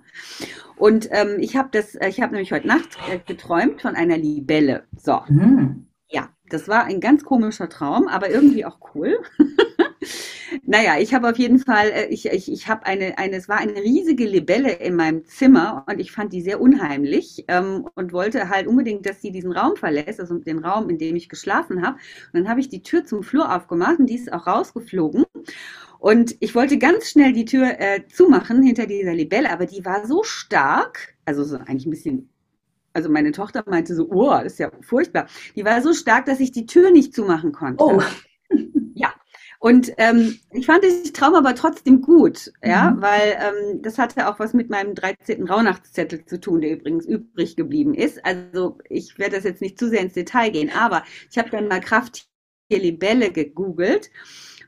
Und 0.76 1.08
ähm, 1.12 1.38
ich 1.40 1.56
habe 1.56 1.70
das, 1.72 1.96
äh, 1.96 2.10
ich 2.10 2.22
habe 2.22 2.34
nämlich 2.34 2.52
heute 2.52 2.68
Nacht 2.68 2.98
äh, 3.10 3.20
geträumt 3.26 3.82
von 3.82 3.96
einer 3.96 4.18
Libelle. 4.18 4.84
So. 4.96 5.22
Mhm. 5.28 5.88
Ja, 6.10 6.30
das 6.50 6.68
war 6.68 6.84
ein 6.84 7.00
ganz 7.00 7.24
komischer 7.24 7.68
Traum, 7.68 8.08
aber 8.08 8.30
irgendwie 8.30 8.64
auch 8.64 8.80
cool. 8.94 9.18
Naja, 10.70 11.00
ich 11.00 11.14
habe 11.14 11.30
auf 11.30 11.38
jeden 11.38 11.60
Fall, 11.60 11.88
äh, 11.92 12.08
ich, 12.10 12.26
ich, 12.26 12.52
ich 12.52 12.68
habe 12.68 12.86
eine, 12.86 13.18
eine, 13.18 13.38
es 13.38 13.48
war 13.48 13.58
eine 13.58 13.76
riesige 13.76 14.26
Libelle 14.26 14.74
in 14.74 14.96
meinem 14.96 15.24
Zimmer 15.24 15.86
und 15.88 16.00
ich 16.00 16.12
fand 16.12 16.34
die 16.34 16.42
sehr 16.42 16.60
unheimlich 16.60 17.46
ähm, 17.48 17.88
und 17.96 18.12
wollte 18.12 18.50
halt 18.50 18.68
unbedingt, 18.68 19.06
dass 19.06 19.22
sie 19.22 19.32
diesen 19.32 19.54
Raum 19.54 19.78
verlässt, 19.78 20.20
also 20.20 20.38
den 20.40 20.60
Raum, 20.60 20.90
in 20.90 20.98
dem 20.98 21.16
ich 21.16 21.30
geschlafen 21.30 21.88
habe. 21.88 21.96
Und 22.34 22.42
dann 22.42 22.50
habe 22.50 22.60
ich 22.60 22.68
die 22.68 22.84
Tür 22.84 23.06
zum 23.06 23.24
Flur 23.24 23.56
aufgemacht 23.56 24.00
und 24.00 24.08
die 24.08 24.16
ist 24.16 24.34
auch 24.34 24.46
rausgeflogen. 24.46 25.24
Und 26.00 26.36
ich 26.42 26.54
wollte 26.54 26.78
ganz 26.78 27.12
schnell 27.12 27.32
die 27.32 27.46
Tür 27.46 27.80
äh, 27.80 28.06
zumachen 28.10 28.62
hinter 28.62 28.88
dieser 28.88 29.14
Libelle, 29.14 29.50
aber 29.50 29.68
die 29.68 29.86
war 29.86 30.06
so 30.06 30.24
stark, 30.24 31.16
also 31.24 31.46
so 31.46 31.56
eigentlich 31.60 31.86
ein 31.86 31.92
bisschen 31.92 32.30
also 32.92 33.10
meine 33.10 33.32
Tochter 33.32 33.64
meinte 33.68 33.96
so, 33.96 34.10
oh, 34.10 34.32
das 34.32 34.54
ist 34.54 34.60
ja 34.60 34.72
furchtbar. 34.82 35.28
Die 35.56 35.64
war 35.64 35.82
so 35.84 35.94
stark, 35.94 36.26
dass 36.26 36.40
ich 36.40 36.52
die 36.52 36.66
Tür 36.66 36.90
nicht 36.90 37.14
zumachen 37.14 37.52
konnte. 37.54 37.84
Oh. 37.84 38.02
Und 39.60 39.92
ähm, 39.98 40.40
ich 40.52 40.68
fand 40.68 40.84
den 40.84 41.14
Traum 41.14 41.34
aber 41.34 41.56
trotzdem 41.56 42.02
gut, 42.02 42.52
ja, 42.64 42.92
mhm. 42.92 43.02
weil 43.02 43.38
ähm, 43.40 43.82
das 43.82 43.98
hatte 43.98 44.30
auch 44.30 44.40
was 44.40 44.54
mit 44.54 44.70
meinem 44.70 44.94
13. 44.94 45.48
Rauhnachtszettel 45.48 46.26
zu 46.26 46.40
tun, 46.40 46.62
der 46.62 46.72
übrigens 46.72 47.06
übrig 47.06 47.56
geblieben 47.56 47.94
ist. 47.96 48.24
Also 48.24 48.78
ich 48.88 49.18
werde 49.18 49.36
das 49.38 49.46
jetzt 49.46 49.62
nicht 49.62 49.80
zu 49.80 49.90
sehr 49.90 50.02
ins 50.02 50.14
Detail 50.14 50.52
gehen, 50.52 50.70
aber 50.70 51.04
ich 51.32 51.38
habe 51.38 51.50
dann 51.50 51.68
mal 51.68 51.82
Kraft 51.82 52.28
Libelle 52.70 53.32
gegoogelt 53.32 54.12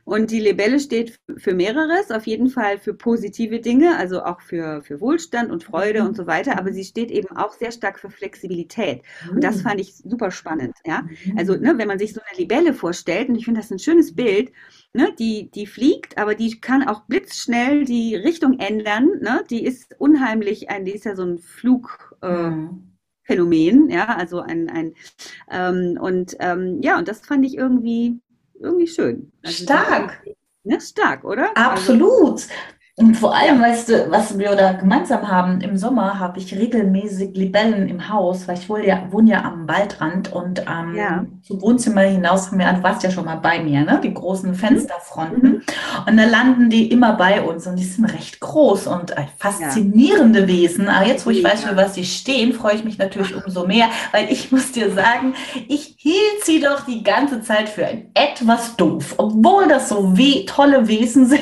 Und 0.10 0.32
die 0.32 0.40
Libelle 0.40 0.80
steht 0.80 1.20
für 1.38 1.54
mehreres, 1.54 2.10
auf 2.10 2.26
jeden 2.26 2.50
Fall 2.50 2.80
für 2.80 2.96
positive 2.96 3.60
Dinge, 3.60 3.96
also 3.96 4.24
auch 4.24 4.42
für, 4.42 4.82
für 4.82 5.00
Wohlstand 5.02 5.52
und 5.52 5.64
Freude 5.64 6.02
und 6.02 6.18
so 6.18 6.26
weiter. 6.26 6.58
Aber 6.58 6.74
sie 6.74 6.84
steht 6.84 7.12
eben 7.12 7.38
auch 7.38 7.54
sehr 7.54 7.72
stark 7.72 8.00
für 8.00 8.10
Flexibilität. 8.10 9.04
Und 9.32 9.44
das 9.44 9.62
fand 9.62 9.80
ich 9.80 9.96
super 9.96 10.32
spannend. 10.32 10.76
Ja? 10.84 11.06
Also, 11.38 11.56
ne, 11.58 11.78
wenn 11.78 11.88
man 11.88 12.00
sich 12.00 12.14
so 12.14 12.22
eine 12.28 12.40
Libelle 12.40 12.74
vorstellt, 12.74 13.30
und 13.30 13.36
ich 13.36 13.46
finde 13.46 13.62
das 13.62 13.70
ein 13.70 13.78
schönes 13.78 14.16
Bild, 14.16 14.52
ne, 14.94 15.14
die, 15.20 15.52
die 15.52 15.68
fliegt, 15.68 16.18
aber 16.18 16.34
die 16.34 16.60
kann 16.60 16.88
auch 16.88 17.02
blitzschnell 17.02 17.86
die 17.86 18.16
Richtung 18.16 18.58
ändern. 18.58 19.12
Ne? 19.22 19.44
Die 19.52 19.64
ist 19.64 19.96
unheimlich, 20.00 20.72
ein, 20.72 20.86
die 20.86 20.94
ist 20.94 21.06
ja 21.06 21.16
so 21.16 21.24
ein 21.24 21.38
Flug. 21.38 22.18
Äh, 22.22 22.52
Phänomen, 23.22 23.92
ja, 23.92 24.08
also 24.08 24.40
ein, 24.40 24.72
ein 24.72 24.96
ähm, 25.52 26.00
und 26.02 26.36
ähm, 26.40 26.80
ja, 26.82 26.98
und 26.98 27.08
das 27.08 27.20
fand 27.20 27.46
ich 27.46 27.56
irgendwie 27.56 28.20
irgendwie 28.60 28.88
schön. 28.88 29.32
Also 29.44 29.64
stark. 29.64 30.24
Ne, 30.64 30.80
stark, 30.82 31.24
oder? 31.24 31.56
Absolut. 31.56 32.32
Also, 32.34 32.50
und 33.00 33.16
vor 33.16 33.34
allem, 33.34 33.62
weißt 33.62 33.88
du, 33.88 34.12
was 34.12 34.38
wir 34.38 34.58
da 34.58 34.74
gemeinsam 34.74 35.26
haben, 35.26 35.62
im 35.62 35.78
Sommer 35.78 36.20
habe 36.20 36.38
ich 36.38 36.54
regelmäßig 36.54 37.34
Libellen 37.34 37.88
im 37.88 38.10
Haus, 38.10 38.46
weil 38.46 38.58
ich 38.58 38.68
wohne 38.68 38.86
ja, 38.86 39.04
wohne 39.10 39.32
ja 39.32 39.44
am 39.46 39.70
Waldrand 39.70 40.34
und 40.34 40.60
ähm, 40.68 40.96
ja. 40.96 41.26
zum 41.42 41.62
Wohnzimmer 41.62 42.02
hinaus 42.02 42.48
haben 42.48 42.60
wir, 42.60 42.74
du 42.74 42.84
warst 42.84 43.02
ja 43.04 43.10
schon 43.10 43.24
mal 43.24 43.38
bei 43.38 43.64
mir, 43.64 43.86
ne? 43.86 44.02
die 44.04 44.14
großen 44.14 44.54
Fensterfronten. 44.54 45.50
Mhm. 45.50 45.62
Und 46.08 46.18
da 46.18 46.26
landen 46.26 46.70
die 46.70 46.92
immer 46.92 47.14
bei 47.14 47.42
uns 47.42 47.66
und 47.68 47.78
die 47.78 47.86
sind 47.86 48.04
recht 48.04 48.42
groß 48.42 48.88
und 48.88 49.12
äh, 49.12 49.28
faszinierende 49.38 50.42
ja. 50.42 50.48
Wesen. 50.48 50.90
Aber 50.90 51.08
jetzt, 51.08 51.26
wo 51.26 51.30
ich 51.30 51.42
weiß, 51.42 51.64
für 51.64 51.78
was 51.78 51.96
sie 51.96 52.04
stehen, 52.04 52.52
freue 52.52 52.76
ich 52.76 52.84
mich 52.84 52.98
natürlich 52.98 53.34
umso 53.34 53.66
mehr, 53.66 53.88
weil 54.12 54.30
ich 54.30 54.52
muss 54.52 54.74
dir 54.74 54.92
sagen, 54.92 55.36
ich 55.70 55.96
hielt 55.98 56.44
sie 56.44 56.60
doch 56.60 56.82
die 56.82 57.02
ganze 57.02 57.42
Zeit 57.44 57.70
für 57.70 57.88
etwas 58.14 58.76
doof. 58.76 59.16
Obwohl 59.16 59.70
das 59.70 59.88
so 59.88 60.18
weh, 60.18 60.46
tolle 60.46 60.90
Wesen 60.90 61.26
sind, 61.28 61.40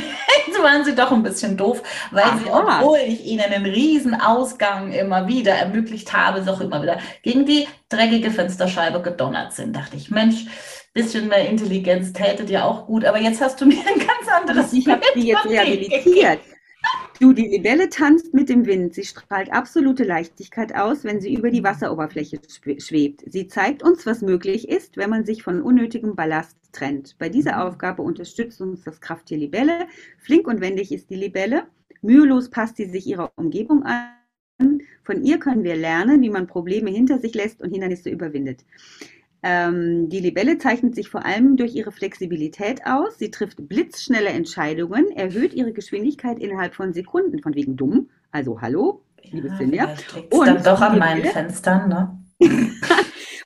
waren 0.68 0.84
sie 0.84 0.96
doch 0.96 1.12
ein 1.12 1.24
bisschen 1.24 1.47
bisschen 1.48 1.58
doof, 1.58 1.84
weil 2.12 2.24
Ach, 2.26 2.40
sie, 2.40 2.50
obwohl 2.50 3.00
ich 3.08 3.26
ihnen 3.26 3.42
einen 3.42 3.66
riesen 3.66 4.14
Ausgang 4.20 4.92
immer 4.92 5.28
wieder 5.28 5.54
ermöglicht 5.54 6.14
habe, 6.14 6.42
doch 6.42 6.62
immer 6.62 6.82
wieder 6.82 7.00
gegen 7.24 7.46
die 7.46 7.68
dreckige 7.90 8.32
Fensterscheibe 8.32 9.02
gedonnert 9.02 9.54
sind. 9.54 9.76
Dachte 9.76 9.96
ich, 9.96 10.12
Mensch, 10.12 10.46
bisschen 10.94 11.28
mehr 11.28 11.48
Intelligenz 11.48 12.14
täte 12.14 12.44
dir 12.44 12.66
auch 12.66 12.88
gut, 12.88 13.06
aber 13.06 13.20
jetzt 13.20 13.42
hast 13.42 13.62
du 13.62 13.66
mir 13.66 13.80
ein 13.80 14.00
ganz 14.00 14.28
anderes 14.30 14.74
Ich 14.74 14.88
habe 14.88 15.02
sie 15.16 15.28
jetzt 15.28 15.46
rehabilitiert. 15.46 16.40
Du, 17.20 17.34
die 17.34 17.48
Libelle 17.48 17.90
tanzt 17.90 18.34
mit 18.36 18.48
dem 18.48 18.68
Wind. 18.68 18.94
Sie 18.94 19.04
strahlt 19.04 19.52
absolute 19.52 20.04
Leichtigkeit 20.04 20.76
aus, 20.76 21.04
wenn 21.04 21.20
sie 21.20 21.34
über 21.34 21.50
die 21.50 21.64
Wasseroberfläche 21.64 22.40
schwebt. 22.78 23.24
Sie 23.26 23.48
zeigt 23.48 23.82
uns, 23.82 24.06
was 24.06 24.22
möglich 24.22 24.70
ist, 24.70 24.98
wenn 24.98 25.10
man 25.10 25.26
sich 25.26 25.42
von 25.42 25.64
unnötigem 25.64 26.16
Ballast 26.16 26.56
trennt. 26.78 27.18
Bei 27.18 27.30
dieser 27.30 27.56
mhm. 27.56 27.62
Aufgabe 27.62 28.02
unterstützt 28.02 28.62
uns 28.62 28.84
das 28.84 29.02
Krafttier 29.02 29.38
Libelle. 29.38 29.88
Flink 30.18 30.48
und 30.48 30.62
wendig 30.62 30.92
ist 30.92 31.10
die 31.10 31.16
Libelle. 31.16 31.64
Mühelos 32.02 32.50
passt 32.50 32.78
sie 32.78 32.86
sich 32.86 33.08
ihrer 33.08 33.32
Umgebung 33.36 33.84
an. 33.84 34.82
Von 35.04 35.24
ihr 35.24 35.40
können 35.40 35.64
wir 35.64 35.76
lernen, 35.76 36.22
wie 36.22 36.30
man 36.30 36.48
Probleme 36.48 36.90
hinter 36.90 37.20
sich 37.20 37.34
lässt 37.34 37.62
und 37.62 37.72
Hindernisse 37.72 38.10
überwindet. 38.10 38.66
Ähm, 39.44 40.10
die 40.10 40.20
Libelle 40.20 40.58
zeichnet 40.58 40.96
sich 40.96 41.10
vor 41.10 41.26
allem 41.26 41.58
durch 41.58 41.76
ihre 41.76 41.92
Flexibilität 41.92 42.86
aus. 42.86 43.18
Sie 43.18 43.32
trifft 43.32 43.68
blitzschnelle 43.68 44.30
Entscheidungen, 44.30 45.12
erhöht 45.12 45.54
ihre 45.54 45.74
Geschwindigkeit 45.74 46.40
innerhalb 46.40 46.76
von 46.76 46.94
Sekunden, 46.94 47.42
von 47.42 47.56
wegen 47.56 47.78
dumm. 47.78 48.10
Also 48.32 48.62
hallo, 48.62 49.04
liebe 49.24 49.50
ja, 49.50 49.58
Sinja. 49.58 49.96
Und 50.32 50.48
dann 50.48 50.64
doch 50.64 50.82
an 50.82 51.00
meinen 51.00 51.24
Fenstern, 51.26 51.90
ne? 51.90 52.20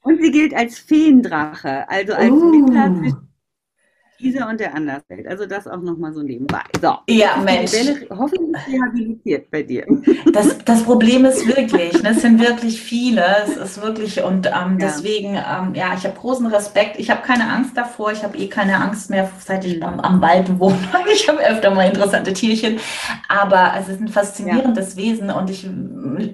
und 0.02 0.22
sie 0.22 0.32
gilt 0.32 0.54
als 0.54 0.80
Feendrache, 0.80 1.88
also 1.90 2.14
als 2.14 2.32
uh. 2.32 2.52
Mittler 2.52 2.96
zwischen 2.96 3.31
dieser 4.22 4.48
und 4.48 4.60
der 4.60 4.76
Anderswelt. 4.76 5.28
Also 5.28 5.46
das 5.46 5.68
auch 5.68 5.82
nochmal 5.82 6.14
so 6.14 6.22
nebenbei. 6.22 6.62
So. 6.82 6.96
Ja, 7.08 7.38
Mensch. 7.44 7.74
Welle 7.74 8.08
hoffentlich 8.10 8.68
rehabilitiert 8.68 9.52
bei 9.52 9.64
dir. 9.64 9.86
Das, 10.34 10.58
das 10.66 10.84
Problem 10.84 11.26
ist 11.26 11.48
wirklich, 11.48 12.02
ne, 12.02 12.10
es 12.12 12.22
sind 12.22 12.40
wirklich 12.40 12.82
viele. 12.82 13.24
Es 13.46 13.58
ist 13.58 13.82
wirklich, 13.82 14.24
und 14.24 14.48
ähm, 14.48 14.54
ja. 14.54 14.76
deswegen, 14.80 15.36
ähm, 15.36 15.74
ja, 15.74 15.94
ich 15.98 16.06
habe 16.06 16.16
großen 16.18 16.46
Respekt. 16.48 17.00
Ich 17.00 17.10
habe 17.10 17.22
keine 17.22 17.50
Angst 17.50 17.76
davor. 17.76 18.12
Ich 18.12 18.24
habe 18.24 18.38
eh 18.38 18.48
keine 18.48 18.78
Angst 18.78 19.10
mehr, 19.10 19.30
seit 19.40 19.66
ich 19.66 19.84
am, 19.84 20.00
am 20.00 20.22
Wald 20.22 20.60
wohne. 20.60 20.78
Ich 21.14 21.28
habe 21.28 21.40
öfter 21.40 21.72
mal 21.72 21.88
interessante 21.88 22.32
Tierchen. 22.34 22.80
Aber 23.28 23.74
es 23.80 23.90
ist 23.90 24.00
ein 24.00 24.08
faszinierendes 24.08 24.96
ja. 24.96 25.04
Wesen 25.04 25.30
und 25.30 25.50
ich 25.50 25.68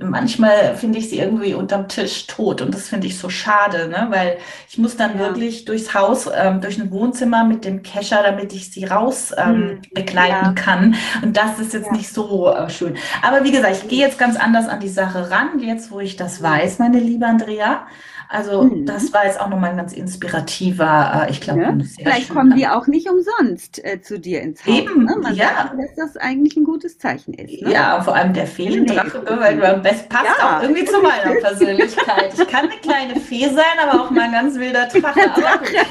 manchmal 0.02 0.76
finde 0.76 1.00
ich 1.00 1.10
sie 1.10 1.20
irgendwie 1.20 1.54
unterm 1.54 1.88
Tisch 1.88 2.28
tot. 2.28 2.62
Und 2.62 2.74
das 2.74 2.90
finde 2.90 3.08
ich 3.08 3.18
so 3.18 3.30
schade, 3.30 3.88
ne? 3.88 4.08
weil 4.10 4.38
ich 4.70 4.78
muss 4.78 4.98
dann 4.98 5.14
ja. 5.14 5.20
wirklich 5.20 5.66
durchs 5.66 5.94
Haus, 5.94 6.30
ähm, 6.34 6.62
durch 6.62 6.80
ein 6.80 6.92
Wohnzimmer 6.92 7.44
mit 7.44 7.66
dem 7.66 7.77
Kescher, 7.84 8.24
damit 8.24 8.54
ich 8.54 8.72
sie 8.72 8.86
raus 8.86 9.34
ähm, 9.38 9.54
hm, 9.54 9.82
begleiten 9.94 10.46
ja. 10.46 10.54
kann. 10.54 10.96
Und 11.22 11.38
das 11.38 11.60
ist 11.60 11.74
jetzt 11.74 11.88
ja. 11.88 11.94
nicht 11.94 12.10
so 12.10 12.52
äh, 12.52 12.70
schön. 12.70 12.98
Aber 13.22 13.44
wie 13.44 13.52
gesagt, 13.52 13.78
ich 13.84 13.88
gehe 13.88 14.00
jetzt 14.00 14.18
ganz 14.18 14.36
anders 14.36 14.68
an 14.68 14.80
die 14.80 14.90
Sache 14.90 15.32
ran, 15.32 15.60
jetzt 15.60 15.92
wo 15.92 16.00
ich 16.00 16.16
das 16.16 16.42
weiß, 16.42 16.80
meine 16.80 17.00
liebe 17.00 17.26
Andrea. 17.26 17.88
Also 18.30 18.64
mhm. 18.64 18.86
das 18.86 19.14
war 19.14 19.26
jetzt 19.26 19.40
auch 19.40 19.48
nochmal 19.48 19.72
ein 19.72 19.78
ganz 19.78 19.94
inspirativer, 19.94 21.28
äh, 21.28 21.32
ich 21.32 21.40
glaube, 21.40 21.62
ja. 21.62 21.78
Vielleicht 21.98 22.30
kommen 22.30 22.56
die 22.56 22.68
auch 22.68 22.88
nicht 22.88 23.10
umsonst 23.10 23.84
äh, 23.84 24.02
zu 24.02 24.20
dir 24.20 24.42
ins 24.42 24.66
Haus. 24.66 24.80
Eben, 24.80 25.06
ne? 25.06 25.16
Man 25.22 25.36
ja. 25.36 25.48
sagt, 25.48 25.74
dass 25.80 25.96
das 25.96 26.18
eigentlich 26.18 26.58
ein 26.58 26.66
gutes 26.66 26.98
Zeichen 26.98 27.34
ist. 27.34 27.62
Ne? 27.62 27.72
Ja, 27.72 28.02
vor 28.02 28.16
allem 28.16 28.34
der 28.34 28.48
Feendrache, 28.48 29.24
weil 29.26 29.58
du 29.58 29.74
am 29.74 29.82
besten 29.82 30.10
passt 30.10 30.26
ja. 30.38 30.58
auch 30.58 30.62
irgendwie 30.62 30.86
zu 30.86 31.02
meiner 31.02 31.36
Persönlichkeit. 31.42 32.34
Ich 32.34 32.48
kann 32.48 32.66
eine 32.70 32.80
kleine 32.82 33.20
Fee 33.20 33.48
sein, 33.48 33.64
aber 33.82 34.04
auch 34.04 34.12
mal 34.12 34.24
ein 34.24 34.32
ganz 34.34 34.56
wilder 34.56 34.86
Drache. 34.94 35.20
Drache. 35.20 35.74
ja, 35.74 35.84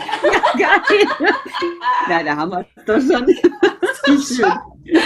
geil. 0.59 1.09
Na, 2.09 2.23
da 2.23 2.37
haben 2.37 2.51
wir 2.51 2.67
es 2.77 2.85
doch 2.85 3.01
schon. 3.01 3.27
schön. 4.21 4.76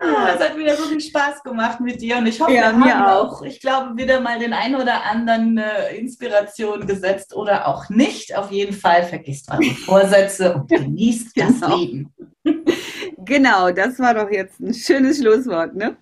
Ah, 0.00 0.32
es 0.34 0.40
hat 0.40 0.56
wieder 0.56 0.76
so 0.76 0.84
viel 0.84 1.00
Spaß 1.00 1.42
gemacht 1.42 1.80
mit 1.80 2.00
dir 2.00 2.18
und 2.18 2.26
ich 2.26 2.40
hoffe, 2.40 2.52
ja, 2.52 2.72
wir 2.72 2.94
haben 2.94 3.04
auch, 3.04 3.42
ich 3.42 3.60
glaube, 3.60 3.96
wieder 3.96 4.20
mal 4.20 4.38
den 4.38 4.52
ein 4.52 4.76
oder 4.76 5.04
anderen 5.04 5.58
äh, 5.58 5.96
Inspiration 5.96 6.86
gesetzt 6.86 7.34
oder 7.34 7.66
auch 7.66 7.88
nicht. 7.88 8.36
Auf 8.36 8.52
jeden 8.52 8.74
Fall 8.74 9.02
vergisst 9.02 9.50
eure 9.50 9.74
Vorsätze 9.74 10.54
und 10.54 10.68
genießt 10.68 11.34
genau. 11.34 11.50
das 11.50 11.78
Leben. 11.78 12.12
genau, 13.24 13.72
das 13.72 13.98
war 13.98 14.14
doch 14.14 14.30
jetzt 14.30 14.60
ein 14.60 14.72
schönes 14.72 15.18
Schlusswort, 15.18 15.74
ne? 15.74 15.96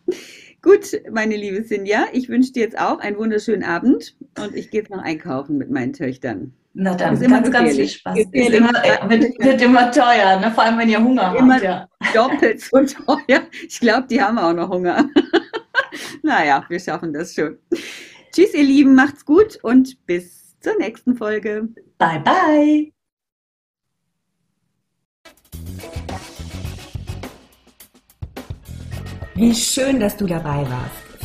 Gut, 0.61 1.01
meine 1.11 1.37
liebe 1.37 1.63
Sinja, 1.63 2.07
ich 2.13 2.29
wünsche 2.29 2.53
dir 2.53 2.65
jetzt 2.65 2.79
auch 2.79 2.99
einen 2.99 3.17
wunderschönen 3.17 3.63
Abend 3.63 4.17
und 4.39 4.55
ich 4.55 4.71
gehe 4.71 4.81
jetzt 4.81 4.91
noch 4.91 5.03
einkaufen 5.03 5.57
mit 5.57 5.71
meinen 5.71 5.93
Töchtern. 5.93 6.55
Na 6.79 6.95
dann, 6.95 7.15
ist 7.15 7.27
ganz, 7.27 7.51
ganz 7.51 7.75
viel 7.75 7.89
Spaß. 7.89 8.19
Ist 8.19 8.35
immer, 8.35 8.71
wird, 9.09 9.43
wird, 9.43 9.63
immer 9.63 9.91
teuer, 9.91 10.39
ne? 10.39 10.51
vor 10.51 10.63
allem 10.63 10.77
wenn 10.77 10.91
ihr 10.91 11.03
Hunger 11.03 11.35
immer 11.35 11.55
habt. 11.55 11.65
Ja. 11.65 11.89
Doppelt 12.13 12.61
so 12.61 12.85
teuer. 12.85 13.41
Ich 13.67 13.81
glaube, 13.81 14.07
die 14.09 14.21
haben 14.21 14.39
auch 14.39 14.53
noch 14.53 14.69
Hunger. 14.69 15.09
naja, 16.23 16.63
wir 16.69 16.79
schaffen 16.79 17.15
das 17.15 17.35
schon. 17.35 17.57
Tschüss, 18.31 18.53
ihr 18.53 18.63
Lieben, 18.63 18.95
macht's 18.95 19.25
gut 19.25 19.59
und 19.63 20.05
bis 20.05 20.61
zur 20.61 20.77
nächsten 20.77 21.17
Folge. 21.17 21.67
Bye, 21.97 22.21
bye. 22.21 22.93
Wie 29.35 29.55
schön, 29.55 29.99
dass 29.99 30.15
du 30.15 30.27
dabei 30.27 30.67
warst. 30.69 31.06